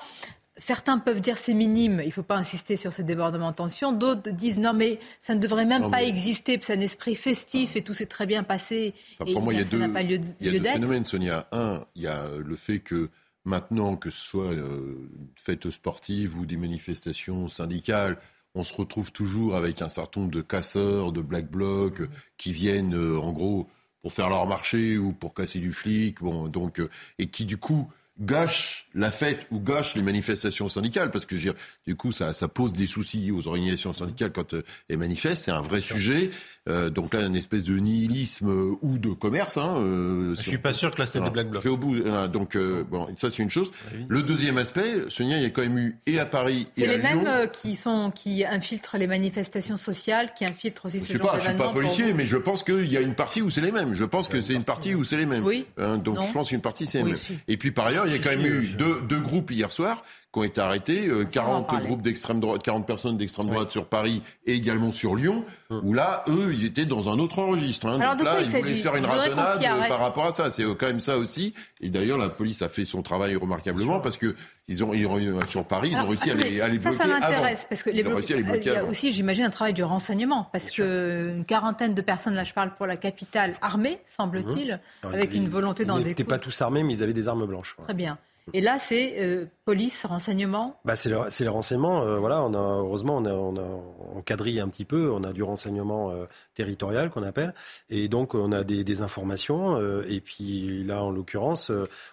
[0.60, 3.92] Certains peuvent dire c'est minime, il ne faut pas insister sur ce débordement de tension.
[3.92, 6.10] D'autres disent non mais ça ne devrait même non, pas mais...
[6.10, 8.94] exister, c'est un esprit festif et tout s'est très bien passé.
[9.20, 11.48] Enfin, pour moi, il y a deux, lieu, il y a deux phénomènes, Sonia.
[11.52, 13.10] Un, il y a le fait que
[13.46, 18.18] maintenant, que ce soit euh, une fête sportive ou des manifestations syndicales,
[18.56, 22.52] on se retrouve toujours avec un certain nombre de casseurs, de black blocs, euh, qui
[22.52, 23.68] viennent euh, en gros
[24.02, 27.58] pour faire leur marché ou pour casser du flic, bon, donc, euh, et qui du
[27.58, 27.90] coup
[28.20, 32.12] gâche la fête ou gâche les manifestations syndicales, parce que je veux dire, du coup,
[32.12, 35.46] ça, ça, pose des soucis aux organisations syndicales quand euh, elles manifestent.
[35.46, 36.32] C'est un vrai sujet.
[36.70, 39.58] Euh, donc là, une espèce de nihilisme euh, ou de commerce.
[39.58, 41.66] Hein, euh, je suis pas sûr que là, c'était des black blocs.
[41.66, 42.00] au bout.
[42.28, 43.72] donc, euh, bon, ça, c'est une chose.
[43.94, 44.06] Oui.
[44.08, 46.98] Le deuxième aspect, Sonia, il y a quand même eu, et à Paris et à
[46.98, 47.02] Lyon...
[47.02, 51.14] C'est les mêmes qui, sont, qui infiltrent les manifestations sociales, qui infiltrent aussi je ce
[51.14, 53.42] sais genre pas, Je suis pas policier, mais je pense qu'il y a une partie
[53.42, 53.94] où c'est les mêmes.
[53.94, 55.46] Je pense que c'est une partie où c'est les mêmes.
[55.46, 55.66] Oui.
[55.78, 56.24] Hein, donc, non.
[56.24, 57.18] je pense qu'une partie, c'est les mêmes.
[57.30, 60.04] Oui, et puis, par ailleurs, il y a quand même eu deux, groupes hier soir
[60.32, 63.72] qui ont été arrêtés, euh, 40 groupes d'extrême droite, 40 personnes d'extrême droite oui.
[63.72, 65.80] sur Paris et également sur Lyon, mmh.
[65.84, 67.88] où là, eux, ils étaient dans un autre registre.
[67.88, 68.00] Hein.
[68.00, 70.52] Alors, Donc là, ils voulaient se faire une ratonnade par rapport à ça.
[70.52, 71.56] C'est quand même ça aussi.
[71.82, 74.36] Et d'ailleurs, la police a fait son travail remarquablement parce que
[74.68, 76.80] ils ont, ils ont sur Paris, ils Alors, ont réussi attendez, à les, à les
[76.80, 78.90] ça, bloquer ça m'intéresse parce que les bloquer il y a avant.
[78.90, 82.76] aussi, j'imagine, un travail du renseignement parce que une quarantaine de personnes, là, je parle
[82.76, 85.08] pour la capitale, armée, semble-t-il, mmh.
[85.08, 87.78] avec une volonté d'en Ils n'étaient pas tous armés, mais ils avaient des armes blanches.
[87.84, 88.20] Très bien.
[88.54, 92.04] Et là, c'est euh, police, renseignement bah, C'est le, le, renseignement.
[92.04, 93.84] Euh, voilà, on a, heureusement, on a, on
[94.16, 95.12] on quadrille un petit peu.
[95.12, 97.54] On a du renseignement euh, territorial qu'on appelle.
[97.90, 99.80] Et donc, on a des, des informations.
[100.04, 101.72] Et puis là, en l'occurrence,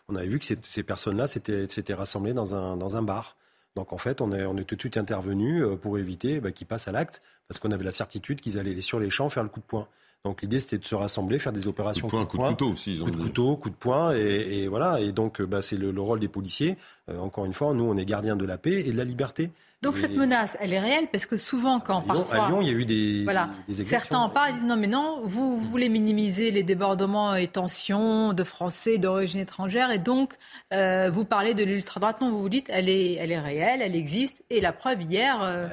[0.08, 3.36] on avait vu que ces personnes-là s'étaient rassemblées dans un, dans un bar.
[3.74, 6.66] Donc en fait, on est, on est tout de suite intervenu pour éviter bah, qu'ils
[6.66, 9.50] passent à l'acte, parce qu'on avait la certitude qu'ils allaient sur les champs faire le
[9.50, 9.86] coup de poing.
[10.24, 12.08] Donc l'idée c'était de se rassembler, faire des opérations.
[12.08, 12.94] Coup de, poing, coup de, couteau aussi.
[12.94, 15.00] Ils ont coup de couteau, coup de poing, et, et voilà.
[15.00, 16.76] Et donc bah, c'est le, le, rôle des policiers.
[17.08, 19.50] Euh, encore une fois, nous on est gardiens de la paix et de la liberté.
[19.82, 20.00] Donc et...
[20.00, 22.68] cette menace, elle est réelle parce que souvent quand à Lyon, parfois, à Lyon, il
[22.68, 25.58] y a eu des, voilà, des certains en parlent, ils disent non mais non, vous,
[25.58, 30.34] vous voulez minimiser les débordements et tensions de Français d'origine étrangère et donc
[30.72, 32.20] euh, vous parlez de l'ultra droite.
[32.20, 35.40] Non, vous vous dites elle est, elle est réelle, elle existe et la preuve hier.
[35.42, 35.68] Euh...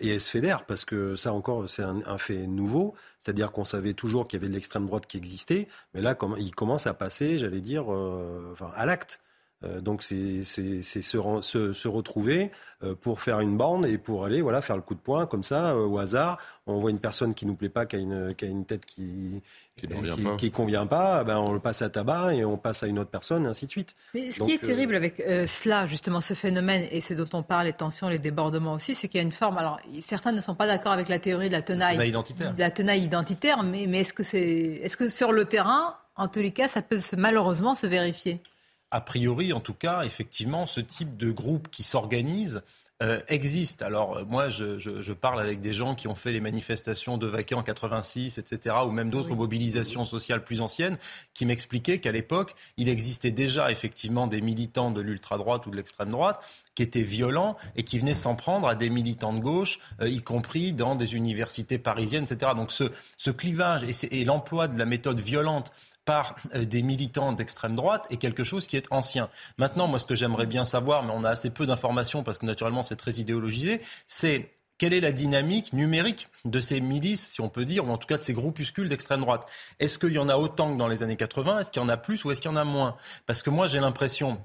[0.00, 3.64] Et elle se fédère parce que ça encore c'est un, un, fait nouveau, c'est-à-dire qu'on
[3.64, 6.86] savait toujours qu'il y avait de l'extrême droite qui existait, mais là comme, il commence
[6.86, 9.20] à passer, j'allais dire, euh, enfin, à l'acte.
[9.64, 12.50] Euh, donc c'est se, se, se, retrouver
[12.82, 15.42] euh, pour faire une bande et pour aller voilà faire le coup de poing comme
[15.42, 16.38] ça euh, au hasard.
[16.66, 18.84] On voit une personne qui nous plaît pas, qui a une, qui a une tête
[18.84, 19.40] qui
[19.76, 20.36] qui, qui, pas.
[20.36, 23.10] qui convient pas, ben on le passe à tabac et on passe à une autre
[23.10, 23.96] personne, et ainsi de suite.
[24.14, 27.28] Mais ce donc, qui est terrible avec euh, cela, justement, ce phénomène et ce dont
[27.32, 29.56] on parle, les tensions, les débordements aussi, c'est qu'il y a une forme.
[29.56, 32.54] Alors certains ne sont pas d'accord avec la théorie de la tenaille, la tenaille identitaire,
[32.54, 36.28] de la tenaille identitaire, mais, mais est-ce que c'est, est-ce que sur le terrain, en
[36.28, 38.42] tous les cas, ça peut malheureusement se vérifier?
[38.90, 42.62] A priori, en tout cas, effectivement, ce type de groupe qui s'organise
[43.02, 43.82] euh, existe.
[43.82, 47.26] Alors moi, je, je, je, parle avec des gens qui ont fait les manifestations de
[47.26, 49.36] Vaquet en 86, etc., ou même d'autres oui.
[49.36, 50.96] mobilisations sociales plus anciennes,
[51.34, 56.40] qui m'expliquaient qu'à l'époque, il existait déjà effectivement des militants de l'ultra-droite ou de l'extrême-droite
[56.74, 60.22] qui étaient violents et qui venaient s'en prendre à des militants de gauche, euh, y
[60.22, 62.52] compris dans des universités parisiennes, etc.
[62.56, 62.84] Donc ce,
[63.18, 65.70] ce clivage et, et l'emploi de la méthode violente
[66.06, 69.28] par euh, des militants d'extrême droite est quelque chose qui est ancien.
[69.58, 72.46] Maintenant, moi, ce que j'aimerais bien savoir, mais on a assez peu d'informations parce que
[72.46, 77.48] naturellement c'est très idéologisé, c'est quelle est la dynamique numérique de ces milices, si on
[77.48, 79.46] peut dire, ou en tout cas de ces groupuscules d'extrême droite?
[79.80, 81.88] Est-ce qu'il y en a autant que dans les années 80 Est-ce qu'il y en
[81.88, 82.96] a plus ou est-ce qu'il y en a moins?
[83.26, 84.38] Parce que moi, j'ai l'impression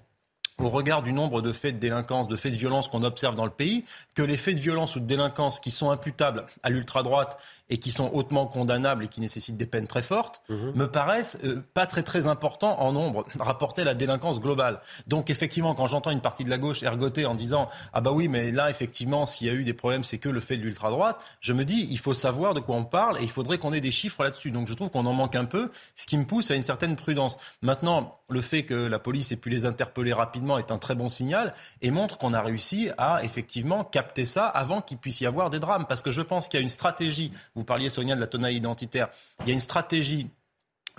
[0.57, 3.45] au regard du nombre de faits de délinquance, de faits de violence qu'on observe dans
[3.45, 3.83] le pays,
[4.15, 7.37] que les faits de violence ou de délinquance qui sont imputables à l'ultra-droite
[7.71, 10.73] et qui sont hautement condamnables et qui nécessitent des peines très fortes, Mhm.
[10.75, 14.79] me paraissent euh, pas très très importants en nombre rapportés à la délinquance globale.
[15.07, 18.27] Donc effectivement, quand j'entends une partie de la gauche ergoter en disant ah bah oui
[18.27, 20.89] mais là effectivement s'il y a eu des problèmes c'est que le fait de l'ultra
[20.91, 23.73] droite, je me dis il faut savoir de quoi on parle et il faudrait qu'on
[23.73, 24.51] ait des chiffres là-dessus.
[24.51, 26.95] Donc je trouve qu'on en manque un peu, ce qui me pousse à une certaine
[26.97, 27.37] prudence.
[27.61, 31.07] Maintenant, le fait que la police ait pu les interpeller rapidement est un très bon
[31.09, 35.49] signal et montre qu'on a réussi à effectivement capter ça avant qu'il puisse y avoir
[35.49, 35.85] des drames.
[35.87, 37.31] Parce que je pense qu'il y a une stratégie.
[37.55, 39.09] Vous parliez Sonia de la tonalité identitaire.
[39.41, 40.27] Il y a une stratégie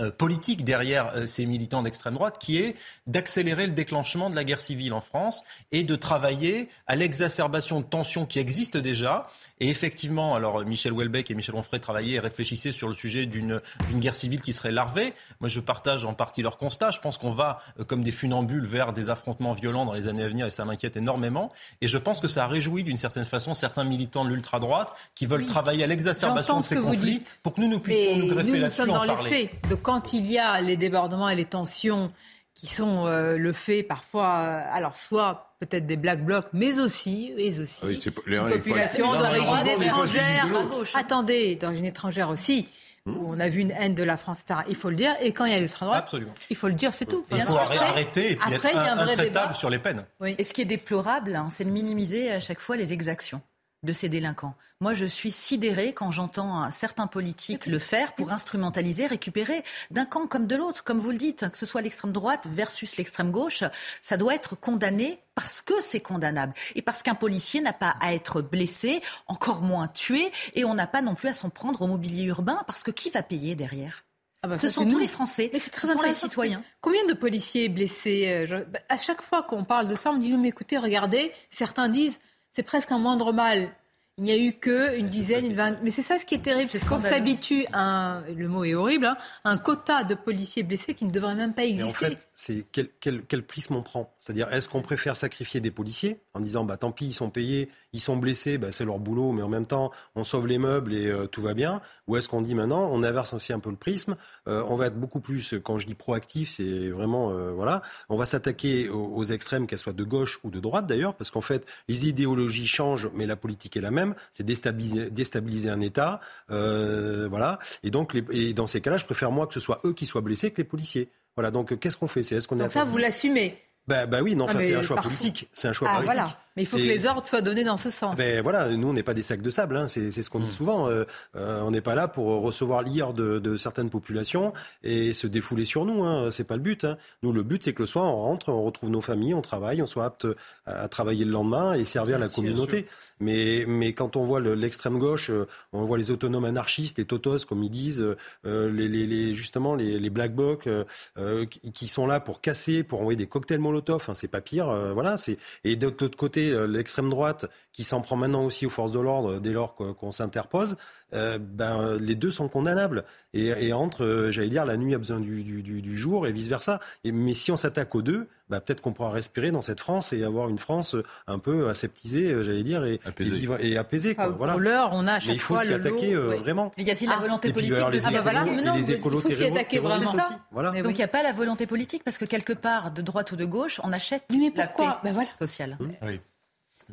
[0.01, 4.43] euh, politique derrière euh, ces militants d'extrême droite qui est d'accélérer le déclenchement de la
[4.43, 9.27] guerre civile en France et de travailler à l'exacerbation de tensions qui existent déjà.
[9.63, 13.61] Et effectivement, alors Michel Houellebecq et Michel Onfray travaillaient et réfléchissaient sur le sujet d'une
[13.95, 15.15] guerre civile qui serait larvée.
[15.39, 16.91] Moi, je partage en partie leur constat.
[16.91, 20.25] Je pense qu'on va euh, comme des funambules vers des affrontements violents dans les années
[20.25, 21.53] à venir et ça m'inquiète énormément.
[21.81, 25.27] Et je pense que ça a réjoui d'une certaine façon certains militants de l'ultra-droite qui
[25.27, 25.47] veulent Oui.
[25.47, 27.39] travailler à l'exacerbation de ce ces vous conflits dites.
[27.45, 29.31] pour que nous, nous puissions nous greffer là-dessus sommes en dans les parler.
[29.31, 29.69] faits.
[29.71, 32.11] Donc quand il y a les débordements et les tensions
[32.55, 37.33] qui sont euh, le fait parfois, euh, alors soit peut-être des black blocs, mais aussi,
[37.37, 40.47] mais aussi Ah oui, c'est pas- les- une les- population d'origine étrangère.
[40.95, 42.69] Attendez, d'origine étrangère aussi.
[43.05, 43.17] Hmm.
[43.17, 44.61] où On a vu une haine de la France, etc.
[44.69, 45.17] Il faut le dire.
[45.21, 46.35] Et quand il y a l'ultra-droite, Absolument.
[46.51, 47.25] il faut le dire, c'est tout.
[47.33, 49.53] Il faut arrêter, arrêter et puis Après, être il y a un vrai intraitable débat.
[49.55, 50.05] sur les peines.
[50.39, 53.41] Et ce qui est déplorable, hein, c'est de minimiser à chaque fois les exactions
[53.83, 54.55] de ces délinquants.
[54.81, 60.05] Moi, je suis sidérée quand j'entends un certain politique le faire pour instrumentaliser, récupérer d'un
[60.05, 60.85] camp comme de l'autre.
[60.85, 63.65] Comme vous le dites, que ce soit l'extrême droite versus l'extrême gauche,
[64.01, 66.55] ça doit être condamné parce que c'est condamnable.
[66.75, 70.87] Et parce qu'un policier n'a pas à être blessé, encore moins tué, et on n'a
[70.87, 74.05] pas non plus à s'en prendre au mobilier urbain, parce que qui va payer derrière?
[74.45, 74.99] Ah bah Ce sont tous nous.
[74.99, 76.65] les Français, Mais c'est ce très sont les citoyens.
[76.81, 80.15] Combien de policiers blessés euh, je- bah, À chaque fois qu'on parle de ça, on
[80.15, 82.19] me dit mais écoutez, regardez, certains disent
[82.53, 83.71] c'est presque un moindre mal.
[84.19, 85.81] Il n'y a eu que une dizaine, une vingtaine.
[85.83, 87.81] Mais c'est ça ce qui est terrible, c'est qu'on s'habitue à
[88.19, 91.55] un, le mot est horrible, hein, un quota de policiers blessés qui ne devrait même
[91.55, 92.07] pas Et exister.
[92.07, 94.15] en fait, c'est quel, quel, quel prisme on prend?
[94.21, 97.69] C'est-à-dire, est-ce qu'on préfère sacrifier des policiers en disant, bah tant pis, ils sont payés,
[97.93, 100.95] ils sont blessés, bah, c'est leur boulot, mais en même temps, on sauve les meubles
[100.95, 103.71] et euh, tout va bien Ou est-ce qu'on dit maintenant, on inverse aussi un peu
[103.71, 104.17] le prisme,
[104.49, 108.17] euh, on va être beaucoup plus, quand je dis proactif, c'est vraiment, euh, voilà, on
[108.17, 111.43] va s'attaquer aux, aux extrêmes, qu'elles soient de gauche ou de droite d'ailleurs, parce qu'en
[111.43, 116.21] fait, les idéologies changent, mais la politique est la même, c'est déstabiliser, déstabiliser un État,
[116.51, 119.81] euh, voilà, et donc, les, et dans ces cas-là, je préfère moi que ce soit
[119.85, 121.09] eux qui soient blessés que les policiers.
[121.37, 122.23] Voilà, donc euh, qu'est-ce qu'on fait?
[122.23, 123.59] C'est est-ce qu'on est Donc ça, vous l'assumez?
[123.89, 125.49] Bah, bah oui, non, Ah, c'est un choix parfois- politique.
[125.53, 126.15] C'est un choix Ah politique.
[126.15, 126.37] voilà.
[126.55, 128.15] Mais il faut que les ordres soient donnés dans ce sens.
[128.15, 130.39] Ben voilà, nous on n'est pas des sacs de sable, hein, c'est c'est ce qu'on
[130.41, 130.47] Hmm.
[130.47, 130.87] dit souvent.
[130.91, 131.05] Euh,
[131.35, 134.53] euh, on n'est pas là pour recevoir l'ire de, de certaines populations
[134.83, 136.05] et se défouler sur nous.
[136.05, 136.85] Hein, c'est pas le but.
[136.85, 136.99] Hein.
[137.23, 139.81] Nous, le but c'est que le soir on rentre, on retrouve nos familles, on travaille,
[139.81, 140.27] on soit apte
[140.67, 142.87] à, à travailler le lendemain et servir la communauté.
[143.23, 147.05] Mais, mais quand on voit le- l'extrême gauche, euh, on voit les autonomes anarchistes, les
[147.05, 148.05] totos comme ils disent,
[148.45, 150.85] euh, les, justement les, black blocs euh,
[151.19, 154.05] euh, qui, sont là pour casser, pour envoyer des cocktails Molotov.
[154.09, 154.69] Hein, c'est pas pire.
[154.69, 155.17] euh, voilà.
[155.65, 159.39] Et de l'autre côté l'extrême droite qui s'en prend maintenant aussi aux forces de l'ordre
[159.39, 160.77] dès lors qu'on s'interpose.
[161.15, 163.05] Euh, ben, euh, les deux sont condamnables.
[163.35, 166.27] Et, et entre, euh, j'allais dire, la nuit a besoin du, du, du, du jour
[166.27, 166.81] et vice versa.
[167.05, 170.13] Et, mais si on s'attaque aux deux, bah, peut-être qu'on pourra respirer dans cette France
[170.13, 170.95] et avoir une France
[171.27, 173.35] un peu aseptisée, j'allais dire, et Apaisée.
[173.35, 174.15] et, vivre- et apaisée.
[174.15, 174.25] Quoi.
[174.27, 174.53] Ah, voilà.
[174.53, 176.37] pour l'heure, on a à chaque Mais il faut s'y attaquer euh, oui.
[176.37, 176.71] vraiment.
[176.77, 177.21] Mais y a-t-il la Ah.
[177.23, 180.29] volonté politique de les Ah bah voilà, non, les il faut s'y attaquer vraiment ça.
[180.51, 180.71] Voilà.
[180.73, 180.95] Donc il oui.
[180.95, 183.81] n'y a pas la volonté politique parce que quelque part, de droite ou de gauche,
[183.83, 184.99] on achète Mais la pourquoi paix?
[185.05, 185.31] Ben voilà.
[185.39, 185.79] sociale.
[186.03, 186.21] Oui.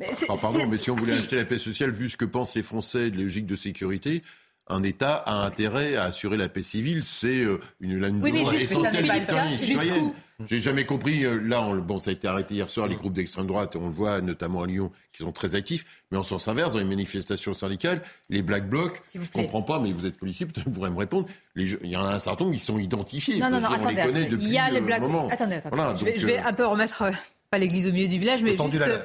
[0.00, 1.18] Mais pardon, mais si on voulait si.
[1.18, 4.22] acheter la paix sociale, vu ce que pensent les Français de la logique de sécurité,
[4.66, 7.02] un État a intérêt à assurer la paix civile.
[7.04, 10.12] C'est euh, une, une Oui, mais juste- essentielle le.
[10.46, 11.24] J'ai jamais compris.
[11.26, 13.84] euh, Là, on, bon, ça a été arrêté hier soir, les groupes d'extrême droite, on
[13.86, 15.84] le voit notamment à Lyon, qui sont très actifs.
[16.10, 19.28] Mais en sens inverse, dans les manifestations syndicales, les black blocs, je plaît.
[19.42, 21.26] comprends pas, mais vous êtes policier, peut-être vous pourrez me répondre.
[21.56, 23.38] Il y en a un certain nombre qui sont identifiés.
[23.38, 24.24] Non, non, non, dire, on attendez, les connaît attendez.
[24.30, 25.02] depuis Il y a les euh, blagues.
[25.02, 25.28] un moment.
[25.28, 25.76] Attendez, attendez.
[25.76, 27.02] Voilà, je, vais, donc, je vais un peu remettre,
[27.50, 29.02] pas l'église au milieu du village, mais juste euh,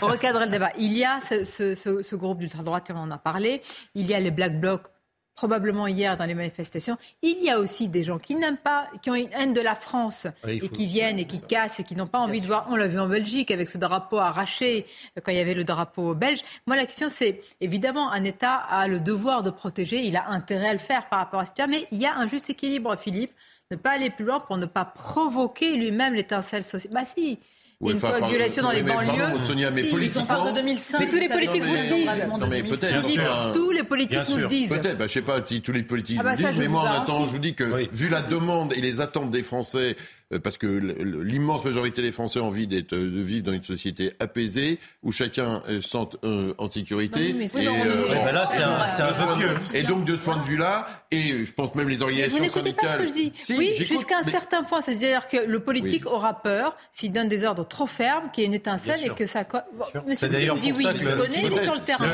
[0.00, 0.72] recadrer le débat.
[0.78, 3.60] Il y a ce, ce- ce- ce groupe d'ultra-droite, on en a parlé.
[3.94, 4.86] Il y a les black blocs,
[5.34, 6.96] probablement hier dans les manifestations.
[7.20, 9.74] Il y a aussi des gens qui n'aiment pas, qui ont une haine de la
[9.74, 12.46] France il et faut- qui viennent et qui cassent et qui n'ont pas envie de
[12.46, 12.66] voir.
[12.70, 14.86] On l'a vu en Belgique avec ce drapeau arraché
[15.18, 16.40] euh, quand il y avait le drapeau belge.
[16.66, 20.02] Moi, la question, c'est évidemment, un État a le devoir de protéger.
[20.06, 22.26] Il a intérêt à le faire par rapport à ce Mais il y a un
[22.26, 23.32] juste équilibre, Philippe.
[23.70, 26.92] Ne pas aller plus loin pour ne pas provoquer lui-même l'étincelle sociale.
[26.92, 27.38] Bah si.
[27.80, 29.44] Ouais, une enfin, coagulation dans les mais pardon, banlieues.
[29.44, 29.90] Sonia, mais Si.
[29.90, 30.98] politiquement- de 2005.
[31.00, 32.06] Mais tous les politiques vous le disent.
[32.28, 33.02] Non, mais 2005.
[33.02, 34.68] peut-être, tous les politiques nous le disent.
[34.68, 36.66] Peut-être, bah, je sais pas si tous les politiques Ah bah le ça, disent, mais
[36.66, 37.88] vous moi en temps, je vous dis que Oui.
[37.92, 40.02] vu la demande et les attentes des Français euh,
[40.38, 44.12] parce que l'immense majorité des Français ont envie d'être, euh, de vivre dans une société
[44.20, 47.34] apaisée où chacun se sente en sécurité.
[47.34, 49.56] mais et, ben là, c'est un, c'est un pieux.
[49.74, 52.86] Et donc de ce point de vue-là, et je pense même les organisations vous syndicales.
[52.86, 53.32] Pas ce que je dis.
[53.58, 57.66] oui, jusqu'à un certain point, c'est-à-dire que le politique aura peur s'il donne des ordres
[57.66, 59.44] trop fermes, qu'il y ait une étincelle et que ça.
[59.44, 62.06] Bon, monsieur vous dit oui, il connaît, il est sur le terrain.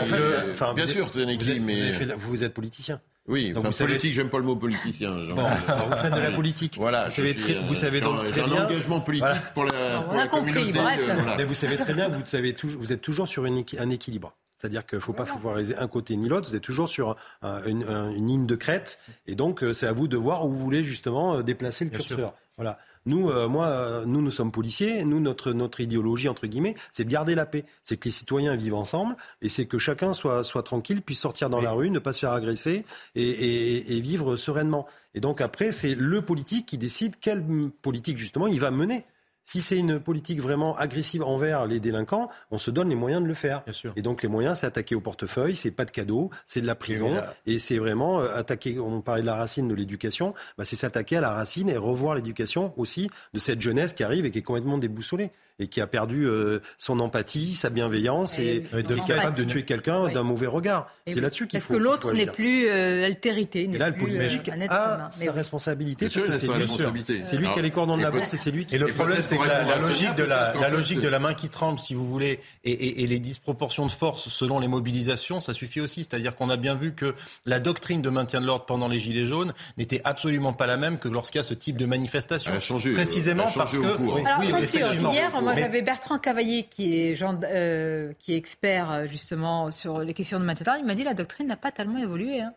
[0.75, 1.27] Bien sûr, c'est
[1.61, 3.01] mais vous êtes politicien.
[3.29, 5.11] Oui, enfin, vous politique, j'aime pas le mot politicien.
[5.37, 6.77] Bon, vous faites de la politique.
[6.79, 8.63] Voilà, vous savez, très, vous savez donc très bien.
[8.63, 11.01] un engagement politique pour la, pour on a compris, bref.
[11.37, 14.35] Mais vous savez très bien que vous, savez, vous êtes toujours sur une, un équilibre.
[14.57, 16.49] C'est-à-dire qu'il ne faut pas favoriser un côté ni l'autre.
[16.49, 18.99] Vous êtes toujours sur une, une, ligne de crête.
[19.27, 21.91] Et donc, euh, c'est à vous de voir où vous voulez justement euh, déplacer le
[21.91, 22.35] curseur.
[22.57, 22.79] Voilà.
[23.07, 25.05] Nous, euh, moi, euh, nous, nous sommes policiers.
[25.05, 27.65] Nous, notre, notre idéologie, entre guillemets, c'est de garder la paix.
[27.83, 31.49] C'est que les citoyens vivent ensemble et c'est que chacun soit, soit tranquille, puisse sortir
[31.49, 32.85] dans la rue, ne pas se faire agresser
[33.15, 34.87] et, et, et vivre sereinement.
[35.15, 37.45] Et donc après, c'est le politique qui décide quelle
[37.83, 39.07] politique, justement, il va mener.
[39.47, 43.29] Si c'est une politique vraiment agressive envers les délinquants, on se donne les moyens de
[43.29, 43.63] le faire.
[43.95, 46.75] Et donc les moyens, c'est attaquer au portefeuille, c'est pas de cadeaux, c'est de la
[46.75, 48.81] prison, et, c'est vraiment euh, attaquer.
[48.81, 52.17] On parlait de la racine de l'éducation, bah, c'est s'attaquer à la racine et revoir
[52.17, 55.87] l'éducation aussi de cette jeunesse qui arrive et qui est complètement déboussolée et qui a
[55.87, 60.47] perdu euh, son empathie, sa bienveillance et, et est capable de tuer quelqu'un d'un mauvais
[60.47, 60.91] regard.
[61.07, 61.69] C'est là-dessus qu'il faut.
[61.69, 63.63] Parce que l'autre n'est plus euh, altérité.
[63.63, 66.09] Et là, le politique euh, a sa responsabilité.
[66.09, 68.75] C'est lui qui a les cordons de la bourse et c'est lui qui.
[68.75, 71.49] Et le problème, c'est que la, logique de la, la logique de la main qui
[71.49, 75.81] tremble, si vous voulez, et, et les disproportions de force selon les mobilisations, ça suffit
[75.81, 76.05] aussi.
[76.05, 77.15] C'est-à-dire qu'on a bien vu que
[77.47, 80.99] la doctrine de maintien de l'ordre pendant les gilets jaunes n'était absolument pas la même
[80.99, 82.51] que lorsqu'il y a ce type de manifestation.
[82.51, 82.93] Elle a changé.
[82.93, 83.97] Précisément parce que.
[84.01, 85.13] Oui, effectivement
[85.47, 90.39] moi, j'avais Bertrand Cavaillé, qui est, euh, qui est expert euh, justement sur les questions
[90.41, 92.41] de maintien Il m'a dit la doctrine n'a pas tellement évolué.
[92.41, 92.53] Hein.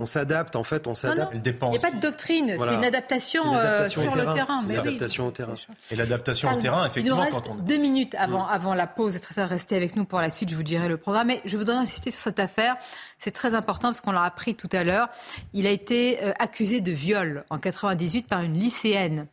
[0.00, 1.32] On s'adapte, en fait, on s'adapte.
[1.34, 4.64] Il n'y a pas de doctrine, c'est une adaptation, euh, sur le terrain.
[4.66, 5.54] C'est l'adaptation au terrain.
[5.92, 9.14] Et l'adaptation au terrain, effectivement, il nous reste deux minutes avant, avant la pause.
[9.14, 11.28] Et très restez avec nous pour la suite, je vous dirai le programme.
[11.28, 12.76] Mais je voudrais insister sur cette affaire.
[13.18, 15.08] C'est très important parce qu'on l'a appris tout à l'heure.
[15.52, 19.28] Il a été accusé de viol en 98 par une lycéenne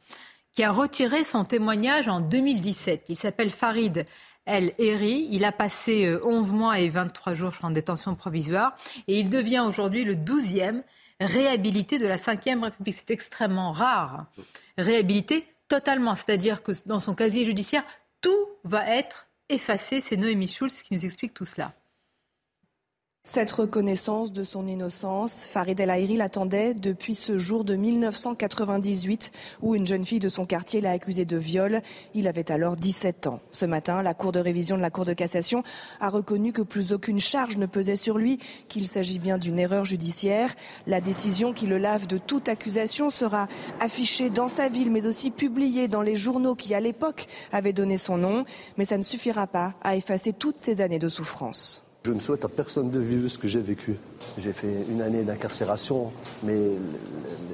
[0.58, 3.06] qui a retiré son témoignage en 2017.
[3.10, 4.08] Il s'appelle Farid
[4.48, 5.28] El Eri.
[5.30, 8.76] Il a passé 11 euh, mois et 23 jours en détention provisoire
[9.08, 10.82] et il devient aujourd'hui le 12e
[11.22, 12.96] réhabilité de la 5e République.
[12.96, 14.26] C'est extrêmement rare.
[14.80, 17.84] Réhabilité totalement, c'est-à-dire que dans son casier judiciaire,
[18.22, 20.02] tout va être effacé.
[20.02, 21.74] C'est Noémie Schulz qui nous explique tout cela.
[23.30, 29.76] Cette reconnaissance de son innocence, Farid El Aïri l'attendait depuis ce jour de 1998 où
[29.76, 31.82] une jeune fille de son quartier l'a accusé de viol.
[32.14, 33.42] Il avait alors 17 ans.
[33.52, 35.64] Ce matin, la Cour de révision de la Cour de cassation
[36.00, 39.84] a reconnu que plus aucune charge ne pesait sur lui, qu'il s'agit bien d'une erreur
[39.84, 40.56] judiciaire.
[40.88, 43.50] La décision qui le lave de toute accusation sera
[43.82, 47.98] affichée dans sa ville mais aussi publiée dans les journaux qui à l'époque avaient donné
[47.98, 48.46] son nom.
[48.78, 51.84] Mais ça ne suffira pas à effacer toutes ces années de souffrance.
[52.08, 53.98] Je ne souhaite à personne de vivre ce que j'ai vécu.
[54.38, 56.56] J'ai fait une année d'incarcération, mais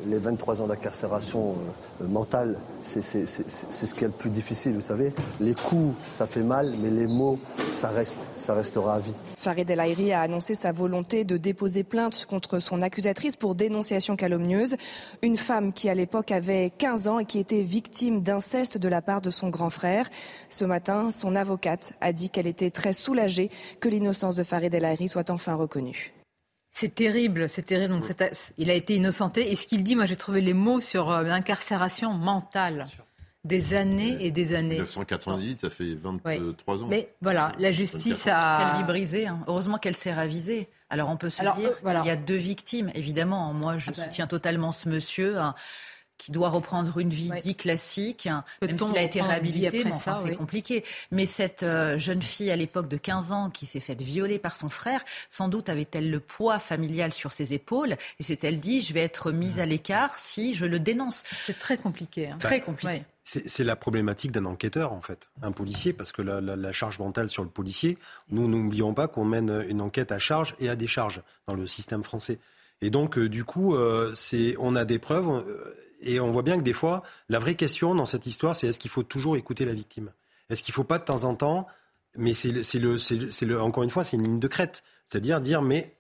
[0.06, 1.56] les 23 ans d'incarcération
[2.02, 5.12] euh, mentale, c'est ce qui est le plus difficile, vous savez.
[5.40, 7.40] Les coups, ça fait mal, mais les mots,
[7.74, 9.14] ça reste, ça restera à vie.
[9.38, 14.16] Farid El Aïri a annoncé sa volonté de déposer plainte contre son accusatrice pour dénonciation
[14.16, 14.76] calomnieuse.
[15.22, 19.02] Une femme qui, à l'époque, avait 15 ans et qui était victime d'inceste de la
[19.02, 20.10] part de son grand frère.
[20.50, 23.50] Ce matin, son avocate a dit qu'elle était très soulagée
[23.80, 26.14] que l'innocence de Farid El soit enfin reconnue.
[26.72, 27.94] C'est terrible, c'est terrible.
[27.94, 28.12] Donc,
[28.58, 29.52] il a été innocenté.
[29.52, 32.88] Et ce qu'il dit, moi j'ai trouvé les mots sur euh, l'incarcération mentale.
[33.44, 34.76] Des années et des années.
[34.76, 36.88] 1998, ça fait 23 ans.
[36.88, 38.58] Mais voilà, la justice a.
[38.58, 39.28] Quelle vie brisée.
[39.28, 39.42] Hein.
[39.48, 40.70] Heureusement qu'elle s'est ravisée.
[40.90, 42.90] Alors on peut se dire, euh, il y a deux victimes.
[42.96, 44.04] Évidemment, moi je ah ben.
[44.06, 45.40] soutiens totalement ce monsieur.
[45.40, 45.56] Hein
[46.18, 48.30] qui doit reprendre une vie dite classique,
[48.62, 50.84] même s'il a été réhabilité, mais enfin, c'est compliqué.
[51.12, 54.56] Mais cette euh, jeune fille à l'époque de 15 ans qui s'est faite violer par
[54.56, 58.94] son frère, sans doute avait-elle le poids familial sur ses épaules et s'est-elle dit je
[58.94, 61.24] vais être mise à l'écart si je le dénonce.
[61.46, 62.30] C'est très compliqué.
[62.30, 62.38] Hein.
[62.40, 63.04] Très compliqué.
[63.26, 67.30] C'est la problématique d'un enquêteur, en fait, un policier, parce que la, la charge mentale
[67.30, 67.98] sur le policier,
[68.30, 72.04] nous n'oublions pas qu'on mène une enquête à charge et à décharge dans le système
[72.04, 72.40] français.
[72.84, 75.74] Et donc, euh, du coup, euh, c'est, on a des preuves, euh,
[76.04, 78.80] et on voit bien que des fois, la vraie question dans cette histoire, c'est est-ce
[78.80, 80.12] qu'il faut toujours écouter la victime?
[80.50, 81.68] Est-ce qu'il ne faut pas de temps en temps,
[82.18, 82.98] mais c'est le,
[83.46, 85.96] le, encore une fois, c'est une ligne de crête, c'est-à-dire dire, mais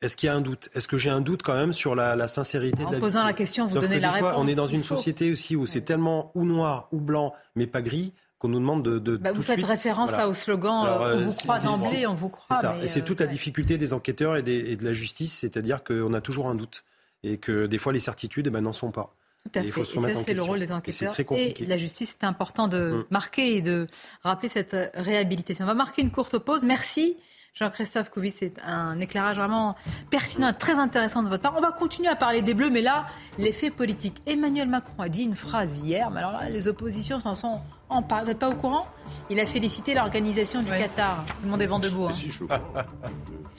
[0.00, 0.68] est-ce qu'il y a un doute?
[0.74, 3.32] Est-ce que j'ai un doute quand même sur la, sincérité en de la posant la
[3.32, 4.34] question, vous donnez la réponse.
[4.36, 7.82] on est dans une société aussi où c'est tellement ou noir ou blanc, mais pas
[7.82, 8.98] gris, qu'on nous demande de.
[8.98, 12.28] de bah, vous faites référence là au slogan euh, on vous croit d'emblée, on vous
[12.28, 12.76] croit.
[12.82, 16.20] et c'est toute la euh, difficulté des enquêteurs et, de la justice, c'est-à-dire qu'on a
[16.20, 16.82] toujours un doute
[17.22, 19.14] et que des fois les certitudes eh ben, n'en sont pas.
[19.44, 19.80] Tout à fait.
[19.80, 21.14] Et, ça, c'est le rôle des enquêteurs.
[21.32, 23.04] Et, la justice, c'est important de mm.
[23.10, 23.86] marquer et de
[24.22, 25.64] rappeler cette réhabilitation.
[25.64, 26.64] On va marquer une courte pause.
[26.64, 27.16] Merci.
[27.54, 29.76] Jean-Christophe Couvi, c'est un éclairage vraiment
[30.10, 31.54] pertinent et très intéressant de votre part.
[31.56, 34.22] On va continuer à parler des Bleus, mais là, l'effet politique.
[34.26, 37.60] Emmanuel Macron a dit une phrase hier, mais alors là, les oppositions s'en sont
[38.00, 38.86] vous n'êtes pas au courant?
[39.30, 41.24] Il a félicité l'organisation du Qatar.
[41.26, 42.08] Tout le monde est vent debout.
[42.08, 42.60] Hein.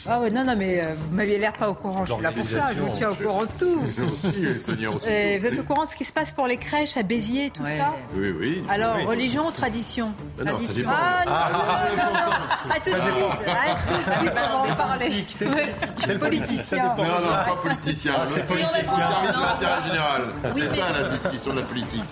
[0.07, 2.05] ah ouais, non, non, mais euh, vous m'aviez l'air pas au courant.
[2.05, 3.81] Je suis là pour ça, je vous tiens au courant de tout.
[5.39, 7.63] vous êtes au courant de ce qui se passe pour les crèches à Béziers, tout
[7.63, 7.93] ça?
[8.15, 8.63] Oui, oui.
[8.69, 10.13] Alors, religion ou tradition?
[10.39, 10.89] Ah non, tradition.
[10.89, 13.17] Ah, non, ah, non, À tout de suite,
[13.47, 15.25] à tout de suite, on va en parler.
[15.27, 16.95] C'est politicien.
[16.97, 18.13] Non, non, pas politicien.
[18.25, 18.83] C'est politicien.
[18.83, 20.21] Service de l'intérêt général.
[20.53, 22.03] C'est ça la définition de la politique.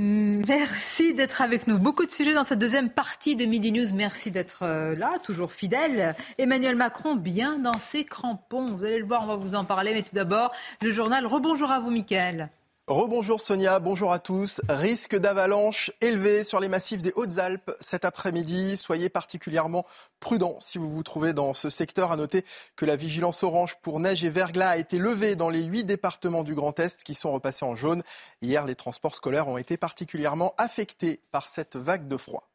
[0.00, 1.78] Merci d'être avec nous.
[1.78, 3.94] Beaucoup de sujets dans cette deuxième partie de Midi News.
[3.94, 6.14] Merci d'être euh, là, toujours fidèle.
[6.36, 8.76] Emmanuel Macron, bien dans ses crampons.
[8.76, 9.94] Vous allez le voir, on va vous en parler.
[9.94, 10.52] Mais tout d'abord,
[10.82, 11.26] le journal.
[11.26, 12.50] Rebonjour à vous, Mickaël.
[12.86, 14.60] Rebonjour Sonia, bonjour à tous.
[14.68, 18.76] Risque d'avalanche élevé sur les massifs des Hautes-Alpes cet après-midi.
[18.76, 19.86] Soyez particulièrement
[20.20, 22.12] prudents si vous vous trouvez dans ce secteur.
[22.12, 22.44] À noter
[22.76, 26.44] que la vigilance orange pour neige et verglas a été levée dans les huit départements
[26.44, 28.02] du Grand Est qui sont repassés en jaune.
[28.42, 32.50] Hier, les transports scolaires ont été particulièrement affectés par cette vague de froid.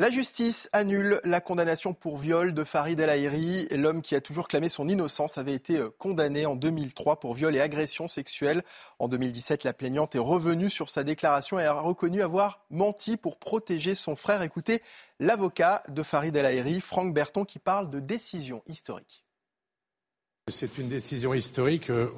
[0.00, 3.68] La justice annule la condamnation pour viol de Farid El Haïri.
[3.70, 7.54] L'homme qui a toujours clamé son innocence avait été euh, condamné en 2003 pour viol
[7.54, 8.64] et agression sexuelle.
[8.98, 13.38] En 2017, la plaignante est revenue sur sa déclaration et a reconnu avoir menti pour
[13.38, 14.42] protéger son frère.
[14.42, 14.82] Écoutez
[15.20, 19.24] l'avocat de Farid El Haïri, Franck Berton, qui parle de décision historique.
[20.50, 21.90] C'est une décision historique.
[21.90, 22.08] Euh,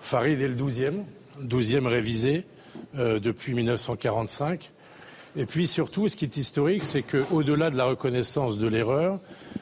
[0.00, 1.04] Farid est le 12e,
[1.40, 2.44] 12e révisé
[2.96, 4.72] euh, depuis 1945.
[5.34, 9.18] Et puis surtout, ce qui est historique, c'est qu'au-delà de la reconnaissance de l'erreur,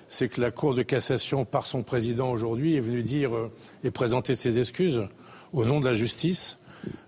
[0.09, 3.53] c'est que la Cour de cassation, par son président aujourd'hui, est venue dire euh,
[3.85, 5.07] et présenter ses excuses
[5.53, 6.59] au nom de la justice,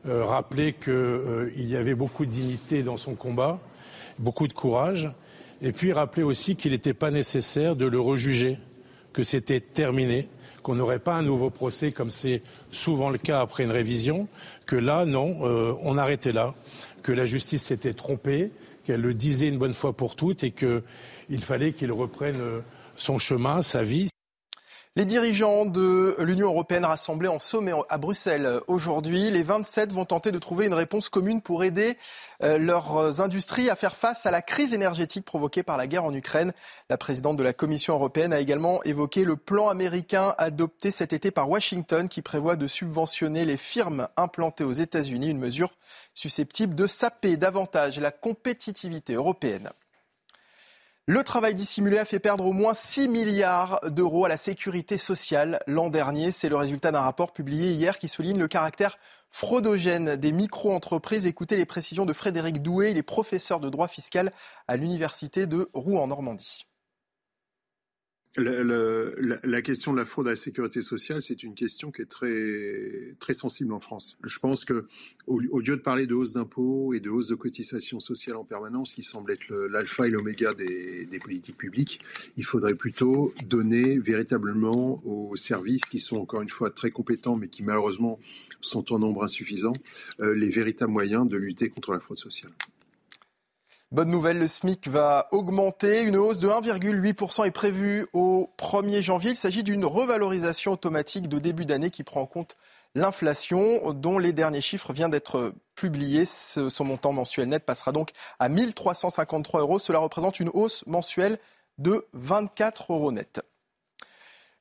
[0.07, 3.59] euh, rappeler qu'il euh, y avait beaucoup de dignité dans son combat,
[4.21, 5.11] beaucoup de courage,
[5.61, 8.59] et puis rappeler aussi qu'il n'était pas nécessaire de le rejuger,
[9.13, 10.29] que c'était terminé,
[10.63, 14.29] qu'on n'aurait pas un nouveau procès comme c'est souvent le cas après une révision,
[14.67, 15.39] que là, non,
[15.83, 16.55] on arrêtait là
[17.03, 18.51] que la justice s'était trompée,
[18.85, 22.61] qu'elle le disait une bonne fois pour toutes et qu'il fallait qu'il reprenne euh,
[22.97, 24.12] son chemin, sa vie.
[24.95, 30.33] Les dirigeants de l'Union européenne rassemblés en sommet à Bruxelles aujourd'hui, les 27 vont tenter
[30.33, 31.97] de trouver une réponse commune pour aider
[32.43, 36.13] euh, leurs industries à faire face à la crise énergétique provoquée par la guerre en
[36.13, 36.53] Ukraine.
[36.91, 41.31] La présidente de la Commission européenne a également évoqué le plan américain adopté cet été
[41.31, 45.71] par Washington qui prévoit de subventionner les firmes implantées aux États-Unis, une mesure
[46.13, 49.71] susceptible de saper davantage la compétitivité européenne.
[51.07, 55.59] Le travail dissimulé a fait perdre au moins 6 milliards d'euros à la sécurité sociale
[55.67, 56.31] l'an dernier.
[56.31, 58.97] C'est le résultat d'un rapport publié hier qui souligne le caractère
[59.29, 61.27] fraudogène des micro-entreprises.
[61.27, 64.31] Écoutez les précisions de Frédéric Doué, il est professeur de droit fiscal
[64.69, 66.07] à l'université de Rouen
[68.39, 73.15] La, question de la fraude à la sécurité sociale, c'est une question qui est très,
[73.19, 74.17] très sensible en France.
[74.25, 74.87] Je pense que,
[75.27, 78.95] au, lieu de parler de hausse d'impôts et de hausse de cotisations sociales en permanence,
[78.95, 82.01] qui semble être l'alpha et l'oméga des, des, politiques publiques,
[82.39, 87.49] il faudrait plutôt donner véritablement aux services qui sont encore une fois très compétents, mais
[87.49, 88.19] qui malheureusement
[88.63, 89.75] sont en nombre insuffisant,
[90.21, 92.53] euh, les véritables moyens de lutter contre la fraude sociale.
[93.93, 96.01] Bonne nouvelle, le SMIC va augmenter.
[96.01, 99.33] Une hausse de 1,8% est prévue au 1er janvier.
[99.33, 102.57] Il s'agit d'une revalorisation automatique de début d'année qui prend en compte
[102.95, 106.25] l'inflation dont les derniers chiffres viennent d'être publiés.
[106.25, 109.79] Son montant mensuel net passera donc à 1353 euros.
[109.79, 111.39] Cela représente une hausse mensuelle
[111.77, 113.43] de 24 euros net.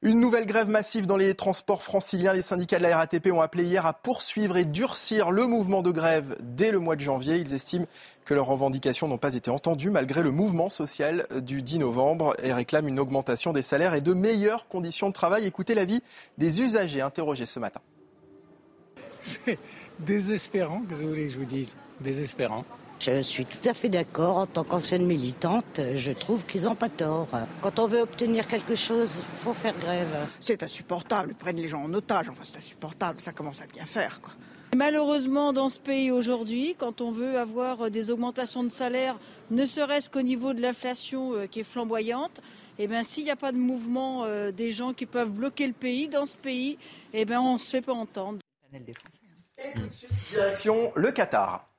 [0.04, 2.34] Une nouvelle grève massive dans les transports franciliens.
[2.34, 5.92] Les syndicats de la RATP ont appelé hier à poursuivre et durcir le mouvement de
[5.92, 7.36] grève dès le mois de janvier.
[7.36, 7.86] Ils estiment
[8.26, 12.52] que leurs revendications n'ont pas été entendues malgré le mouvement social du 10 novembre et
[12.52, 15.46] réclament une augmentation des salaires et de meilleures conditions de travail.
[15.46, 16.02] Écoutez l'avis
[16.40, 17.82] des usagers interrogés ce matin.
[19.22, 19.60] C'est
[20.00, 22.66] désespérant, que vous voulez que je vous dise Désespérant.
[23.04, 24.38] Je suis tout à fait d'accord.
[24.38, 27.30] En tant qu'ancienne militante, je trouve qu'ils n'ont pas tort.
[27.64, 30.08] Quand on veut obtenir quelque chose, il faut faire grève.
[30.40, 31.30] C'est insupportable.
[31.32, 32.30] Ils prennent les gens en otage.
[32.30, 33.20] Enfin, c'est insupportable.
[33.20, 34.22] Ça commence à bien faire.
[34.22, 34.34] Quoi.
[34.76, 39.18] Malheureusement, dans ce pays aujourd'hui, quand on veut avoir des augmentations de salaire,
[39.50, 42.40] ne serait-ce qu'au niveau de l'inflation euh, qui est flamboyante,
[42.78, 45.74] eh ben, s'il n'y a pas de mouvement euh, des gens qui peuvent bloquer le
[45.74, 46.78] pays, dans ce pays,
[47.14, 48.40] eh ben, on ne se fait pas entendre.
[50.32, 51.71] direction le Qatar.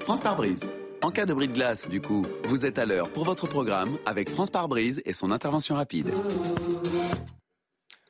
[0.00, 0.60] France par brise.
[1.00, 3.96] En cas de bris de glace, du coup, vous êtes à l'heure pour votre programme
[4.06, 6.12] avec France par brise et son intervention rapide.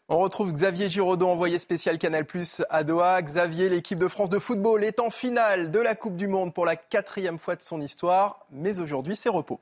[0.08, 3.22] On retrouve Xavier Giraudot, envoyé spécial Canal Plus à Doha.
[3.22, 6.66] Xavier, l'équipe de France de football est en finale de la Coupe du Monde pour
[6.66, 9.60] la quatrième fois de son histoire, mais aujourd'hui c'est repos.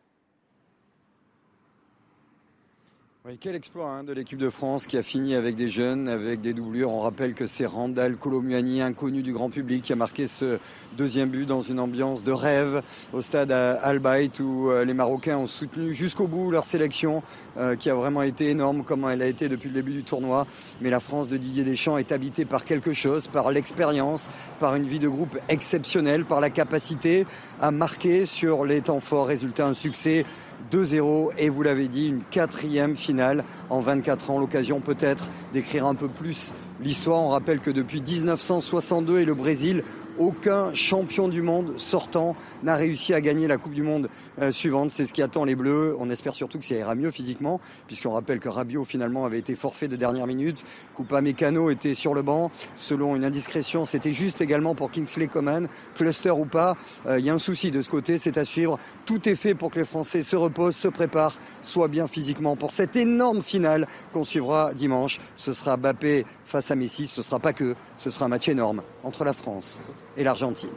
[3.38, 6.54] Quel exploit hein, de l'équipe de France qui a fini avec des jeunes, avec des
[6.54, 6.90] doublures.
[6.90, 10.58] On rappelle que c'est Randall Colomuani, inconnu du grand public, qui a marqué ce
[10.96, 12.80] deuxième but dans une ambiance de rêve
[13.12, 17.22] au stade Al Bayt où euh, les Marocains ont soutenu jusqu'au bout leur sélection
[17.58, 20.46] euh, qui a vraiment été énorme, comme elle a été depuis le début du tournoi.
[20.80, 24.84] Mais la France de Didier Deschamps est habitée par quelque chose, par l'expérience, par une
[24.84, 27.26] vie de groupe exceptionnelle, par la capacité
[27.60, 29.26] à marquer sur les temps forts.
[29.26, 30.24] Résultat, un succès
[30.70, 34.38] 2-0 et vous l'avez dit, une quatrième finale en 24 ans.
[34.38, 36.52] L'occasion peut-être d'écrire un peu plus
[36.82, 37.20] l'histoire.
[37.20, 39.84] On rappelle que depuis 1962 et le Brésil
[40.20, 44.10] aucun champion du monde sortant n'a réussi à gagner la Coupe du Monde
[44.40, 44.90] euh, suivante.
[44.90, 45.96] C'est ce qui attend les Bleus.
[45.98, 49.54] On espère surtout que ça ira mieux physiquement, puisqu'on rappelle que Rabiot finalement avait été
[49.54, 50.62] forfait de dernière minute.
[50.94, 52.50] Coupa Mécano était sur le banc.
[52.76, 55.68] Selon une indiscrétion, c'était juste également pour Kingsley Coman.
[55.94, 58.76] Cluster ou pas, euh, il y a un souci de ce côté, c'est à suivre.
[59.06, 62.72] Tout est fait pour que les Français se reposent, se préparent, soient bien physiquement pour
[62.72, 65.18] cette énorme finale qu'on suivra dimanche.
[65.36, 67.06] Ce sera Bappé face à Messi.
[67.06, 69.80] Ce ne sera pas que, ce sera un match énorme entre la France
[70.16, 70.70] et l'Argentine.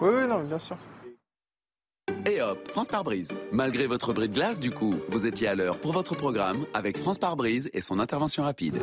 [0.00, 0.76] Oui, oui, non, bien sûr.
[2.26, 3.28] Et hop, France par brise.
[3.50, 6.98] Malgré votre bris de glace, du coup, vous étiez à l'heure pour votre programme avec
[6.98, 8.78] France par brise et son intervention rapide.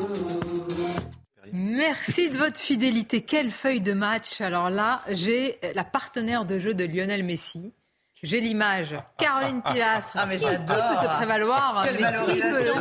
[1.52, 3.22] Merci de votre fidélité.
[3.22, 4.42] Quelle feuille de match.
[4.42, 7.74] Alors là, j'ai la partenaire de jeu de Lionel Messi.
[8.22, 8.96] J'ai l'image.
[9.18, 10.12] Caroline Pilastre.
[10.16, 10.76] Ah, mais j'adore.
[10.76, 12.74] Qui peut se prévaloir Quelle valorisation,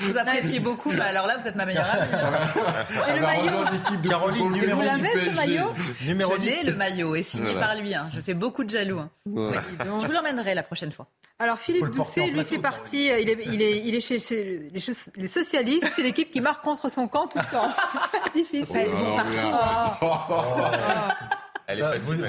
[0.00, 0.92] Vous appréciez beaucoup.
[0.92, 2.10] Bah, alors là, vous êtes ma meilleure amie.
[3.08, 3.64] Et le maillot
[4.08, 5.72] Caroline, numéro Vous l'avez, ce maillot
[6.04, 6.46] Numéro Je 10.
[6.64, 7.66] l'ai, le maillot est signé Voilà.
[7.68, 7.94] par lui.
[7.94, 8.08] hein.
[8.14, 8.98] Je fais beaucoup de jaloux.
[8.98, 9.10] hein.
[9.26, 11.06] Je vous l'emmènerai la prochaine fois.
[11.38, 14.70] Alors Philippe Doucet, lui fait partie, euh, il est, il est, il est chez, chez
[14.72, 17.70] les, socialistes, c'est l'équipe qui marque contre son camp tout le temps.
[18.34, 18.88] Difficile.
[20.00, 21.08] Oh, Ah.
[21.68, 22.26] Elle Ça, est facile.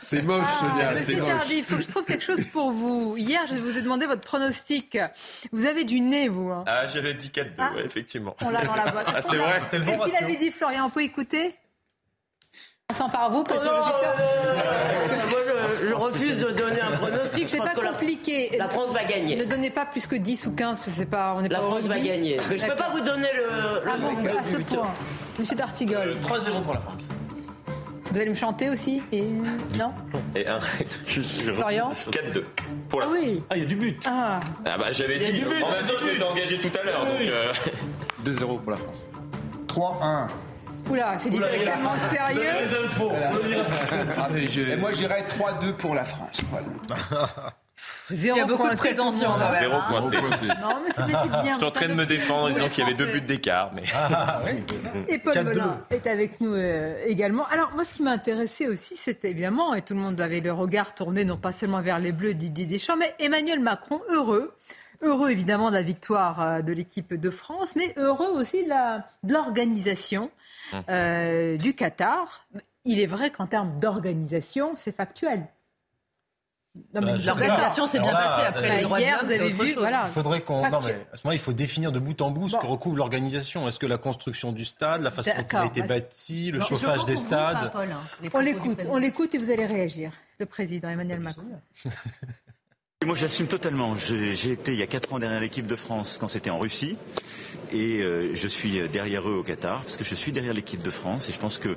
[0.00, 1.42] C'est moche, Sonia, Monsieur c'est moche.
[1.50, 3.14] Il faut que je trouve quelque chose pour vous.
[3.18, 4.96] Hier, je vous ai demandé votre pronostic.
[5.52, 6.48] Vous avez du nez, vous.
[6.50, 6.64] hein.
[6.66, 7.72] Ah, j'avais dit 4-2, Ah.
[7.74, 8.34] ouais, effectivement.
[8.42, 9.06] On l'a dans la boîte.
[9.14, 11.54] Ah, c'est vrai Qu'est-ce qu'il avait dit, Florian On peut écouter
[12.96, 16.92] Sans par vous, parce que Oh non, je euh, je, je refuse de donner un
[16.92, 17.50] pronostic.
[17.50, 18.56] C'est pas que la- compliqué.
[18.56, 19.36] La, France va gagner.
[19.36, 21.58] Ne donnez pas plus que 10 ou 15, parce que c'est pas, on n'est La
[21.58, 22.40] pas France va gagner.
[22.48, 23.44] Mais je peux pas vous donner le,
[23.84, 24.88] le Ah bon, à ce point.
[25.38, 26.16] Monsieur D'Artigol.
[26.22, 27.08] 3-0 pour la France.
[28.10, 29.92] Vous allez me chanter aussi Et non
[30.34, 30.60] Et un.
[31.04, 32.42] Florian 4-2
[32.88, 33.42] pour la Ah oui.
[33.50, 34.02] Ah, il y a du but.
[34.06, 34.40] Ah.
[34.64, 35.38] Ah, bah, j'avais Il y a dit.
[35.40, 37.04] du but, en même temps, a je m'étais engagé tout à l'heure.
[37.04, 37.52] donc, euh,
[38.24, 39.06] 2-0 pour la France.
[39.68, 40.28] 3-1.
[40.88, 41.72] Oula, c'est dit Oula, avec oula.
[41.72, 42.84] tellement de sérieux.
[42.84, 43.12] infos.
[44.72, 46.40] Et moi, je dirais 3-2 pour la France.
[46.50, 47.28] Voilà.
[48.10, 49.38] Zéro Il y a beaucoup de pointé pour prétention, moi.
[49.38, 49.60] quand même.
[49.60, 49.84] Zéro hein.
[49.88, 50.46] pointé.
[50.46, 51.52] Non, mais c'est bien.
[51.52, 53.72] Je suis en train de me défendre en disant qu'il y avait deux buts d'écart.
[53.74, 53.82] Mais...
[55.08, 55.44] Et Paul 4-2.
[55.44, 57.46] Melun est avec nous euh, également.
[57.46, 60.52] Alors moi, ce qui m'a intéressé aussi, c'était évidemment, et tout le monde avait le
[60.52, 64.54] regard tourné non pas seulement vers les Bleus Didier Deschamps, mais Emmanuel Macron, heureux.
[65.02, 70.30] Heureux évidemment de la victoire euh, de l'équipe de France, mais heureux aussi de l'organisation
[70.72, 70.82] Hum.
[70.88, 72.46] euh, du Qatar.
[72.84, 75.46] Il est vrai qu'en termes d'organisation, c'est factuel.
[76.94, 79.30] Non, mais Bah, sais s'est bien passée après euh, les droits de hier, l'homme, vous
[79.30, 79.78] c'est avez autre vu, chose.
[79.78, 80.04] voilà.
[80.06, 80.70] Il faudrait qu'on.
[80.70, 82.60] Non, mais à ce moment, il faut définir de bout en bout ce Bon.
[82.62, 83.68] que recouvre l'organisation.
[83.68, 85.88] Est-ce que la construction du stade, la façon dont il a été vas-y.
[85.88, 87.70] bâti, le Non, chauffage des stades.
[88.32, 90.12] On l'écoute, on l'écoute et vous allez réagir.
[90.38, 91.42] Le président Emmanuel Macron.
[93.04, 93.94] Moi, j'assume totalement.
[93.94, 96.96] J'ai été il y a 4 ans derrière l'équipe de France quand c'était en Russie.
[97.72, 100.90] Et euh, je suis derrière eux au Qatar, parce que je suis derrière l'équipe de
[100.90, 101.28] France.
[101.28, 101.76] Et je pense que,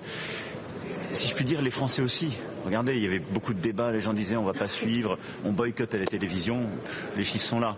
[1.13, 2.37] si je puis dire, les Français aussi.
[2.65, 3.91] Regardez, il y avait beaucoup de débats.
[3.91, 6.69] Les gens disaient on va pas suivre, on boycotte à la télévision.
[7.17, 7.75] Les chiffres sont là.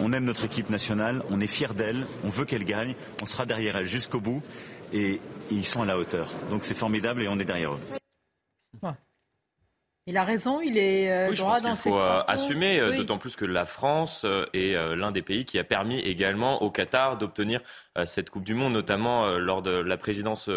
[0.00, 3.46] On aime notre équipe nationale, on est fiers d'elle, on veut qu'elle gagne, on sera
[3.46, 4.42] derrière elle jusqu'au bout.
[4.92, 6.28] Et, et ils sont à la hauteur.
[6.50, 7.80] Donc c'est formidable et on est derrière eux.
[10.06, 12.78] Il a raison, il est euh, Oui, je droit pense dans ses faut euh, assumer,
[12.78, 12.98] euh, Oui.
[12.98, 16.62] d'autant plus que la France euh, est euh, l'un des pays qui a permis également
[16.62, 17.60] au Qatar d'obtenir
[17.96, 20.50] euh, cette Coupe du Monde, notamment euh, lors de la présidence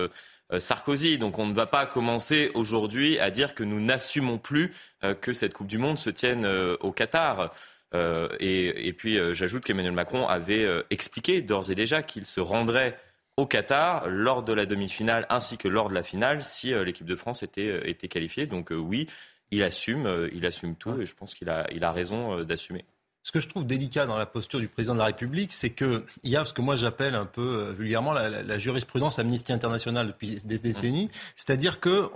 [0.58, 1.18] Sarkozy.
[1.18, 4.74] Donc on ne va pas commencer aujourd'hui à dire que nous n'assumons plus
[5.04, 7.54] euh, que cette Coupe du Monde se tienne euh, au Qatar.
[7.94, 12.26] Euh, et, et puis euh, j'ajoute qu'Emmanuel Macron avait euh, expliqué d'ores et déjà qu'il
[12.26, 13.00] se rendrait
[13.38, 17.08] au Qatar lors de la demi-finale ainsi que lors de la finale si euh, l'équipe
[17.08, 18.46] de France était, euh, était qualifiée.
[18.46, 19.08] Donc euh, oui,
[19.52, 22.44] il assume, euh, il assume tout et je pense qu'il a, il a raison euh,
[22.44, 22.84] d'assumer.
[23.28, 26.02] Ce que je trouve délicat dans la posture du président de la République, c'est qu'il
[26.24, 30.38] y a ce que moi j'appelle un peu euh, vulgairement la, jurisprudence Amnesty International depuis
[30.46, 32.10] des décennies, c'est-à-dire que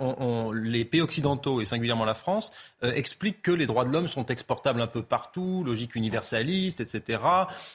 [0.54, 2.50] les pays occidentaux et singulièrement la France
[2.82, 7.20] euh, expliquent que les droits de l'homme sont exportables un peu partout, logique universaliste, etc.,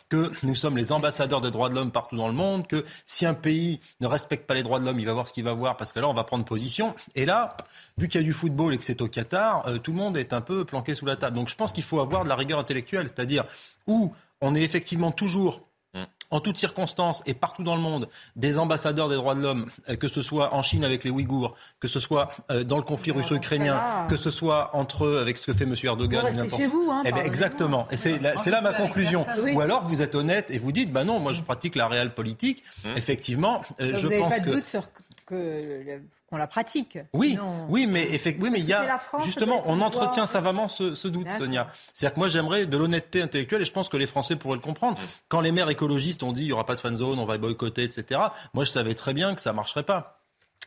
[0.10, 3.28] que nous sommes les ambassadeurs des droits de l'homme partout dans le monde, que si
[3.28, 5.54] un pays ne respecte pas les droits de l'homme, il va voir ce qu'il va
[5.54, 6.96] voir parce que là on va prendre position.
[7.14, 7.56] Et là,
[8.00, 10.18] vu qu'il y a du football et que c'est au Qatar, euh, tout le monde
[10.18, 11.36] est un peu planqué sous la table.
[11.36, 13.46] Donc je pense qu'il faut avoir de la rigueur intellectuelle, c'est-à-dire c'est-à-dire
[13.88, 15.62] où on est effectivement toujours
[15.94, 16.04] mm.
[16.32, 19.96] en toutes circonstances et partout dans le monde, des ambassadeurs des droits de l'homme, euh,
[19.96, 23.12] que ce soit en Chine avec les Ouïghours, que ce soit euh, dans le conflit
[23.12, 25.76] russo-ukrainien, que ce soit entre eux avec ce que fait M.
[25.84, 26.22] Erdogan.
[26.22, 27.88] Vous restez chez vous, hein, eh ben, Exactement.
[27.92, 29.26] Et c'est là, ma conclusion.
[29.54, 32.14] Ou alors vous êtes honnête et vous dites, bah non, moi je pratique la réelle
[32.14, 32.64] politique.
[32.86, 32.98] Mm.
[32.98, 34.90] Effectivement, euh, je vous pense pas de doute sur
[35.26, 36.98] que qu'on la pratique.
[37.14, 37.38] Oui,
[37.70, 41.68] oui, mais effectivement, oui, mais il y a justement, on entretient savamment ce, doute, Sonia.
[41.94, 44.62] C'est-à-dire que moi, j'aimerais de l'honnêteté intellectuelle, et je pense que les Français pourraient le
[44.62, 45.00] comprendre.
[45.30, 47.38] Quand les maires écologistes ont dit il y aura pas de fan zone, on va
[47.38, 48.20] boycotter, etc.
[48.54, 50.17] Moi, je savais très bien que ça marcherait pas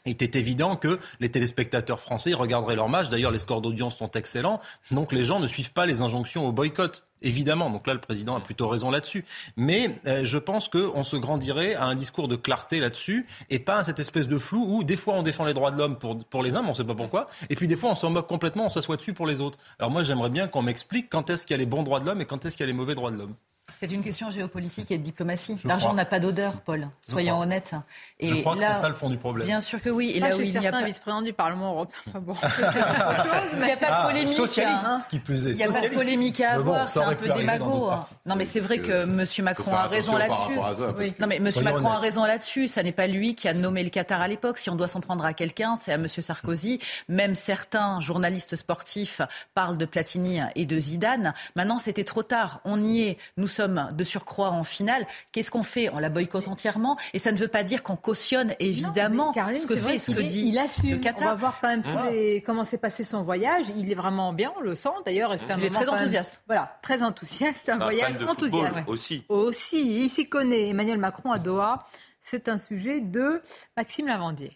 [0.07, 3.09] il était évident que les téléspectateurs français regarderaient leur match.
[3.09, 4.61] D'ailleurs, les scores d'audience sont excellents.
[4.91, 7.05] Donc, les gens ne suivent pas les injonctions au boycott.
[7.23, 9.25] Évidemment, donc là le président a plutôt raison là-dessus.
[9.57, 13.79] Mais euh, je pense qu'on se grandirait à un discours de clarté là-dessus et pas
[13.79, 16.17] à cette espèce de flou où des fois on défend les droits de l'homme pour,
[16.25, 18.11] pour les uns, mais on ne sait pas pourquoi, et puis des fois on s'en
[18.11, 19.59] moque complètement, on s'assoit dessus pour les autres.
[19.79, 22.07] Alors moi j'aimerais bien qu'on m'explique quand est-ce qu'il y a les bons droits de
[22.07, 23.35] l'homme et quand est-ce qu'il y a les mauvais droits de l'homme.
[23.81, 25.57] C'est une question géopolitique et de diplomatie.
[25.65, 26.89] L'argent n'a pas d'odeur, Paul.
[27.01, 27.75] Soyons honnêtes.
[28.19, 29.47] Et je crois que c'est ça le fond du problème.
[29.47, 30.13] Bien sûr que oui.
[30.15, 30.85] Et là où il y a pas...
[30.85, 32.13] vice-président du Parlement européen.
[33.55, 34.35] il n'y a pas de ah, polémique.
[34.35, 35.01] Socialiste, hein.
[35.09, 35.53] qui plus est.
[35.53, 36.91] Il n'y a pas de polémique à avoir.
[36.91, 37.89] c'est un peu démago.
[37.89, 38.05] Hein.
[38.27, 39.25] Non, mais c'est vrai que M.
[39.45, 41.15] Macron a raison là-dessus.
[41.19, 41.51] Non, mais M.
[41.63, 42.69] Macron a raison là-dessus.
[42.69, 44.59] Ça n'est pas lui qui a nommé le Qatar à l'époque.
[44.59, 46.07] Si on doit s'en prendre à quelqu'un, c'est à M.
[46.07, 46.81] Sarkozy.
[47.09, 49.23] Même certains journalistes sportifs
[49.55, 51.33] parlent de Platini et de Zidane.
[51.57, 52.61] Maintenant, c'était trop tard.
[52.67, 53.19] On y est.
[53.39, 55.07] Nous sommes de surcroît en finale.
[55.33, 55.89] Qu'est-ce qu'on fait?
[55.91, 56.97] On la boycotte entièrement?
[57.13, 60.49] Et ça ne veut pas dire qu'on cautionne évidemment ce que fait, ce que dit
[60.49, 60.91] il assume.
[60.93, 61.29] le Qatar.
[61.29, 63.67] On va voir quand même comment s'est passé son voyage.
[63.77, 65.35] Il est vraiment bien, on le sent d'ailleurs.
[65.39, 66.43] C'est un il est très enthousiaste.
[66.47, 67.69] voilà, très enthousiaste.
[67.69, 68.79] Un voyage enthousiaste.
[68.87, 69.25] Aussi.
[69.29, 70.05] Aussi.
[70.05, 70.69] Il s'y connaît.
[70.69, 71.87] Emmanuel Macron à Doha.
[72.21, 73.41] C'est un sujet de
[73.77, 74.53] Maxime Lavandier.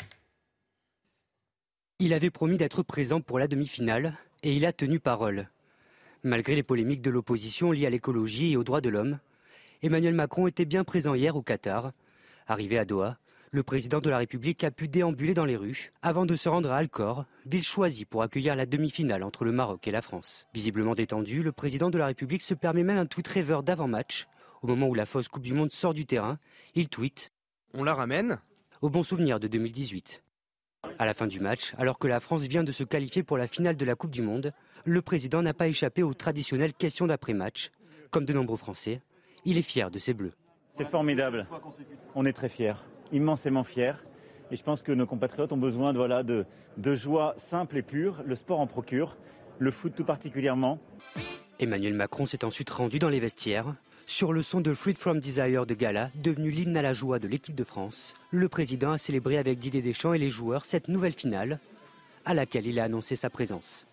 [1.98, 5.48] Il avait promis d'être présent pour la demi-finale et il a tenu parole.
[6.26, 9.18] Malgré les polémiques de l'opposition liées à l'écologie et aux droits de l'homme,
[9.82, 11.92] Emmanuel Macron était bien présent hier au Qatar.
[12.46, 13.18] Arrivé à Doha,
[13.50, 16.72] le président de la République a pu déambuler dans les rues avant de se rendre
[16.72, 20.48] à Alcor, ville choisie pour accueillir la demi-finale entre le Maroc et la France.
[20.54, 24.26] Visiblement détendu, le président de la République se permet même un tweet rêveur d'avant-match.
[24.62, 26.38] Au moment où la fausse Coupe du Monde sort du terrain,
[26.74, 27.32] il tweet
[27.74, 28.38] On la ramène
[28.80, 30.24] Au bon souvenir de 2018.
[30.98, 33.46] À la fin du match, alors que la France vient de se qualifier pour la
[33.46, 34.54] finale de la Coupe du Monde,
[34.85, 37.70] le président n'a pas échappé aux traditionnelles questions d'après-match.
[38.11, 39.01] Comme de nombreux Français,
[39.45, 40.32] il est fier de ses Bleus.
[40.76, 41.47] C'est formidable.
[42.14, 42.74] On est très fiers,
[43.12, 43.95] immensément fiers.
[44.51, 46.45] Et je pense que nos compatriotes ont besoin de, voilà, de,
[46.76, 48.22] de joie simple et pure.
[48.26, 49.16] Le sport en procure,
[49.59, 50.78] le foot tout particulièrement.
[51.59, 53.74] Emmanuel Macron s'est ensuite rendu dans les vestiaires.
[54.07, 57.26] Sur le son de Freed from Desire de Gala, devenu l'hymne à la joie de
[57.26, 61.14] l'équipe de France, le président a célébré avec Didier Deschamps et les joueurs cette nouvelle
[61.14, 61.59] finale,
[62.26, 63.87] à laquelle il a annoncé sa présence.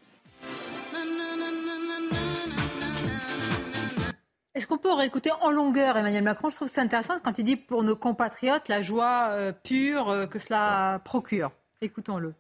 [4.54, 6.50] Est-ce qu'on peut réécouter en longueur Emmanuel Macron?
[6.50, 10.10] Je trouve que c'est intéressant quand il dit pour nos compatriotes la joie euh, pure
[10.10, 11.52] euh, que cela procure.
[11.80, 12.34] Écoutons-le.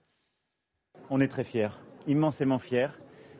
[1.09, 1.69] On est très fiers,
[2.07, 2.89] immensément fiers.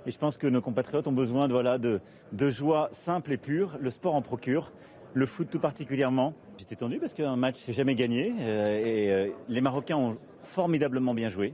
[0.06, 2.00] Et je pense que nos compatriotes ont besoin de, voilà, de,
[2.32, 3.78] de joie simple et pure.
[3.82, 4.72] Le sport en procure,
[5.16, 6.34] le foot tout particulièrement.
[6.58, 8.34] J'étais tendu parce qu'un match, c'est jamais gagné.
[8.40, 11.54] Euh, et les Marocains ont formidablement bien joué.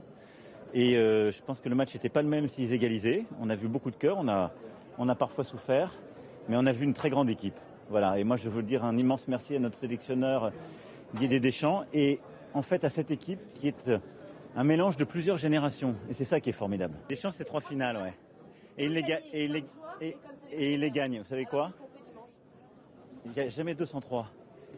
[0.72, 3.24] Et je pense que le match n'était pas le même s'ils égalisaient.
[3.40, 4.52] On a vu beaucoup de cœur, on a,
[4.98, 5.94] on a parfois souffert
[6.48, 7.58] mais on a vu une très grande équipe.
[7.90, 10.52] Voilà, et moi je veux dire un immense merci à notre sélectionneur
[11.14, 12.20] Guy Deschamps et
[12.54, 13.98] en fait à cette équipe qui est euh,
[14.56, 15.94] un mélange de plusieurs générations.
[16.10, 16.94] Et c'est ça qui est formidable.
[17.08, 18.14] Deschamps, c'est trois finales, ouais.
[18.76, 19.64] Et il, les
[20.00, 21.18] et, il les gagne.
[21.18, 21.72] Vous savez quoi?
[23.24, 24.26] Il n'y a jamais 203.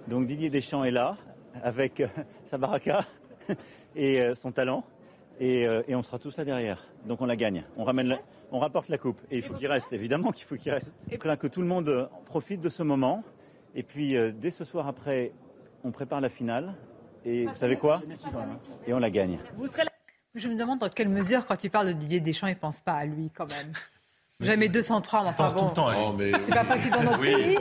[0.08, 1.16] Donc Didier Deschamps est là,
[1.62, 2.08] avec euh,
[2.50, 3.04] sa baraka
[3.96, 4.84] et euh, son talent.
[5.38, 6.84] Et, et, on sera tous là derrière.
[7.06, 7.64] Donc on la gagne.
[7.78, 8.18] On ramène la
[8.52, 9.20] on rapporte la coupe.
[9.30, 10.92] Et il faut qu'il reste, évidemment qu'il faut qu'il reste.
[11.10, 13.22] Et là, que tout le monde profite de ce moment.
[13.74, 15.32] Et puis, euh, dès ce soir après,
[15.84, 16.74] on prépare la finale.
[17.24, 18.02] Et vous savez quoi
[18.86, 19.38] Et on la gagne.
[20.34, 22.80] Je me demande dans quelle mesure, quand tu parles de Didier Deschamps, il ne pense
[22.80, 23.72] pas à lui quand même.
[24.40, 25.68] Jamais 203, mais enfin pense tout bon.
[25.68, 25.92] le temps.
[25.92, 26.32] Non, mais...
[26.46, 27.34] C'est pas possible dans notre Oui.
[27.34, 27.58] pays.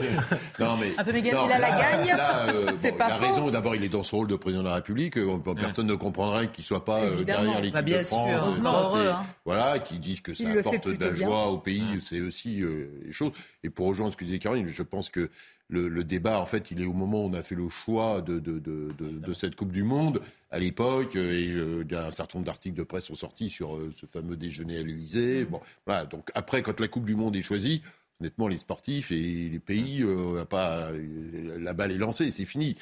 [0.58, 0.86] Non, mais.
[0.98, 2.08] Un peu méga- non, il a la là- gagne.
[2.16, 3.26] là, euh, C'est bon, pas il a faux.
[3.26, 3.50] raison.
[3.50, 5.16] D'abord, il est dans son rôle de président de la République.
[5.18, 8.92] Euh, Personne ne comprendrait qu'il soit pas euh, derrière l'équipe Bah, bien de sûr, France.
[8.92, 9.26] Ça, heureux, hein.
[9.44, 11.26] Voilà, qui disent que ça Il apporte de la bien.
[11.26, 12.00] joie au pays.
[12.00, 13.32] C'est aussi euh, les choses.
[13.62, 15.28] Et pour rejoindre ce que disait Caroline, je pense que
[15.68, 18.22] le, le débat, en fait, il est au moment où on a fait le choix
[18.22, 20.20] de, de, de, de- de cette Coupe du Monde
[20.50, 21.16] à l'époque.
[21.16, 24.36] euh, Et euh, un certain nombre d'articles de presse sont sortis sur euh, ce fameux
[24.36, 25.44] déjeuner à l'Élysée.
[25.44, 26.06] Bon, voilà.
[26.06, 27.82] Donc après, quand la Coupe du Monde est choisie,
[28.20, 32.44] honnêtement, les sportifs et les pays, euh, va pas, euh, la balle est lancée, c'est
[32.44, 32.76] fini.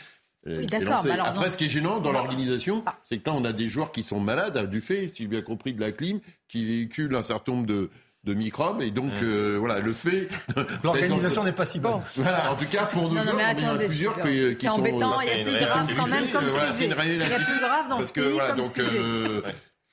[0.47, 1.11] Euh, Oui, lancé.
[1.11, 2.15] alors, Après, ce qui est gênant dans Ah.
[2.15, 5.29] l'organisation, c'est que là, on a des joueurs qui sont malades du fait, si j'ai
[5.29, 7.91] bien compris, de la clim, qui véhiculent un certain nombre de,
[8.29, 8.83] de microbes.
[8.83, 10.29] Et donc, euh, voilà, le fait.
[10.85, 12.01] L'organisation n'est pas si bonne.
[12.17, 14.55] Voilà, en tout cas, pour nos Non, non, il y en a plusieurs c'est qui,
[14.57, 14.75] qui c'est sont.
[14.79, 16.87] embêtant, il y a plus grave quand même comme Voilà, c'est sujet.
[16.87, 18.89] une Il y a plus grave dans Parce ce que, pays voilà, comme donc, sujet.
[18.93, 19.43] euh,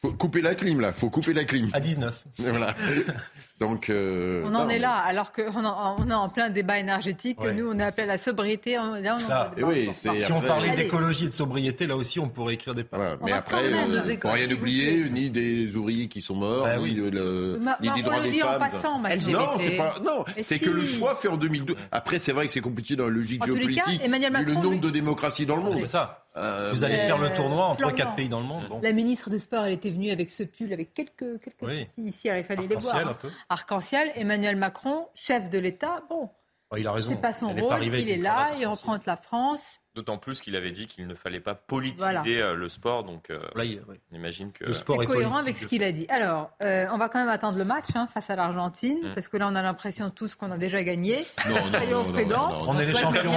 [0.02, 0.92] faut couper la clim, là.
[0.94, 1.70] Faut couper la clim.
[1.74, 2.24] À 19.
[2.40, 2.76] Voilà.
[3.60, 3.90] Donc.
[3.90, 7.40] euh, On en non, est là, alors qu'on en- on est en plein débat énergétique.
[7.42, 7.54] Ouais.
[7.54, 8.78] Nous, on est appelé à la sobriété.
[8.78, 11.96] on- Là, on en Ça, oui, c'est si on parlait d'écologie et de sobriété, là
[11.96, 15.76] aussi, on pourrait écrire des Voilà, mais après, il ne faut rien oublier, ni des
[15.76, 16.96] ouvriers qui sont morts, Bah ni, oui.
[16.96, 18.60] de le- Ma- ni bah, des on droits le des dit en femmes.
[18.60, 19.40] passant, maintenant.
[19.40, 20.60] Non, c'est pas, non, c'est si.
[20.60, 21.76] que le choix fait en 2002.
[21.92, 24.72] Après, c'est vrai que c'est compliqué dans la logique En cas, géopolitique, vu le nombre
[24.72, 25.78] lui- de démocraties dans le monde.
[25.78, 26.22] C'est ça.
[26.38, 28.64] Euh, Vous allez Euh, faire le tournoi entre quatre pays dans le monde.
[28.70, 28.82] Bon.
[28.84, 31.86] La ministre du Sport, elle était venue avec ce pull, avec quelques, quelques Oui.
[31.86, 32.28] petits ici.
[32.30, 32.96] Alors, il fallait les voir.
[33.08, 33.30] un peu.
[33.50, 36.04] Arc-en-ciel, Emmanuel Macron, chef de l'État.
[36.10, 36.30] Bon,
[36.72, 37.12] Oh, il a raison.
[37.12, 37.74] c'est pas son pas rôle.
[37.74, 39.82] avec Il est là, il représente la France.
[39.96, 42.22] D'autant plus qu'il avait dit qu'il ne fallait pas politiser Voilà.
[42.50, 44.00] euh, le sport, donc euh, Là, il- ouais.
[44.12, 46.06] on imagine que Le sport C'est est cohérent avec ce qu'il a dit.
[46.10, 49.14] Alors, euh, on va quand même attendre le match hein, face à l'Argentine, Mm.
[49.16, 51.24] parce que là, on a l'impression tous qu'on a déjà gagné.
[51.48, 52.50] Non, non, Soyons non, non, prudents.
[52.50, 53.32] non, non, On est les champions,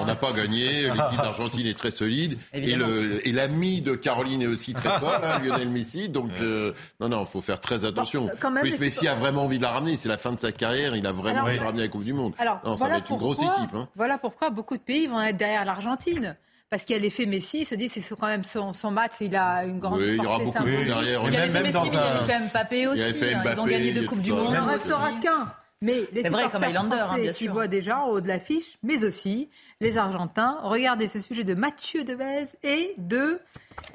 [0.00, 0.82] on n'a pas gagné.
[0.82, 2.38] L'équipe d'Argentine est très solide.
[2.52, 2.86] Et Évidemment.
[2.86, 6.08] le- et l'ami de Caroline est aussi très fort, hein, Lionel Messi.
[6.08, 8.26] Donc, euh, non, non, il faut faire très attention.
[8.26, 9.96] Bon, quand même, Messi a vraiment envie de la ramener.
[9.96, 10.94] C'est la fin de sa carrière.
[10.94, 12.34] Il a vraiment envie de ramener la Coupe du Monde.
[12.38, 13.74] Alors, ça voilà va être une grosse pourquoi- équipe.
[13.74, 13.88] Hein.
[13.96, 16.36] Voilà pourquoi beaucoup de pays vont être derrière l'Argentine.
[16.70, 19.12] Parce qu'il y a l'effet Messi, ils se disent c'est quand même son, son match,
[19.20, 20.86] il a une grande Oui, il y aura beaucoup symbolique.
[20.86, 21.22] derrière.
[21.26, 23.02] Il y a même- l'effet Messi, mais il y a l'effet Mbappé aussi.
[23.02, 23.42] Il hein.
[23.52, 24.36] Ils ont gagné il deux Coupes du ça.
[24.36, 24.46] Monde.
[24.54, 25.52] Il n'en restera qu'un.
[25.82, 27.52] Mais les C'est vrai, comme supporters Highlander, hein, français bien sûr.
[27.52, 29.50] voient déjà en haut de l'affiche, mais aussi
[29.80, 30.58] les Argentins.
[30.62, 33.38] Regardez ce sujet de Mathieu Devez et de,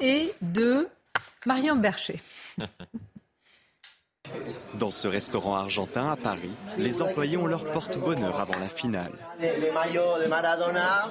[0.02, 0.88] et de
[1.46, 2.20] Marion Bercher.
[4.80, 9.12] Dans ce restaurant argentin à Paris, les employés ont leur porte-bonheur avant la finale.
[9.40, 11.10] Les, maillots de Maradona,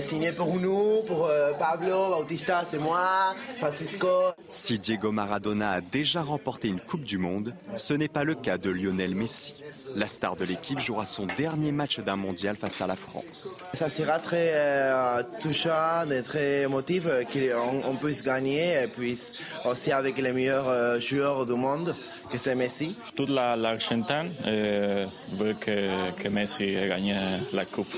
[0.00, 4.08] signés pour nous, pour euh, Pablo, Bautista, c'est moi, Francisco.
[4.48, 8.58] Si Diego Maradona a déjà remporté une Coupe du Monde, ce n'est pas le cas
[8.58, 9.54] de Lionel Messi.
[9.94, 13.60] La star de l'équipe jouera son dernier match d'un mondial face à la France.
[13.74, 19.18] Ça sera très euh, touchant et très émotif euh, qu'on on puisse gagner et puis
[19.64, 21.94] aussi avec les meilleurs joueurs du monde,
[22.30, 22.79] que c'est Messi.
[23.16, 27.16] Toute la- l'Argentine euh, veut que, que Messi gagne
[27.52, 27.94] la coupe.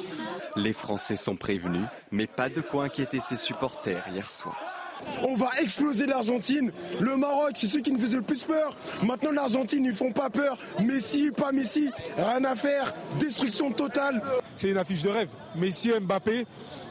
[0.57, 4.57] Les Français sont prévenus, mais pas de quoi inquiéter ses supporters hier soir.
[5.23, 6.73] On va exploser l'Argentine.
[7.01, 8.77] Le Maroc, c'est ceux qui nous faisaient le plus peur.
[9.03, 10.59] Maintenant, l'Argentine, ils font pas peur.
[10.81, 12.95] Messi, pas Messi, rien à faire.
[13.19, 14.23] Destruction totale.
[14.57, 15.29] C'est une affiche de rêve.
[15.55, 16.47] Messi, Mbappé,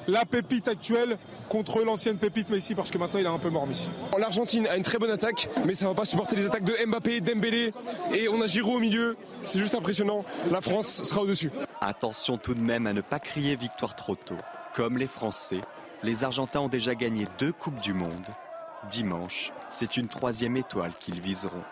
[0.08, 1.18] la pépite actuelle
[1.50, 3.90] contre l'ancienne pépite Messi, parce que maintenant il est un peu mort Messi.
[4.18, 7.22] L'Argentine a une très bonne attaque, mais ça va pas supporter les attaques de Mbappé,
[7.22, 7.74] Dembélé.
[8.14, 9.18] Et on a Giroud au milieu.
[9.44, 10.24] C'est juste impressionnant.
[10.50, 11.52] La France sera au-dessus.
[11.82, 14.38] Attention tout de même à ne pas crier victoire trop tôt.
[14.74, 15.62] Comme les Français,
[16.04, 18.26] les Argentins ont déjà gagné deux Coupes du Monde.
[18.90, 21.64] Dimanche, c'est une troisième étoile qu'ils viseront.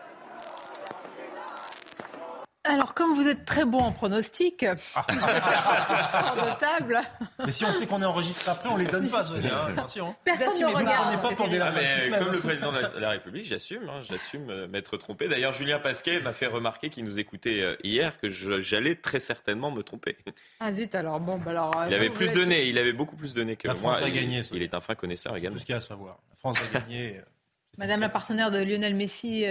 [2.69, 4.63] Alors, comme vous êtes très bon en pronostic,
[4.95, 5.05] Ah.
[5.09, 7.01] de table.
[7.45, 9.63] Mais si on sait qu'on est enregistré après, on les donne pas, Sonia.
[9.63, 10.15] hein, Attention.
[10.23, 11.21] Personne ne regarde.
[11.21, 14.67] pas pour des Ah, mais comme le président de la, République, j'assume, hein, j'assume euh,
[14.67, 15.27] m'être trompé.
[15.27, 19.71] D'ailleurs, Julien Pasquet m'a fait remarquer qu'il nous écoutait euh, hier que j'allais très certainement
[19.71, 20.17] me tromper.
[20.59, 21.73] Ah zut, alors bon, bah alors.
[21.87, 23.73] Il euh, avait vous plus de nez, il avait beaucoup plus de nez que La
[23.73, 23.93] moi.
[23.93, 24.51] France va Il- gagner, ça.
[24.55, 25.55] Il est un fin connaisseur également.
[25.55, 26.19] Tout ce qu'il y a à savoir.
[26.29, 27.19] La France a gagné.
[27.77, 29.43] Madame la partenaire de Lionel Messi.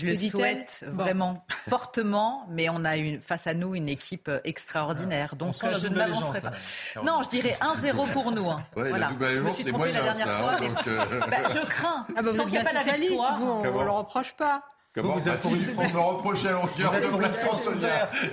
[0.00, 1.02] Je le souhaite Bon.
[1.02, 5.34] vraiment fortement, mais on a une, face à nous une équipe euh, extraordinaire.
[5.36, 6.48] Donc sent la je ne m'avancerai pas.
[6.96, 7.00] hein.
[7.04, 8.48] Non, je dirais 1-0 pour nous.
[8.50, 8.62] hein.
[8.76, 9.10] Ouais, voilà.
[9.20, 10.52] je me suis trompée la dernière ça, fois.
[10.54, 12.06] hein, donc, euh, Bah, je crains.
[12.16, 13.38] Ah bah vous Tant qu'il n'y a pas la victoire.
[13.38, 14.62] vous, on, on le reproche pas.
[14.94, 17.68] Comment Vous êtes Ah, pour une on me reproche à longueur Vous êtes de France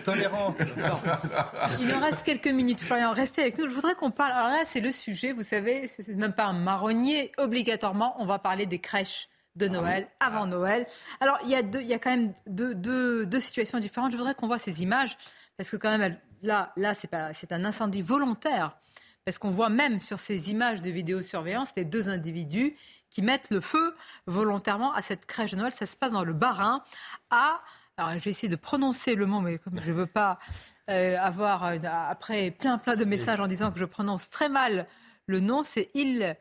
[0.04, 0.62] tolérante.
[1.80, 3.12] Il nous reste quelques minutes, Florian.
[3.12, 3.68] Restez avec nous.
[3.68, 4.32] Je voudrais qu'on parle.
[4.32, 5.34] Alors là, c'est le sujet.
[5.34, 7.32] Vous savez, c'est même pas un marronnier.
[7.38, 10.86] Obligatoirement, on va parler des crèches de Noël, avant Noël.
[11.22, 14.12] Alors, il y a, deux, il y a quand même deux, deux, deux situations différentes.
[14.12, 15.18] Je voudrais qu'on voit ces images,
[15.58, 18.78] parce que quand même, là, là c'est pas- c'est un incendie volontaire.
[19.24, 22.76] Parce qu'on voit même sur ces images de vidéosurveillance les deux individus
[23.10, 23.96] qui mettent le feu
[24.28, 25.72] volontairement à cette crèche de Noël.
[25.72, 26.84] Ça se passe dans le Bas-Rhin,
[27.32, 27.62] à
[27.98, 30.38] Alors, je vais essayer de prononcer le mot, mais comme je ne veux pas
[30.90, 34.86] euh, avoir, après plein plein de messages en disant que je prononce très mal
[35.28, 36.36] le nom, c'est Il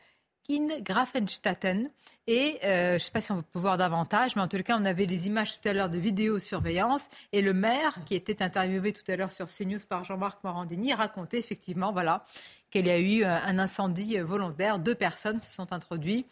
[0.51, 1.91] in Grafenstatten.
[2.27, 4.79] Et euh, je ne sais pas si on peut voir davantage, mais en tout cas,
[4.79, 7.09] on avait les images tout à l'heure de vidéosurveillance.
[7.33, 11.39] Et le maire, qui était interviewé tout à l'heure sur CNews par Jean-Marc Morandini, racontait
[11.39, 12.25] effectivement voilà,
[12.71, 14.79] qu'il y a eu euh, un incendie volontaire.
[14.79, 16.27] Deux personnes se sont introduites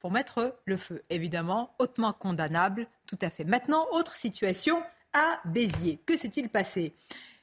[0.00, 1.02] pour mettre le feu.
[1.10, 3.44] Évidemment, hautement condamnable, tout à fait.
[3.44, 4.82] Maintenant, autre situation
[5.12, 6.00] à Béziers.
[6.06, 6.94] Que s'est-il passé?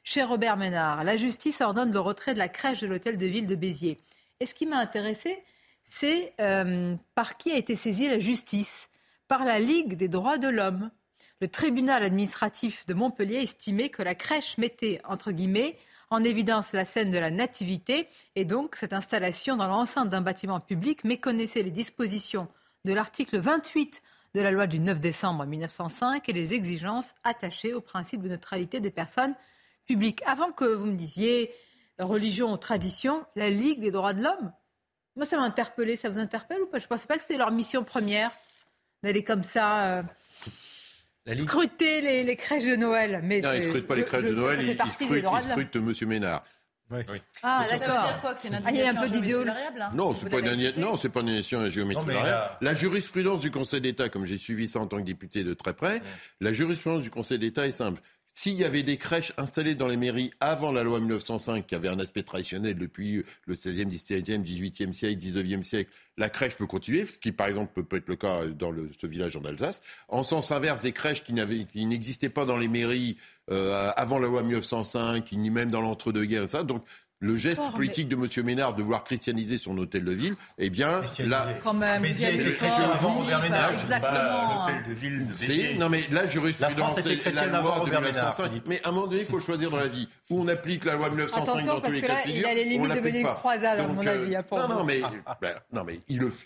[0.03, 3.47] Chez Robert Ménard, la justice ordonne le retrait de la crèche de l'hôtel de ville
[3.47, 4.01] de Béziers.
[4.39, 5.41] Et ce qui m'a intéressé,
[5.85, 8.89] c'est euh, par qui a été saisie la justice?
[9.27, 10.91] Par la Ligue des droits de l'homme.
[11.41, 15.77] Le tribunal administratif de Montpellier estimait que la crèche mettait, entre guillemets,
[16.09, 20.59] en évidence la scène de la nativité et donc cette installation dans l'enceinte d'un bâtiment
[20.59, 22.47] public méconnaissait les dispositions
[22.85, 24.01] de l'article 28
[24.35, 28.79] de la loi du 9 décembre 1905 et les exigences attachées au principe de neutralité
[28.79, 29.35] des personnes
[29.85, 30.21] publiques.
[30.25, 31.51] Avant que vous me disiez
[31.99, 34.51] religion ou tradition, la Ligue des droits de l'homme
[35.15, 35.95] moi, ça m'a interpellé.
[35.95, 36.79] Ça vous interpelle ou pas?
[36.79, 38.31] Je ne pensais pas que c'était leur mission première
[39.03, 39.99] d'aller comme ça.
[39.99, 40.03] Euh,
[41.35, 43.21] scruter les, crèches de Noël.
[43.23, 45.93] Mais non, ils ne scrutent pas les crèches de Noël, ils, scrutent, M.
[46.07, 46.43] Ménard.
[46.91, 47.03] Oui.
[47.41, 47.95] Ah, d'accord.
[47.95, 49.57] Ah, il y a un peu d'idéologie.
[49.79, 52.57] Hein non, ce n'est pas, pas une nation à géométrie variable.
[52.61, 55.73] La jurisprudence du Conseil d'État, comme j'ai suivi ça en tant que député de très
[55.73, 56.01] près,
[56.39, 58.01] la jurisprudence du Conseil d'État est simple.
[58.35, 61.87] S'il y avait des crèches installées dans les mairies avant la loi 1905, qui avait
[61.87, 67.05] un aspect traditionnel depuis le 16e, 17e, 18e siècle, 19e siècle, la crèche peut continuer,
[67.05, 69.83] ce qui par exemple peut, être le cas dans ce village en Alsace.
[70.07, 73.17] En sens inverse, des crèches qui, n'existaient pas dans les mairies
[73.51, 76.63] euh, avant la loi 1905, ni même dans l'entre-deux-guerres, ça.
[76.63, 76.83] Donc
[77.23, 78.45] le geste politique de M.
[78.45, 81.47] Ménard de vouloir christianiser son hôtel de ville, eh bien, là.
[81.63, 83.71] Quand même, mais c'est avant Robert Ménard.
[83.71, 84.67] Exactement.
[84.67, 88.35] L'hôtel de ville de Non, mais là, jurisprudence, la était chrétienne avant Robert Ménard.
[88.67, 90.07] Mais à un moment donné, il faut choisir dans la vie.
[90.29, 92.63] Où on applique la loi 1905 dans tous les cas de figure, il a les
[92.63, 94.35] limites de mener une croisade, à mon avis.
[94.35, 95.01] Euh, non, non, mais,
[95.41, 95.99] ben, non, mais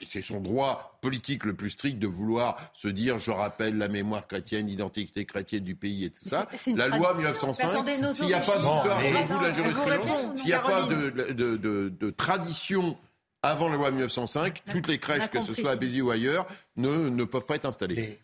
[0.08, 4.26] c'est son droit politique le plus strict de vouloir se dire, je rappelle la mémoire
[4.28, 6.48] chrétienne, l'identité chrétienne du pays et tout ça.
[6.76, 7.72] La loi 1905,
[8.14, 12.10] s'il n'y a pas d'histoire au bout de la jurisprudence, s'il n'y a pas de
[12.12, 12.98] tradition
[13.44, 17.10] avant la loi 1905, toutes les crèches, que ce soit à Béziers ou ailleurs, ne,
[17.10, 18.20] ne peuvent pas être installées.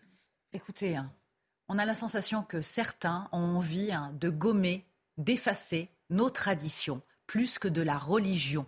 [0.52, 1.12] Écoutez, hein,
[1.68, 4.86] on a la sensation que certains ont envie hein, de gommer,
[5.18, 8.66] d'effacer nos traditions, plus que de la religion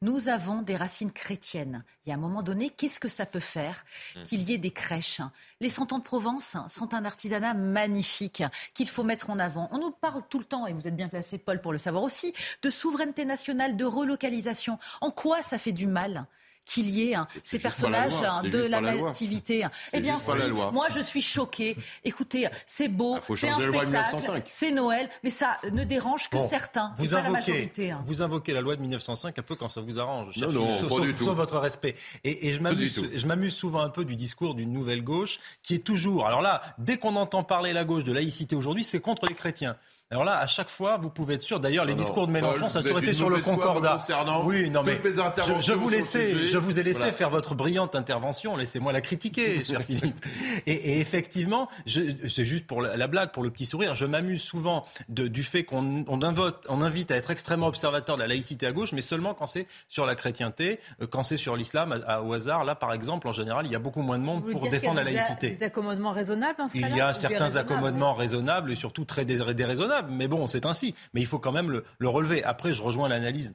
[0.00, 1.84] nous avons des racines chrétiennes.
[2.04, 3.84] Il y a un moment donné, qu'est-ce que ça peut faire
[4.14, 4.22] mmh.
[4.24, 5.20] qu'il y ait des crèches?
[5.60, 8.42] Les Santons de Provence sont un artisanat magnifique
[8.74, 9.68] qu'il faut mettre en avant.
[9.72, 12.02] On nous parle tout le temps, et vous êtes bien placé, Paul, pour le savoir
[12.02, 14.78] aussi, de souveraineté nationale, de relocalisation.
[15.00, 16.26] En quoi ça fait du mal?
[16.68, 19.66] Qu'il y ait hein, ces personnages hein, de la, nativité.
[19.92, 20.18] Eh bien,
[20.72, 21.76] moi je suis choquée.
[22.04, 26.92] Écoutez, c'est beau, ah, c'est un spectacle, c'est Noël, mais ça ne dérange que certains.
[26.98, 27.90] Vous invoquez, la majorité.
[27.90, 28.02] Hein.
[28.04, 30.36] Vous invoquez la loi de 1905 un peu quand ça vous arrange.
[30.36, 31.34] Non, non, sauf, pas du tout.
[31.34, 31.96] votre respect.
[32.24, 36.26] Et, et je m'amuse souvent un peu du discours d'une nouvelle gauche qui est toujours.
[36.26, 39.76] Alors là, dès qu'on entend parler la gauche de laïcité aujourd'hui, c'est contre les chrétiens.
[40.10, 41.60] Alors là, à chaque fois, vous pouvez être sûr.
[41.60, 43.98] D'ailleurs, les discours de Mélenchon, ça a toujours été sur le Concordat.
[44.44, 48.56] Oui, non mais je, vous laissais, je vous ai laissé faire votre brillante intervention.
[48.56, 50.24] Laissez-moi la critiquer, cher Philippe.
[50.66, 53.94] Et, effectivement, c'est juste pour la, blague, pour le petit sourire.
[53.94, 58.66] Je m'amuse souvent du fait qu'on on invite à être extrêmement observateur de la laïcité
[58.66, 62.32] à gauche, mais seulement quand c'est sur la chrétienté, euh, quand c'est sur l'islam au
[62.32, 62.64] hasard.
[62.64, 65.04] Là, par exemple, en général, il y a beaucoup moins de monde pour défendre la
[65.04, 65.50] laïcité.
[65.50, 66.62] Des accommodements raisonnables.
[66.72, 70.94] il y a certains accommodements raisonnables et surtout très déraisonnables mais bon, c'est ainsi.
[71.12, 72.44] Mais il faut quand même le, relever.
[72.44, 73.54] Après, je rejoins l'analyse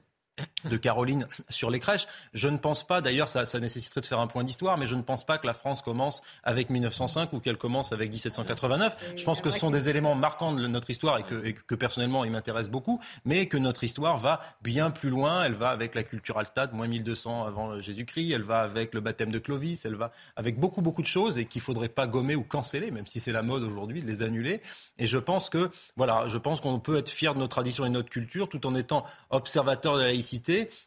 [0.66, 2.08] de Caroline sur les crèches.
[2.34, 5.02] Je ne pense pas, d'ailleurs, ça, nécessiterait de faire un point d'histoire, mais je ne
[5.02, 9.14] pense pas que la France commence avec 1905 ou qu'elle commence avec 1789.
[9.16, 12.32] Je pense que ce sont des éléments marquants de notre histoire et que, personnellement, ils
[12.32, 15.44] m'intéressent beaucoup, mais que notre histoire va bien plus loin.
[15.44, 19.32] Elle va avec la culture Alstad, moins 1200 avant Jésus-Christ, elle va avec le baptême
[19.32, 22.36] de Clovis, elle va avec beaucoup, beaucoup de choses et qu'il ne faudrait pas gommer
[22.36, 24.62] ou canceller, même si c'est la mode aujourd'hui, de les annuler.
[24.98, 27.90] Et je pense que, voilà, je pense qu'on peut être fier de nos traditions et
[27.90, 30.23] de notre culture tout en étant observateur de la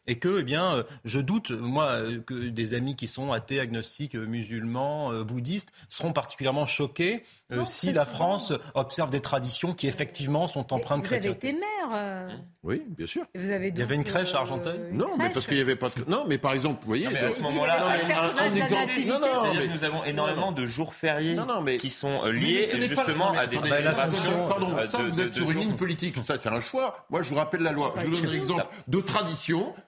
[0.06, 3.60] et que, eh bien, euh, je doute, moi, euh, que des amis qui sont athées,
[3.60, 7.22] agnostiques, euh, musulmans, bouddhistes seront particulièrement choqués
[7.64, 11.52] si la France observe des traditions qui effectivement sont empreintes de chrétienté.
[11.52, 12.38] Vous avez été maire.
[12.62, 13.24] Oui, bien sûr.
[13.34, 16.10] il y avait une crèche à Argenteuil Non, mais parce qu'il n'y avait pas de...
[16.10, 17.06] Non, mais par exemple, vous voyez...
[17.06, 17.98] à ce moment-là,
[19.68, 21.36] nous avons énormément de jours fériés
[21.80, 24.48] qui sont liés justement à des célébrations.
[24.48, 26.16] Pardon, ça, vous êtes sur une ligne politique.
[26.24, 27.06] Ça, c'est un choix.
[27.10, 27.94] Moi, je vous rappelle la loi.
[27.98, 29.25] Je vous donne un exemple de tradition,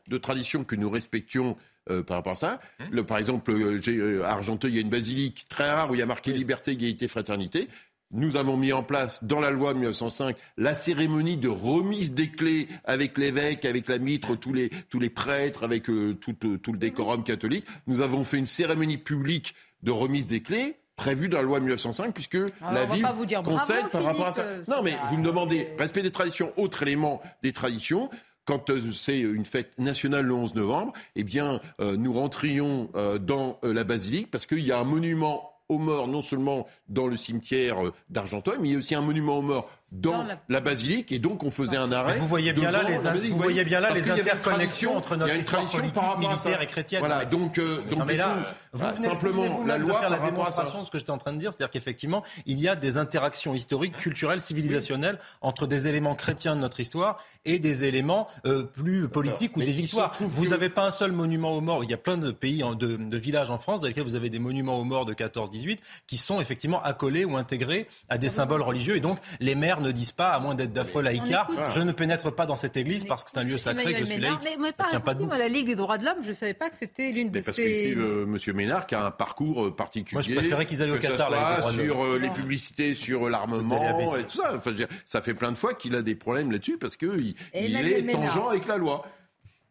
[0.08, 1.56] de tradition que nous respections
[1.90, 2.60] euh, par rapport à ça.
[2.92, 3.04] Hum.
[3.04, 5.98] par exemple, euh, euh, à Argenteuil, il y a une basilique très rare où il
[5.98, 7.68] y a marqué liberté, égalité, fraternité.
[8.10, 12.30] nous avons mis en place dans la loi de 1905 la cérémonie de remise des
[12.30, 16.58] clés avec l'évêque, avec la mitre, tous les, tous les prêtres, avec euh, tout, euh,
[16.58, 17.64] tout le décorum catholique.
[17.86, 21.64] Nous avons fait une cérémonie publique de remise des clés prévue dans la loi de
[21.64, 24.44] 1905, puisque Alors, la ville vous dire bravo, concède par rapport à ça.
[24.66, 28.10] Non, mais ça- vous me demandez respect des traditions, autre élément des traditions.
[28.48, 33.18] Quand euh, c'est une fête nationale le 11 novembre, eh bien, euh, nous rentrions euh,
[33.18, 37.16] dans la basilique parce qu'il y a un monument aux morts, non seulement dans le
[37.16, 40.38] cimetière euh, d'Argenteuil, mais il y a aussi un monument aux morts dans, Dans la...
[40.50, 41.12] la- basilique.
[41.12, 42.12] Et donc, on faisait un arrêt.
[42.12, 42.98] Mais vous voyez bien là les,
[43.30, 47.00] vous voyez bien là les interconnexions entre notre histoire politique, par militaire et chrétienne.
[47.00, 48.34] Voilà, donc, euh, donc non, mais du là,
[48.74, 50.90] vous voilà, venez- simplement, vous venez la loi de faire la par démonstration de ce
[50.90, 54.42] que j'étais en train de dire, c'est-à-dire qu'effectivement, il y a des interactions historiques, culturelles,
[54.42, 59.60] civilisationnelles entre des éléments chrétiens de notre histoire et des éléments euh, plus politiques ou
[59.62, 60.12] des victoires.
[60.20, 61.82] Vous n'avez pas un seul monument aux morts.
[61.82, 64.38] Il y a plein de pays, de villages en France dans lesquels vous avez des
[64.38, 68.96] monuments aux morts de 14-18 qui sont effectivement accolés ou intégrés à des symboles religieux.
[68.96, 72.34] Et donc, les maires ne disent pas, à moins d'être d'affreux laïcards, je ne pénètre
[72.34, 74.58] pas dans cette église parce que c'est un lieu sacré, que je suis Ménard, laïque.
[74.58, 75.26] mais, mais Ça pas tient pas compris, debout.
[75.28, 77.38] moi, la Ligue des droits de l'homme, je ne savais pas que c'était l'une de
[77.38, 77.84] Mais parce qu'ils ces...
[77.86, 80.14] suivent euh, Monsieur Ménard qui a un parcours euh, particulier.
[80.14, 83.28] Moi, je préférais qu'ils aillent au que Qatar, là, les sur euh, les publicités sur
[83.28, 84.52] l'armement et tout ça.
[84.54, 86.96] Enfin, je veux dire, ça fait plein de fois qu'il a des problèmes là-dessus parce
[86.96, 87.34] que il,
[87.76, 88.34] est Ménard.
[88.34, 89.04] tangent avec la loi.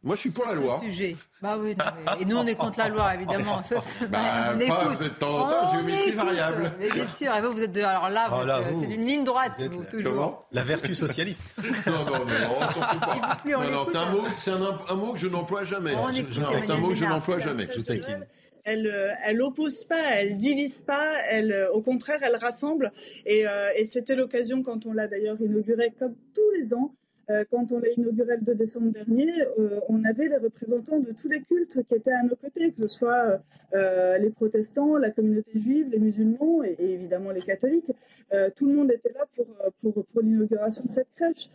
[0.07, 0.79] Moi, je suis pour la loi.
[0.83, 1.15] sujet.
[1.41, 1.85] Bah oui, non,
[2.15, 3.61] mais- et nous on est contre la loi évidemment.
[3.63, 3.75] Ça,
[4.09, 4.19] Bah,
[4.53, 4.77] on pas, écoute.
[4.97, 6.71] vous êtes de temps en temps, géométrie variable.
[6.79, 7.81] Mais bien sûr, et vous, vous êtes de...
[7.81, 8.79] alors là, Oh vous euh, vous.
[8.81, 10.13] c'est une ligne droite, Vous vous, toujours.
[10.13, 11.57] Comment La vertu socialiste.
[11.87, 13.37] Non, non, non, surtout pas.
[13.43, 15.93] plus Non, non, c'est un mot, c'est un, un mot que je n'emploie jamais.
[16.31, 17.67] C'est un mot que je n'emploie jamais.
[17.75, 18.25] Je taquine.
[18.69, 22.91] Elle, euh, elle oppose pas, elle divise pas, elle, euh, au contraire, elle rassemble.
[23.25, 27.06] Et, euh, et c'était l'occasion, quand on l'a d'ailleurs inauguré comme tous les ans, euh,
[27.51, 29.29] quand on l'a inauguré le 2 décembre dernier,
[29.59, 32.81] euh, on avait les représentants de tous les cultes qui étaient à nos côtés, que
[32.83, 33.41] ce soit
[33.73, 37.91] euh, les protestants, la communauté juive, les musulmans et, et évidemment les catholiques.
[38.33, 41.49] Euh, tout le monde était là pour, euh, pour, pour l'inauguration de cette crèche.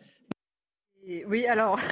[1.27, 1.79] Oui, alors.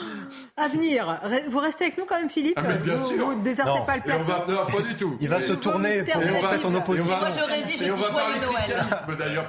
[0.56, 1.20] à venir.
[1.48, 3.26] Vous restez avec nous quand même, Philippe Ah, mais bien vous, sûr.
[3.26, 3.84] Vous ne désertez Non.
[3.84, 4.24] pas le plateau.
[4.24, 5.16] va, non, pas du tout.
[5.20, 7.16] Il va se tourner pour montrer son opposition.
[7.18, 9.18] Moi, j'aurais dit, j'ai Et on va parler Noël.
[9.18, 9.46] d'ailleurs.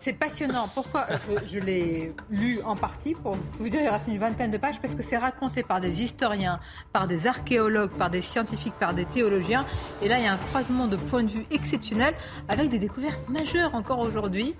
[0.00, 0.68] C'est passionnant.
[0.74, 4.58] Pourquoi je, je l'ai lu en partie Pour vous dire, il reste une vingtaine de
[4.58, 6.60] pages parce que c'est raconté par des historiens,
[6.92, 9.64] par des archéologues, par des scientifiques, par des théologiens.
[10.02, 12.14] Et là, il y a un croisement de points de vue exceptionnel
[12.48, 14.54] avec des découvertes majeures encore aujourd'hui.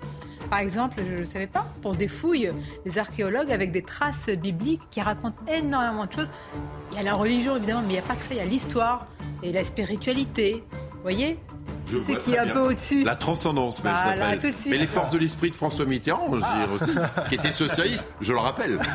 [0.49, 2.51] Par exemple, je ne savais pas, pour des fouilles,
[2.85, 6.29] les archéologues avec des traces bibliques qui racontent énormément de choses.
[6.91, 8.39] Il y a la religion évidemment, mais il n'y a pas que ça, il y
[8.39, 9.07] a l'histoire
[9.43, 10.63] et la spiritualité.
[10.71, 11.37] Vous voyez
[11.87, 12.53] Je ce qui est un bien.
[12.53, 13.03] peu au-dessus.
[13.03, 14.39] La transcendance, même, ça Voilà, s'appelle.
[14.39, 14.71] tout de suite.
[14.71, 16.91] Mais les forces de l'esprit de François Mitterrand, je veux dire aussi,
[17.29, 18.79] qui était socialiste, je le rappelle.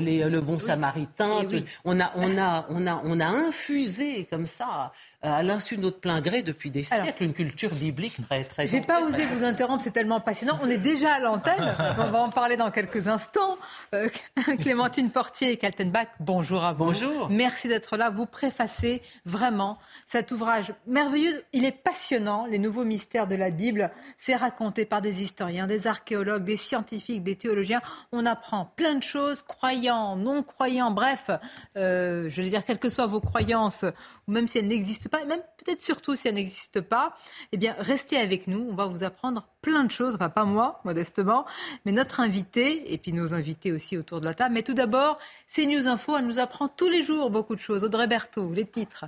[0.00, 1.64] Les- le bon samaritain, Eh oui.
[1.84, 5.82] on, a, on, a, on, a, on a infusé comme ça, euh, à l'insu de
[5.82, 9.26] notre plein gré depuis des Alors, siècles, une culture biblique très très J'ai pas osé
[9.26, 10.60] vous interrompre, c'est tellement passionnant.
[10.62, 13.58] On est déjà à l'antenne, on va en parler dans quelques instants.
[13.94, 14.08] Euh,
[14.60, 16.84] Clémentine Portier et Kaltenbach, bonjour à vous.
[16.84, 17.28] Bonjour.
[17.30, 18.10] Merci d'être là.
[18.10, 21.42] Vous préfacez vraiment cet ouvrage merveilleux.
[21.52, 23.90] Il est passionnant, les nouveaux mystères de la Bible.
[24.18, 27.82] C'est raconté par des historiens, des archéologues, des scientifiques, des théologiens.
[28.12, 31.30] On apprend plein de choses, croyants, non croyants, bref,
[31.76, 33.84] euh, je veux dire, quelles que soient vos croyances,
[34.28, 37.14] ou même si elles n'existent pas, et même peut-être surtout si elles n'existent pas,
[37.52, 38.68] eh bien, restez avec nous.
[38.70, 40.14] On va vous apprendre plein de choses.
[40.14, 41.46] Enfin, pas moi, modestement,
[41.84, 44.54] mais notre invité, et puis nos invités aussi autour de la table.
[44.54, 46.16] Mais tout d'abord, c'est News Info.
[46.16, 47.84] Elle nous apprend tous les jours beaucoup de choses.
[47.84, 49.06] Audrey Berthaud, les titres.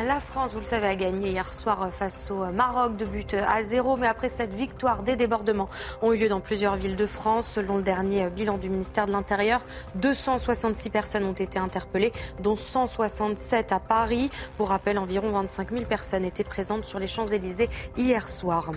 [0.00, 3.62] La France, vous le savez, a gagné hier soir face au Maroc de but à
[3.62, 3.96] zéro.
[3.98, 5.68] Mais après cette victoire, des débordements
[6.00, 7.46] ont eu lieu dans plusieurs villes de France.
[7.46, 9.60] Selon le dernier bilan du ministère de l'Intérieur,
[9.96, 14.30] 266 personnes ont été interpellées, dont 167 à Paris.
[14.56, 18.70] Pour rappel, environ 25 000 personnes étaient présentes sur les Champs-Élysées hier soir.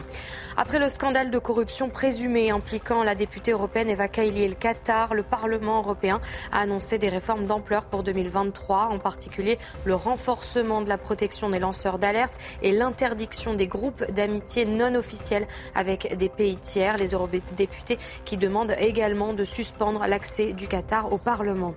[0.58, 5.14] Après le scandale de corruption présumé impliquant la députée européenne Eva Kaili et le Qatar,
[5.14, 6.20] le Parlement européen
[6.52, 11.60] a annoncé des réformes d'ampleur pour 2023, en particulier le renforcement de la protection des
[11.60, 16.98] lanceurs d'alerte et l'interdiction des groupes d'amitié non officiels avec des pays tiers.
[16.98, 21.76] Les eurodéputés qui demandent également de suspendre l'accès du Qatar au Parlement.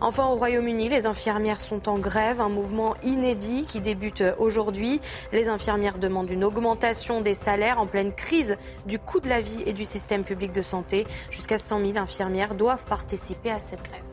[0.00, 5.00] Enfin, au Royaume-Uni, les infirmières sont en grève, un mouvement inédit qui débute aujourd'hui.
[5.32, 9.62] Les infirmières demandent une augmentation des salaires en pleine crise du coût de la vie
[9.66, 11.06] et du système public de santé.
[11.30, 14.11] Jusqu'à 100 000 infirmières doivent participer à cette grève.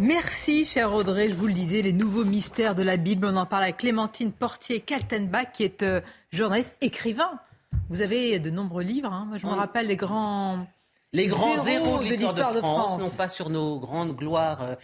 [0.00, 1.28] Merci, cher Audrey.
[1.28, 3.26] Je vous le disais, les nouveaux mystères de la Bible.
[3.26, 6.00] On en parle avec Clémentine Portier-Kaltenbach, qui est euh,
[6.30, 7.30] journaliste, écrivain.
[7.90, 9.12] Vous avez de nombreux livres.
[9.12, 9.24] hein.
[9.28, 10.66] Moi, je me rappelle les grands,
[11.12, 13.00] Les grands zéros de l'histoire de, France, France.
[13.02, 14.74] non pas sur nos grandes gloires euh,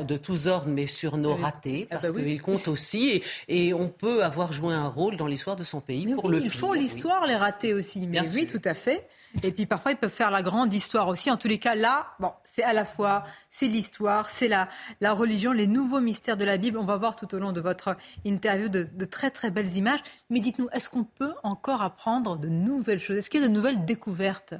[0.00, 2.24] de, de tous ordres, mais sur nos ratés, Ah parce bah oui.
[2.24, 3.20] qu'ils comptent aussi.
[3.48, 6.38] Et, et on peut avoir joué un rôle dans l'histoire de son pays pour le
[6.38, 8.06] Ils pire, font l'histoire, les ratés aussi.
[8.06, 8.60] Mais Bien oui, sûr.
[8.60, 9.08] tout à fait.
[9.42, 11.30] Et puis parfois, ils peuvent faire la grande histoire aussi.
[11.30, 14.68] En tous les cas, là, bon, c'est à la fois, c'est l'histoire, c'est la,
[15.14, 16.76] religion, les nouveaux mystères de la Bible.
[16.76, 17.96] On va voir tout au long de votre
[18.26, 20.00] interview de, très très belles images.
[20.28, 23.16] Mais dites-nous, est-ce qu'on peut encore apprendre de nouvelles choses?
[23.16, 24.52] Est-ce qu'il y a de nouvelles découvertes?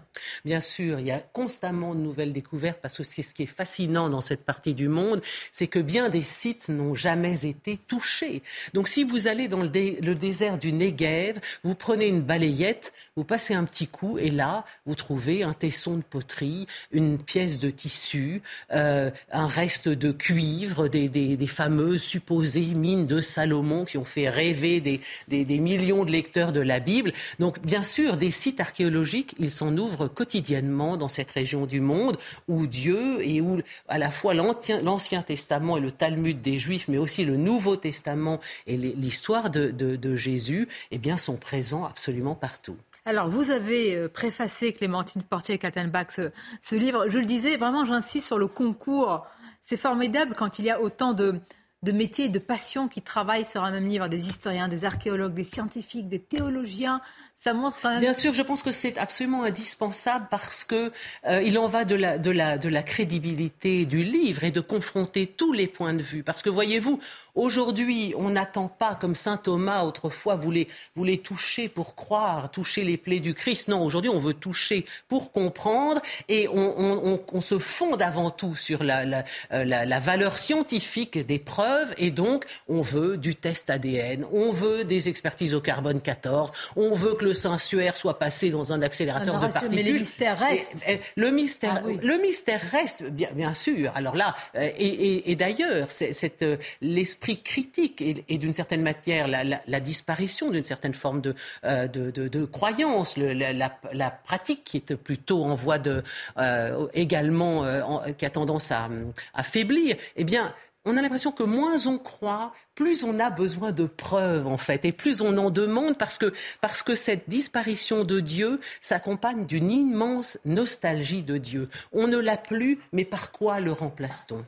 [0.46, 4.08] Bien sûr, il y a constamment de nouvelles découvertes parce que ce qui est fascinant
[4.08, 5.20] dans cette partie du monde,
[5.50, 8.42] c'est que bien des sites n'ont jamais été touchés.
[8.72, 13.24] Donc si vous allez dans le, le désert du Negev, vous prenez une balayette, vous
[13.24, 17.68] passez un petit coup et là, vous trouvez un tesson de poterie, une pièce de
[17.82, 18.42] tissu,
[18.72, 24.80] euh, un reste de cuivre, des, fameuses supposées mines de Salomon qui ont fait rêver
[24.80, 27.12] des, millions de lecteurs de la Bible.
[27.40, 32.18] Donc, bien sûr, des sites archéologiques, ils s'en ouvrent quotidiennement dans cette région du monde
[32.46, 36.98] où Dieu et où à la fois l'Ancien Testament et le Talmud des Juifs, mais
[36.98, 42.36] aussi le Nouveau Testament et l'histoire de, de- de Jésus, eh bien, sont présents absolument
[42.36, 42.76] partout.
[43.04, 46.30] Alors, vous avez euh, préfacé, Clémentine Portier-Kaltenbach, ce,
[46.60, 47.08] ce livre.
[47.08, 49.26] Je le disais, vraiment, j'insiste sur le concours.
[49.60, 51.40] C'est formidable quand il y a autant de,
[51.82, 54.06] de métiers et de passions qui travaillent sur un même livre.
[54.06, 57.00] Des historiens, des archéologues, des scientifiques, des théologiens.
[57.42, 57.98] Ça montre même...
[57.98, 60.92] Bien sûr, je pense que c'est absolument indispensable parce que
[61.26, 65.92] euh, il en va de la, crédibilité du livre et de confronter tous les points
[65.92, 66.22] de vue.
[66.22, 67.00] Parce que voyez-vous,
[67.34, 70.68] aujourd'hui, on n'attend pas comme saint Thomas autrefois voulait,
[71.16, 73.66] toucher pour croire, toucher les plaies du Christ.
[73.66, 79.22] Non, aujourd'hui, on veut toucher pour comprendre et on, se fonde avant tout sur euh,
[79.50, 85.08] la valeur scientifique des preuves et donc on veut du test ADN, on veut des
[85.08, 89.46] expertises au carbone 14, on veut que le sensuaire soit passé dans un accélérateur Ah,
[89.46, 89.76] de particules.
[89.76, 90.70] mais le mystère reste.
[90.86, 91.98] Et- et le mystère, Ah oui.
[92.02, 93.92] le mystère reste, bien, bien sûr.
[93.94, 99.60] Alors là, euh, et, d'ailleurs, c'est- euh, l'esprit critique et, d'une certaine matière, la, la-
[99.66, 101.34] la disparition d'une certaine forme de,
[101.64, 106.02] euh, de, de- de croyance, le- la, pratique qui est plutôt en voie de,
[106.38, 108.88] euh, également, euh, en- qui a tendance à,
[109.34, 110.52] à faiblir, eh bien,
[110.84, 114.84] on a l'impression que moins on croit, plus on a besoin de preuves en fait,
[114.84, 119.70] et plus on en demande parce que, parce que cette disparition de Dieu s'accompagne d'une
[119.70, 121.68] immense nostalgie de Dieu.
[121.92, 124.44] On ne l'a plus, mais par quoi le remplace-t-on?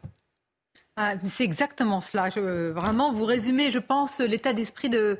[0.96, 2.30] Ah, c'est exactement cela.
[2.30, 5.18] Je- vraiment, vous résumez, je pense, l'état d'esprit de,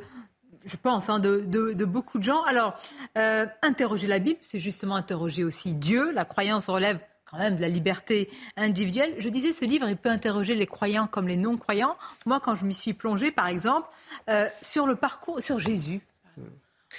[0.64, 2.42] je pense, hein, de beaucoup de gens.
[2.44, 2.74] Alors,
[3.18, 6.12] euh, interroger la Bible, c'est justement interroger aussi Dieu.
[6.12, 6.98] La croyance relève
[7.34, 9.14] quand même de la liberté individuelle.
[9.18, 11.96] Je disais, ce livre, il peut interroger les croyants comme les non-croyants.
[12.26, 13.88] Moi, quand je m'y suis plongée, par exemple,
[14.30, 16.00] euh, sur le parcours, sur Jésus,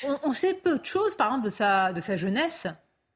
[0.04, 2.68] on, on sait peu de choses, par exemple, de sa, de sa jeunesse.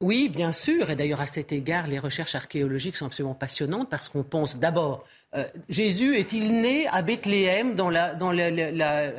[0.01, 0.89] Oui, bien sûr.
[0.89, 5.03] Et d'ailleurs, à cet égard, les recherches archéologiques sont absolument passionnantes parce qu'on pense d'abord,
[5.35, 9.11] euh, Jésus est-il né à Bethléem dans la- la-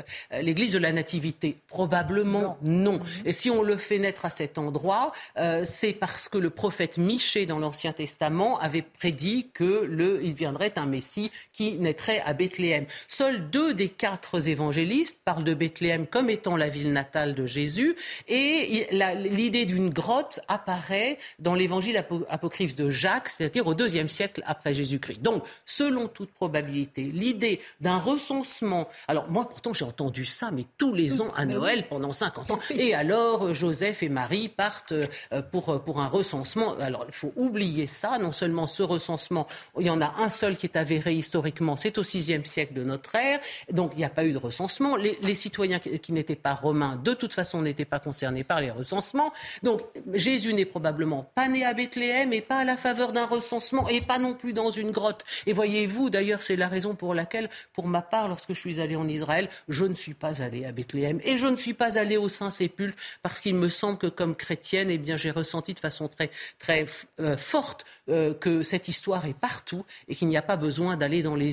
[0.42, 1.58] l'église de la Nativité?
[1.68, 3.00] Probablement non.
[3.24, 6.98] Et si on le fait naître à cet endroit, euh, c'est parce que le prophète
[6.98, 12.32] Michée dans l'Ancien Testament avait prédit que le, il viendrait un Messie qui naîtrait à
[12.34, 12.86] Bethléem.
[13.08, 17.94] Seuls deux des quatre évangélistes parlent de Bethléem comme étant la ville natale de Jésus,
[18.28, 24.42] et l'idée d'une grotte apparaît dans l'évangile apo- apocryphe de Jacques, c'est-à-dire au deuxième siècle
[24.46, 25.22] après Jésus-Christ.
[25.22, 28.88] Donc, selon toute probabilité, l'idée d'un recensement.
[29.08, 32.58] Alors moi, pourtant, j'ai entendu ça, mais tous les ans à Noël pendant 50 ans.
[32.70, 35.06] Et alors, euh, Joseph et Marie partent euh,
[35.52, 36.74] pour, euh, pour un recensement.
[36.80, 38.18] Alors, il faut oublier ça.
[38.18, 39.46] Non seulement ce recensement,
[39.78, 42.84] il y en a un seul qui est avéré historiquement, c'est au VIe siècle de
[42.84, 43.38] notre ère.
[43.72, 44.96] Donc, il n'y a pas eu de recensement.
[44.96, 48.60] Les, les citoyens qui, qui n'étaient pas romains, de toute façon, n'étaient pas concernés par
[48.60, 49.32] les recensements.
[49.62, 49.82] Donc,
[50.14, 54.00] Jésus n'est probablement pas né à Bethléem et pas à la faveur d'un recensement et
[54.00, 55.24] pas non plus dans une grotte.
[55.46, 55.52] Et
[55.90, 59.08] voyez-vous, d'ailleurs, c'est la raison pour laquelle, pour ma part, lorsque je suis allé en
[59.08, 62.28] Israël, je ne suis pas allé à Bethléem et je ne suis pas allé au
[62.28, 66.30] Saint-Sépulcre parce qu'il me semble que comme chrétienne, eh bien, j'ai ressenti de façon très,
[66.58, 66.86] très
[67.20, 71.22] euh, forte euh, que cette histoire est partout et qu'il n'y a pas besoin d'aller
[71.22, 71.52] dans les,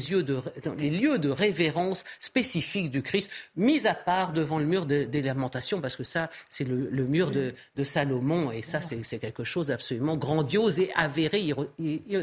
[0.64, 5.22] dans lieux de révérence spécifiques du Christ, mis à part devant le mur de- des
[5.22, 9.43] lamentations, parce que ça, c'est le, le mur de, de Salomon et ça, c'est quelque
[9.43, 11.53] chose d'absolument grandiose et avéré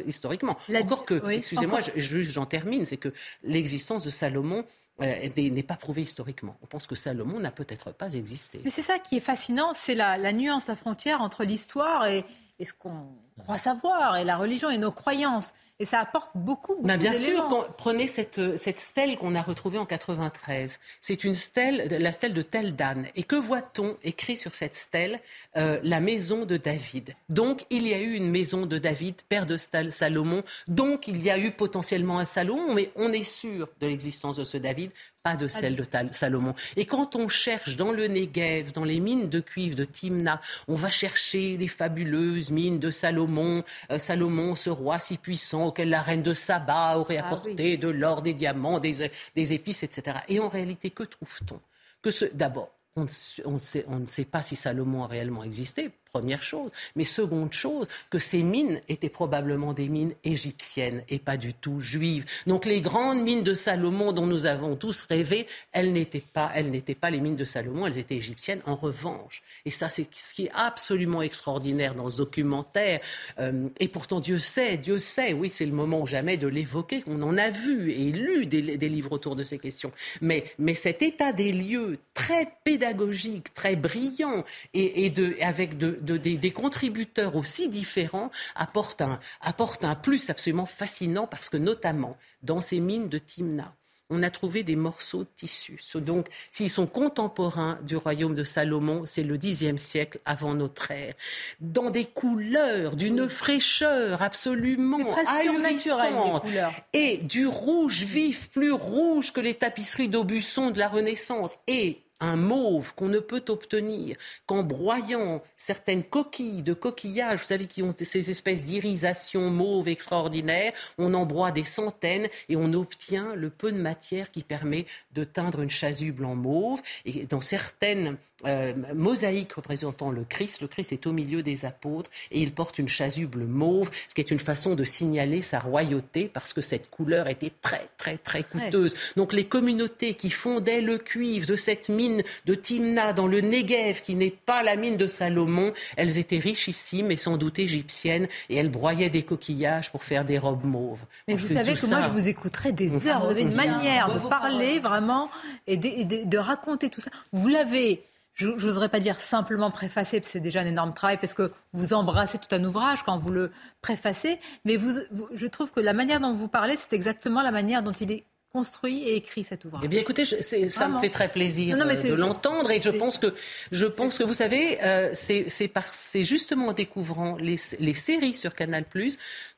[0.07, 0.57] historiquement.
[0.83, 3.13] Encore que, oui, excusez-moi, juste j'en termine, c'est que
[3.43, 4.65] l'existence de Salomon
[5.03, 6.57] euh, n'est pas prouvée historiquement.
[6.63, 8.61] On pense que Salomon n'a peut-être pas existé.
[8.65, 12.25] Mais c'est ça qui est fascinant, c'est la, la nuance, la frontière entre l'histoire et,
[12.59, 13.09] et ce qu'on
[13.43, 15.53] croit savoir, et la religion et nos croyances.
[15.81, 19.43] Et ça apporte beaucoup, beaucoup ben Bien sûr, quand, prenez cette, cette stèle qu'on a
[19.43, 20.79] retrouvée en 93.
[21.01, 23.07] C'est une stèle, la stèle de Tel Dan.
[23.17, 25.21] Et que voit-on écrit sur cette stèle
[25.57, 27.17] euh, La maison de David?
[27.29, 30.45] Donc, il y a eu une maison de David, père de Salomon.
[30.69, 34.45] Donc, il y a eu potentiellement un Salomon, mais on est sûr de l'existence de
[34.45, 34.93] ce David
[35.25, 36.55] pas de celle de Salomon.
[36.77, 40.39] Et quand on cherche dans le Negev, dans les mines de cuivre de Timna,
[40.69, 45.91] on va chercher les fabuleuses mines de Salomon, euh, Salomon, ce roi si puissant auquel
[45.91, 50.19] la reine de Saba aurait ah apporté de l'or, des diamants, des, des épices, etc.
[50.29, 51.61] Et en réalité, que trouve-t-on?
[52.03, 53.07] Que ce, d'abord, on,
[53.45, 53.57] on,
[53.87, 56.71] on, ne sait pas si Salomon a réellement existé première chose.
[56.95, 61.81] Mais seconde chose, que ces mines étaient probablement des mines égyptiennes et pas du tout
[61.81, 62.25] juives.
[62.47, 66.71] Donc les grandes mines de Salomon dont nous avons tous rêvé, elles n'étaient pas, elles
[66.71, 68.61] n'étaient pas les mines de Salomon, elles étaient égyptiennes.
[68.65, 73.01] En revanche, et ça c'est ce qui est absolument extraordinaire dans ce documentaire.
[73.41, 75.33] Euh, et pourtant Dieu sait, Dieu sait.
[75.33, 77.03] Oui, c'est le moment ou jamais de l'évoquer.
[77.09, 79.91] On en a vu et lu des, livres autour de ces questions.
[80.21, 86.04] Mais, mais cet état des lieux très pédagogique, très brillant et, et de, avec de,
[86.05, 92.81] des, contributeurs aussi différents apporte un, un plus absolument fascinant parce que notamment dans ces
[92.81, 93.75] mines de Timna,
[94.11, 95.81] on a trouvé des morceaux de tissu.
[95.95, 101.15] Donc, s'ils sont contemporains du royaume de Salomon, c'est le Xe siècle avant notre ère.
[101.61, 106.45] Dans des couleurs, d'une fraîcheur absolument ahurissante.
[106.93, 111.57] Et du rouge vif, plus rouge que les tapisseries d'Aubusson de la Renaissance.
[111.67, 114.17] Et un mauve qu'on ne peut obtenir
[114.47, 120.73] qu'en broyant certaines coquilles de coquillages, vous savez, qui ont ces espèces d'irisation mauve extraordinaires,
[120.99, 125.25] on en broie des centaines et on obtient le peu de matière qui permet de
[125.25, 126.81] teindre une chasuble en mauve.
[127.05, 128.17] Et dans certaines
[128.47, 132.79] euh, mosaïques représentant le Christ, le Christ est au milieu des apôtres et il porte
[132.79, 136.91] une chasuble mauve, ce qui est une façon de signaler sa royauté parce que cette
[136.91, 138.95] couleur était très, très, très coûteuse.
[139.17, 144.01] Donc les communautés qui fondaient le cuivre de cette mine de Timna dans le Negev,
[144.01, 145.73] qui n'est pas la mine de Salomon.
[145.97, 150.39] Elles étaient richissimes et sans doute égyptiennes, et elles broyaient des coquillages pour faire des
[150.39, 151.05] robes mauves.
[151.29, 153.25] Mais vous savez que moi, je vous écouterai des heures.
[153.25, 155.31] Vous avez une manière de parler vraiment
[155.67, 157.11] et de, raconter tout ça.
[157.33, 158.03] Vous l'avez
[158.35, 161.93] je n'oserais pas dire simplement parce que c'est déjà un énorme travail, parce que vous
[161.95, 163.51] embrassez tout un ouvrage quand vous le
[163.81, 164.93] préfacez, mais vous,
[165.35, 168.25] je trouve que la manière dont vous parlez, c'est exactement la manière dont il est
[168.55, 169.83] construit et écrit cet ouvrage.
[169.85, 173.35] Eh bien, écoutez, ça me fait très plaisir euh, de l'entendre et je pense que
[173.73, 178.55] je pense que vous savez, euh, c'est c'est justement en découvrant les, les séries sur
[178.55, 178.85] Canal+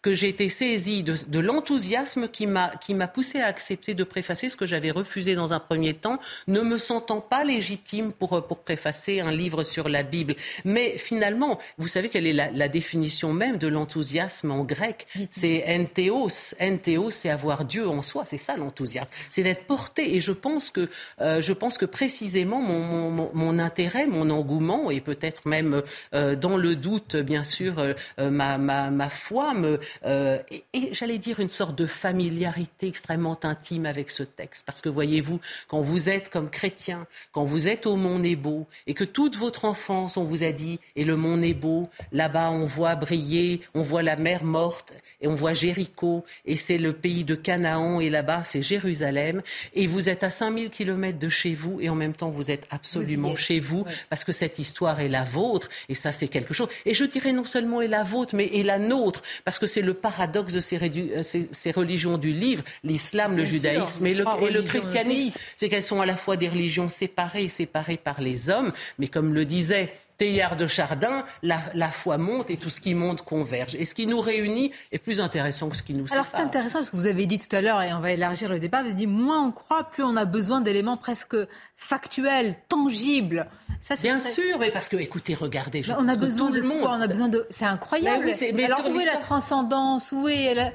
[0.07, 4.05] que j'ai été saisie de, de l'enthousiasme qui m'a qui m'a poussé à accepter de
[4.05, 8.47] préfacer ce que j'avais refusé dans un premier temps, ne me sentant pas légitime pour
[8.47, 10.37] pour préfacer un livre sur la Bible.
[10.65, 15.07] Mais finalement, vous savez quelle est la, la définition même de l'enthousiasme en grec?
[15.31, 16.55] C'est entheos.
[16.61, 18.25] Entheos, c'est avoir Dieu en soi.
[18.27, 18.87] C'est ça l'enthousiasme
[19.31, 20.17] c'est d'être porté.
[20.17, 20.89] Et je pense que,
[21.21, 25.83] euh, je pense que précisément mon, mon, mon, intérêt, mon engouement, et peut-être même
[26.15, 27.95] euh, dans le doute, bien sûr, euh,
[28.31, 33.87] ma, ma, ma, foi, me, et, et j'allais dire une sorte de familiarité extrêmement intime
[33.87, 34.65] avec ce texte.
[34.67, 38.95] Parce que voyez-vous, quand vous êtes comme chrétien, quand vous êtes au Mont Nebo, et
[38.95, 42.95] que toute votre enfance, on vous a dit, et le Mont Nebo, là-bas, on voit
[42.95, 47.35] briller, on voit la mer morte, et on voit Jéricho, et c'est le pays de
[47.35, 49.43] Canaan, et là-bas, c'est Jérusalem
[49.75, 52.67] et vous êtes à 5000 kilomètres de chez vous et en même temps vous êtes
[52.71, 56.69] absolument chez vous parce que cette histoire est la vôtre et ça c'est quelque chose.
[56.85, 59.83] Et je dirais non seulement est la vôtre mais est la nôtre parce que c'est
[59.87, 64.51] le paradoxe de ces, euh, ces, religions du livre, l'islam, le judaïsme et le, et
[64.51, 65.39] le christianisme.
[65.55, 69.33] C'est qu'elles sont à la fois des religions séparées, séparées par les hommes, mais comme
[69.33, 73.75] le disait Théard de Chardin, la, foi monte et tout ce qui monte converge.
[73.77, 76.25] Et ce qui nous réunit est plus intéressant que ce qui nous sépare.
[76.25, 78.49] Alors c'est intéressant ce que vous avez dit tout à l'heure, et on va élargir
[78.49, 81.37] le débat, vous avez dit moins on croit, plus on a besoin d'éléments presque
[81.77, 83.47] factuels, tangibles.
[83.81, 86.67] Ça, Bien sûr, mais parce que, écoutez, regardez, je on a besoin tout de le
[86.67, 86.85] monde...
[86.85, 87.47] On a besoin de...
[87.51, 88.25] C'est incroyable.
[88.55, 90.13] Mais Alors où est la transcendance?
[90.13, 90.55] Où est...
[90.55, 90.73] La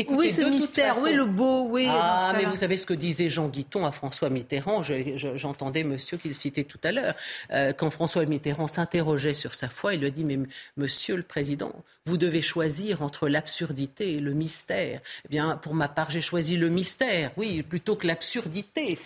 [0.00, 3.84] est ce mystère est le beau Ah, mais vous savez ce que disait Jean Guiton
[3.84, 7.14] à François Mitterrand J'entendais monsieur qu'il citait tout à l'heure.
[7.52, 10.38] Euh, quand François Mitterrand s'interrogeait sur sa foi, il lui a dit Mais
[10.76, 11.72] monsieur le Président,
[12.04, 15.00] vous devez choisir entre l'absurdité et le mystère.
[15.24, 18.96] Eh bien, pour ma part, j'ai choisi le mystère, oui, plutôt que l'absurdité.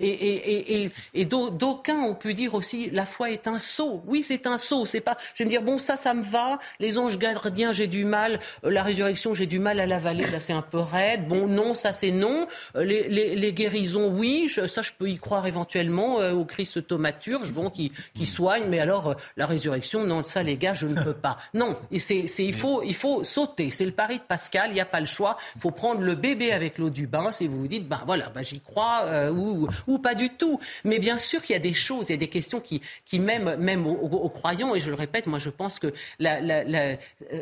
[0.00, 4.02] Et, d'aucuns ont pu dire aussi La foi est un sceau.
[4.06, 4.86] Oui, c'est un sceau.
[4.86, 5.16] C'est pas.
[5.34, 6.58] Je vais me dire Bon, ça, ça me va.
[6.80, 8.38] Les anges gardiens, j'ai du mal.
[8.64, 11.26] Euh, la résurrection, j'ai du mal à l'avaler là c'est un peu raide.
[11.26, 12.46] Bon, non, ça c'est non.
[12.76, 16.86] Euh, les, les, les, guérisons, oui, ça je peux y croire éventuellement euh, au Christ
[16.86, 20.86] thaumaturge, bon, qui, qui soigne, mais alors euh, la résurrection, non, ça les gars, je
[20.86, 21.36] ne peux pas.
[21.54, 23.70] Non, et c'est, il, faut, il faut sauter.
[23.70, 25.36] C'est le pari de Pascal, il n'y a pas le choix.
[25.56, 28.28] Il faut prendre le bébé avec l'eau du bain, si vous vous dites, ben voilà,
[28.28, 30.60] ben, j'y crois, ou, ou pas du tout.
[30.84, 33.18] Mais bien sûr qu'il y a des choses, il y a des questions qui, qui
[33.18, 36.64] même, même aux, aux croyants, et je le répète, moi je pense que, la, la,
[36.64, 36.96] la,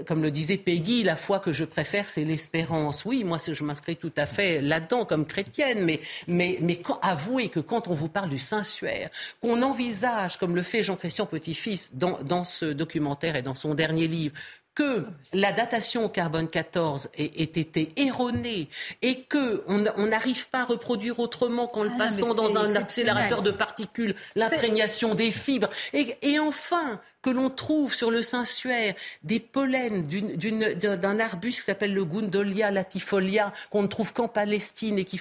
[0.07, 2.66] comme le disait Peggy, la foi que je préfère, c'est l'espérance.
[3.05, 7.61] Oui, moi je m'inscris tout à fait là-dedans comme chrétienne, mais, mais, mais avouez que
[7.61, 9.11] quand on vous parle du Saint-Suaire,
[9.41, 14.09] qu'on envisage, comme le fait Jean-Christian Petit-Fils dans, dans ce documentaire et dans son dernier
[14.09, 14.35] livre,
[14.77, 18.69] que la datation au carbone 14 ait, été erronée
[19.01, 23.41] et que on n'arrive pas à reproduire autrement qu'en le ah passant dans un accélérateur
[23.43, 28.95] de particules l'imprégnation des fibres et, et enfin que l'on trouve sur le Saint-Suaire
[29.25, 35.05] des pollens d'un arbuste qui s'appelle le Gundolia latifolia, qu'on ne trouve qu'en Palestine et
[35.05, 35.21] qui,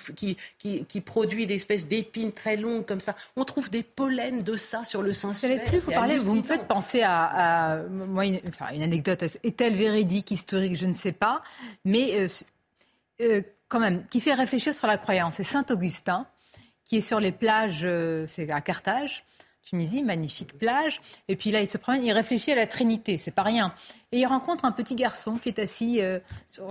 [0.60, 3.16] qui, qui, produit des espèces d'épines très longues comme ça.
[3.36, 5.64] On trouve des pollens de ça sur le Saint-Suaire.
[5.64, 9.24] plus vous parlez, vous me faites penser à, moi, une, enfin, une anecdote.
[9.44, 11.42] Est-elle véridique, historique Je ne sais pas.
[11.86, 12.28] Mais euh,
[13.22, 15.38] euh, quand même, qui fait réfléchir sur la croyance.
[15.38, 16.28] C'est Saint Augustin,
[16.86, 19.24] qui est sur les plages, euh, c'est à Carthage
[19.66, 21.02] Tunisie, magnifique plage.
[21.28, 23.74] Et puis là, il se promène, il réfléchit à la Trinité, c'est pas rien.
[24.12, 26.20] Et il rencontre un petit garçon qui est assis euh,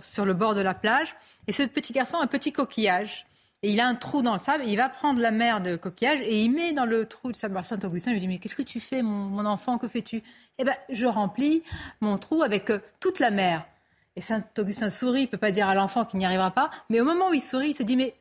[0.01, 1.17] sur, le bord de la plage.
[1.49, 3.27] Et ce petit garçon a un petit coquillage.
[3.65, 4.65] Et il a un trou dans le sable.
[4.67, 7.59] Il va prendre la mer de coquillage et il met dans le trou de sable.
[7.65, 10.23] Saint-Augustin lui dit Mais qu'est-ce que tu fais, mon, enfant Que fais-tu?
[10.59, 11.65] Eh bien, je remplis
[12.01, 13.67] mon trou avec euh, toute la mer.
[14.15, 16.71] Et Saint-Augustin sourit, il ne peut pas dire à l'enfant qu'il n'y arrivera pas.
[16.91, 18.15] Mais au moment où il sourit, il se dit Mais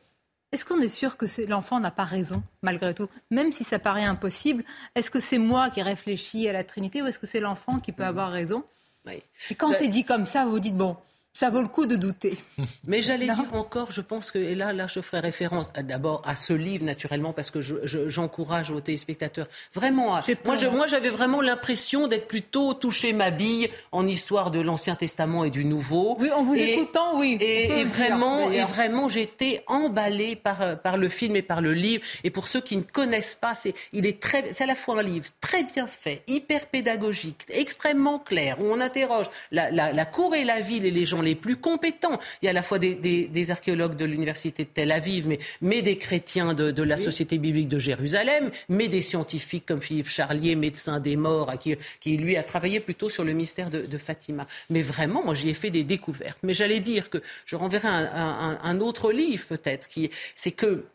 [0.54, 3.10] est-ce qu'on est sûr que l'enfant n'a pas raison, malgré tout?
[3.32, 4.64] Même si ça paraît impossible,
[4.94, 7.92] est-ce que c'est moi qui réfléchis à la Trinité ou est-ce que c'est l'enfant qui
[7.92, 8.64] peut avoir raison?
[9.10, 10.96] Et quand c'est dit comme ça, vous vous dites, bon,
[11.34, 12.38] ça vaut le coup de douter.
[12.86, 16.36] Mais j'allais dire encore, je pense que, et là, là je ferai référence d'abord à
[16.36, 20.24] ce livre, naturellement, parce que j'encourage je, vos téléspectateurs vraiment à.
[20.46, 25.44] Moi, moi, j'avais vraiment l'impression d'être plutôt touché ma bille en histoire de l'Ancien Testament
[25.44, 26.18] et du Nouveau.
[26.20, 27.38] Oui, en vous écoutant, oui.
[27.40, 32.04] Et, vraiment, et vraiment, été emballée par, par le film et par le livre.
[32.24, 35.00] Et pour ceux qui ne connaissent pas, c'est, il est très, c'est à la fois
[35.00, 40.06] un livre très bien fait, hyper pédagogique, extrêmement clair, où on interroge la, la, la
[40.06, 42.20] cour et la ville et les gens les plus compétents.
[42.42, 45.82] Il y a à la fois des, archéologues de l'université de Tel Aviv, mais, mais
[45.82, 51.00] des chrétiens de, la Société biblique de Jérusalem, mais des scientifiques comme Philippe Charlier, médecin
[51.00, 54.46] des morts, qui, qui lui a travaillé plutôt sur le mystère de, Fatima.
[54.70, 56.40] Mais vraiment, moi, j'y ai fait des découvertes.
[56.44, 60.86] Mais j'allais dire que je renverrai un, un autre livre peut-être, qui c'est que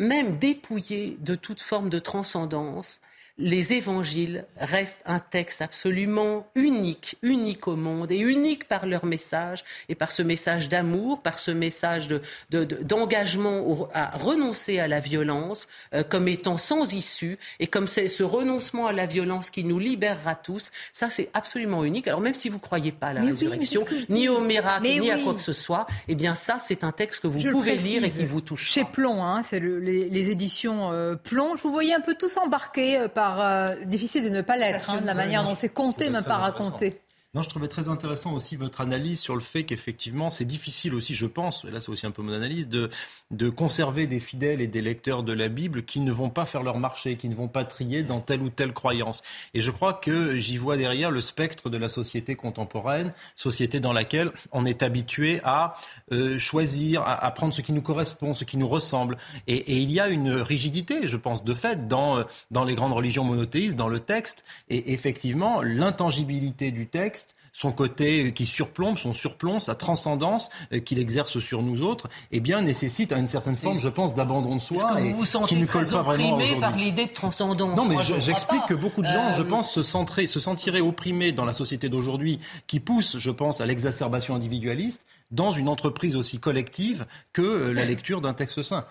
[0.00, 3.00] même dépouillé de toute forme de transcendance,
[3.38, 9.64] les évangiles restent un texte absolument unique, unique au monde et unique par leur message
[9.88, 12.08] et par ce message d'amour, par ce message
[12.50, 18.24] d'engagement à renoncer à la violence euh, comme étant sans issue et comme c'est ce
[18.24, 20.72] renoncement à la violence qui nous libérera tous.
[20.92, 22.08] Ça, c'est absolument unique.
[22.08, 25.18] Alors même si vous ne croyez pas à la résurrection, ni au miracle, ni à
[25.22, 28.10] quoi que ce soit, eh bien ça, c'est un texte que vous pouvez lire et
[28.10, 28.68] qui vous touche.
[28.70, 31.56] Chez Plomb, hein, c'est les, éditions euh, Plomb.
[31.56, 34.90] Je vous voyais un peu tous embarqués euh, par euh, difficile de ne pas l'être,
[34.90, 37.00] hein, de la manière dont c'est compté, même pas raconté.
[37.34, 41.12] Non, je trouvais très intéressant aussi votre analyse sur le fait qu'effectivement, c'est difficile aussi,
[41.12, 42.88] je pense, et là c'est aussi un peu mon analyse, de,
[43.30, 46.62] de conserver des fidèles et des lecteurs de la Bible qui ne vont pas faire
[46.62, 49.22] leur marché, qui ne vont pas trier dans telle ou telle croyance.
[49.52, 53.92] Et je crois que j'y vois derrière le spectre de la société contemporaine, société dans
[53.92, 55.74] laquelle on est habitué à
[56.12, 59.18] euh, choisir, à, prendre ce qui nous correspond, ce qui nous ressemble.
[59.46, 62.94] Et, et, il y a une rigidité, je pense, de fait, dans, dans les grandes
[62.94, 64.46] religions monothéistes, dans le texte.
[64.70, 67.17] Et effectivement, l'intangibilité du texte,
[67.58, 72.38] son côté qui surplombe, son surplomb, sa transcendance euh, qu'il exerce sur nous autres, eh
[72.38, 75.00] bien, nécessite une certaine forme, je pense, d'abandon de soi.
[75.00, 77.76] et vous vous sentez qui ne colle pas vraiment par l'idée de transcendance?
[77.76, 81.32] Non, mais j'explique que beaucoup de gens, je euh, pense, se, centrer, se sentiraient opprimés
[81.32, 86.38] dans la société d'aujourd'hui, qui pousse, je pense, à l'exacerbation individualiste, dans une entreprise aussi
[86.38, 88.84] collective que euh, la lecture d'un texte saint.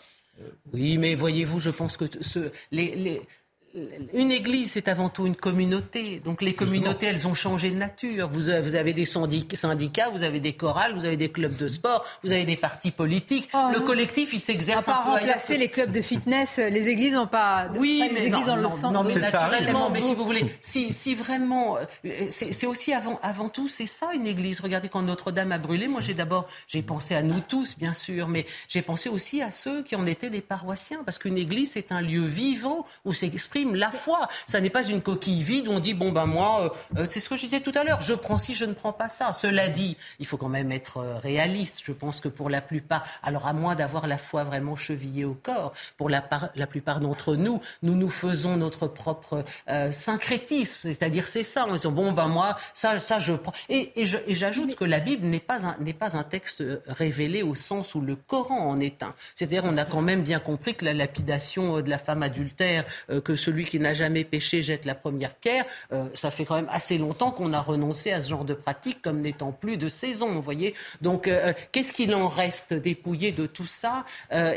[0.73, 3.21] Oui, mais voyez-vous, je pense que ce, les, les
[4.13, 6.21] une église, c'est avant tout une communauté.
[6.23, 8.29] Donc les communautés, elles ont changé de nature.
[8.29, 12.31] Vous, avez des syndicats, vous avez des chorales, vous avez des clubs de sport, vous
[12.31, 13.49] avez des partis politiques.
[13.53, 14.87] Oh, le collectif, il s'exerce.
[14.87, 17.69] À part remplacer les clubs de fitness, les églises n'ont pas.
[17.75, 18.93] Oui, mais les églises non, dans le sens.
[18.93, 21.77] Non, mais naturellement, mais si vous voulez, si, si vraiment,
[22.29, 24.61] c'est aussi avant, avant tout, c'est ça une église.
[24.61, 25.87] Regardez quand Notre-Dame a brûlé.
[25.87, 29.51] Moi, j'ai d'abord, j'ai pensé à nous tous, bien sûr, mais j'ai pensé aussi à
[29.51, 33.66] ceux qui en étaient des paroissiens, parce qu'une église, c'est un lieu vivant où s'exprime
[33.75, 34.27] la foi.
[34.45, 37.29] Ça n'est pas une coquille vide où on dit bon ben moi, euh, c'est ce
[37.29, 39.31] que je disais tout à l'heure, je prends ci, je ne prends pas ça.
[39.31, 41.81] Cela dit, il faut quand même être réaliste.
[41.85, 45.33] Je pense que pour la plupart, alors à moins d'avoir la foi vraiment chevillée au
[45.33, 46.23] corps, pour la,
[46.55, 49.43] la plupart d'entre nous, nous nous faisons notre propre
[49.91, 51.65] syncrétisme, c'est-à-dire c'est ça.
[51.69, 53.53] On dit bon ben moi, ça, ça je prends.
[53.69, 57.95] Et, et j'ajoute que la Bible n'est pas n'est pas un texte révélé au sens
[57.95, 59.13] où le Coran en est un.
[59.35, 63.21] C'est-à-dire on a quand même bien compris que la lapidation de la femme adultère, euh,
[63.21, 65.63] que celui qui n'a jamais péché jette la première pierre,
[65.93, 69.01] euh, ça fait quand même assez longtemps qu'on a renoncé à ce genre de pratique
[69.01, 70.75] comme n'étant plus de saison, vous voyez.
[71.01, 74.03] Donc euh, qu'est-ce qu'il en reste dépouillé de tout ça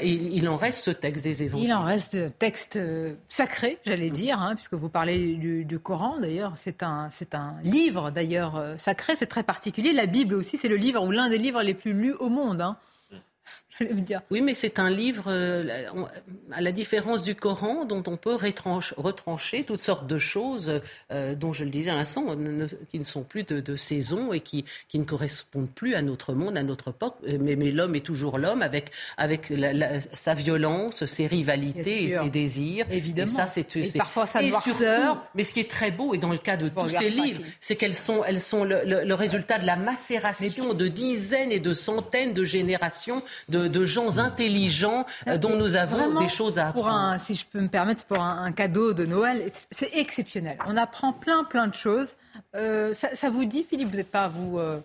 [0.03, 1.69] Il en reste ce texte des évangiles?
[1.69, 2.81] Il en reste texte
[3.29, 6.55] sacré, j'allais dire, hein, puisque vous parlez du, du Coran d'ailleurs.
[6.57, 9.93] C'est un, c'est un livre d'ailleurs sacré, c'est très particulier.
[9.93, 12.61] La Bible aussi, c'est le livre ou l'un des livres les plus lus au monde.
[12.61, 12.77] Hein.
[14.31, 15.65] Oui, mais c'est un livre, euh,
[16.53, 20.81] à la différence du Coran, dont on peut retrancher toutes sortes de choses,
[21.11, 22.27] euh, dont je le disais à l'instant,
[22.91, 26.59] qui ne sont plus de, saison et qui, qui, ne correspondent plus à notre monde,
[26.59, 27.17] à notre époque.
[27.27, 29.53] Euh, mais, mais l'homme est toujours l'homme, avec, avec
[30.13, 32.87] sa violence, ses rivalités et ses désirs.
[32.91, 33.31] Évidemment.
[33.31, 33.67] Et ça, c'est,
[33.97, 35.25] parfois sa noirceur.
[35.35, 37.77] mais ce qui est très beau, et dans le cas de tous ces livres, c'est
[37.77, 42.35] qu'elles sont, elles sont le, le résultat de la macération de dizaines et de centaines
[42.35, 46.87] de générations de de gens intelligents euh, dont nous avons des choses à apprendre.
[46.87, 50.59] Pour un, si je peux me permettre, pour un, cadeau de Noël, c'est exceptionnel.
[50.67, 52.17] On apprend plein, plein de choses.
[52.55, 54.81] Euh, ça, vous dit, Philippe, vous n'êtes pas, vous, euh,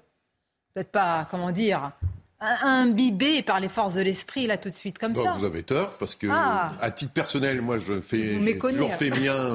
[0.91, 1.91] pas, comment dire,
[2.39, 5.31] imbibé par les forces de l'esprit là tout de suite comme ça.
[5.37, 6.73] Vous avez tort parce que ah.
[6.79, 9.53] à titre personnel, moi je fais, j'ai toujours fait mien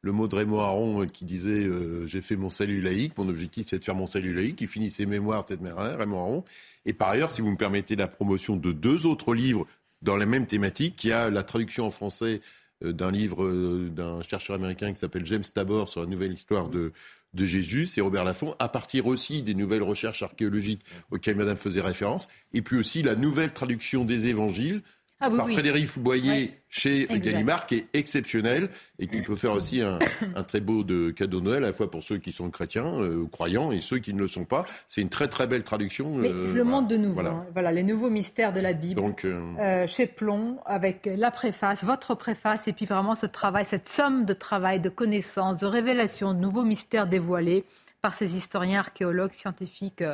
[0.00, 1.66] le mot de Raymond Aron qui disait
[2.06, 3.16] j'ai fait mon salut laïque.
[3.16, 4.60] Mon objectif c'est de faire mon salut laïque.
[4.60, 6.44] Il finit ses mémoires cette mère Raymond Aron.
[6.86, 9.66] Et par ailleurs, si vous me permettez la promotion de deux autres livres
[10.02, 12.40] dans la même thématique, il y a la traduction en français
[12.84, 16.68] euh, d'un livre euh, d'un chercheur américain qui s'appelle James Tabor sur la nouvelle histoire
[16.68, 16.92] de,
[17.34, 21.80] de Jésus, c'est Robert Laffont, à partir aussi des nouvelles recherches archéologiques auxquelles Madame faisait
[21.80, 24.82] référence, et puis aussi la nouvelle traduction des évangiles
[25.20, 28.68] ah par Frédéric Boyer chez Gallimard, qui est exceptionnel
[29.00, 29.98] et qui peut faire aussi un,
[30.44, 33.72] très beau de cadeau Noël, à la fois pour ceux qui sont chrétiens, euh, croyants,
[33.72, 34.64] et ceux qui ne le sont pas.
[34.86, 36.18] C'est une très très belle traduction.
[36.18, 37.20] Euh, je le montre de nouveau.
[37.20, 37.46] Hein.
[37.52, 37.72] Voilà.
[37.72, 39.00] les nouveaux mystères de la Bible.
[39.00, 43.88] Donc, euh, chez Plomb, avec la préface, votre préface, et puis vraiment ce travail, cette
[43.88, 47.64] somme de travail, de connaissances, de révélations, de nouveaux mystères dévoilés
[48.02, 50.04] par ces historiens, archéologues, scientifiques,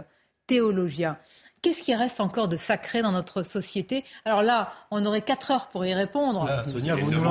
[0.47, 1.19] théologiens.
[1.65, 4.05] Qu'est-ce qui reste encore de sacré dans notre société?
[4.27, 6.47] Alors là, on aurait 4 heures pour y répondre.
[6.63, 7.23] Sonia, vous nous,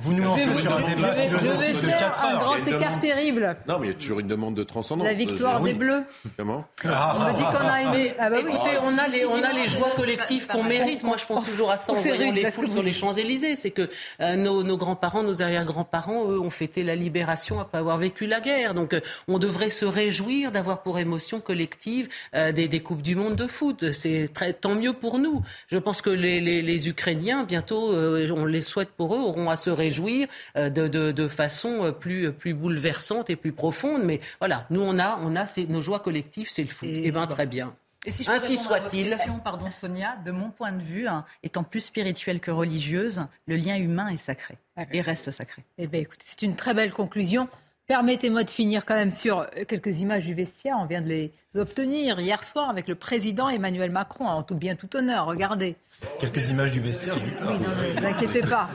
[0.00, 2.30] vous nous lancez sur un débat de 4 heures.
[2.30, 3.56] un grand écart terrible.
[3.66, 5.04] Non, mais il y a toujours une demande de transcendance.
[5.04, 6.04] La victoire des Bleus.
[6.36, 6.66] Comment?
[6.84, 7.16] Ah.
[7.16, 8.14] On me dit qu'on a une...
[8.20, 8.52] Ah bah oui.
[8.54, 11.02] Écoutez, on a les, on a les joies collectives qu'on mérite.
[11.02, 13.56] Moi, je pense toujours à ça en voyant les foules sur les Champs-Élysées.
[13.56, 13.90] C'est que
[14.20, 18.40] euh, nos, nos grands-parents, nos arrière-grands-parents, eux, ont fêté la libération après avoir vécu la
[18.40, 18.74] guerre.
[18.74, 23.16] Donc, euh, on devrait se réjouir d'avoir pour émotion collective euh, des, des Coupes du
[23.16, 25.42] Monde de foot c'est très tant mieux pour nous.
[25.68, 29.70] Je pense que les, Ukrainiens, bientôt, euh, on les souhaite pour eux, auront à se
[29.70, 34.02] réjouir euh, de, façon euh, plus, plus bouleversante et plus profonde.
[34.04, 36.88] Mais voilà, nous, on a, on a nos joies collectives, c'est le foot.
[36.88, 37.74] Et, eh bien, très bien.
[38.06, 39.14] Et si je Ainsi soit-il.
[39.44, 43.76] Pardon Sonia, de mon point de vue, hein, étant plus spirituelle que religieuse, le lien
[43.76, 44.56] humain est sacré
[44.92, 45.64] et reste sacré.
[45.76, 47.48] Eh bien, écoutez, c'est une très belle conclusion.
[47.90, 50.76] Permettez-moi de finir quand même sur quelques images du vestiaire.
[50.78, 54.76] On vient de les obtenir hier soir avec le président Emmanuel Macron, en tout bien
[54.76, 55.26] tout honneur.
[55.26, 55.74] Regardez.
[56.20, 58.68] Quelques images du vestiaire, j'ai Oui, non, ne vous inquiétez pas.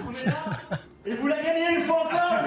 [1.06, 2.44] Et vous la gagnez une fois encore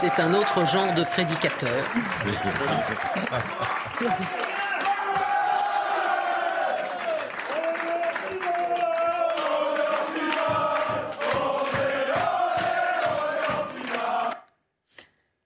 [0.00, 1.82] C'est un autre genre de prédicateur.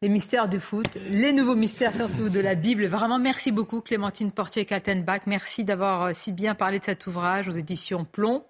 [0.03, 2.87] les mystères du foot, les nouveaux mystères surtout de la Bible.
[2.87, 5.23] Vraiment, merci beaucoup Clémentine Portier-Kaltenbach.
[5.27, 8.43] Merci d'avoir euh, si bien parlé de cet ouvrage aux éditions Plomb.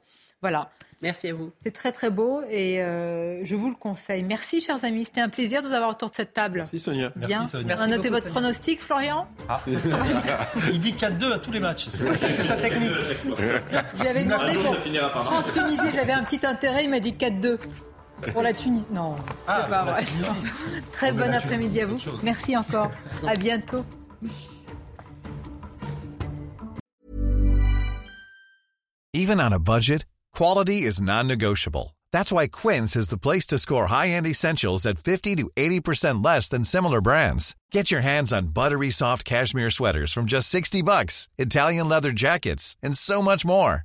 [0.42, 0.70] Voilà.
[1.02, 1.50] Merci à vous.
[1.60, 4.22] C'est très très beau et euh, je vous le conseille.
[4.22, 6.58] Merci chers amis, c'était un plaisir de vous avoir autour de cette table.
[6.58, 7.10] Merci Sonia.
[7.16, 7.40] Bien.
[7.40, 7.76] Merci Sonia.
[7.78, 9.60] On a noté votre pronostic Florian ah.
[10.72, 12.92] Il dit 4-2 à tous les matchs, c'est sa, technique.
[14.00, 14.76] J'avais demandé pour
[15.24, 17.58] France-Tunisie, j'avais un petit intérêt, il m'a dit 4-2.
[18.32, 18.86] Pour la Tunisie.
[18.90, 19.16] Non,
[19.46, 20.04] ah, pas vrai.
[20.92, 21.98] Très bon après-midi à vous.
[22.22, 22.90] Merci encore.
[23.26, 23.84] À bientôt.
[29.12, 31.96] Even on a budget, quality is non-negotiable.
[32.12, 36.48] That's why Quince is the place to score high-end essentials at 50 to 80% less
[36.48, 37.56] than similar brands.
[37.72, 42.76] Get your hands on buttery soft cashmere sweaters from just 60 bucks, Italian leather jackets,
[42.82, 43.84] and so much more.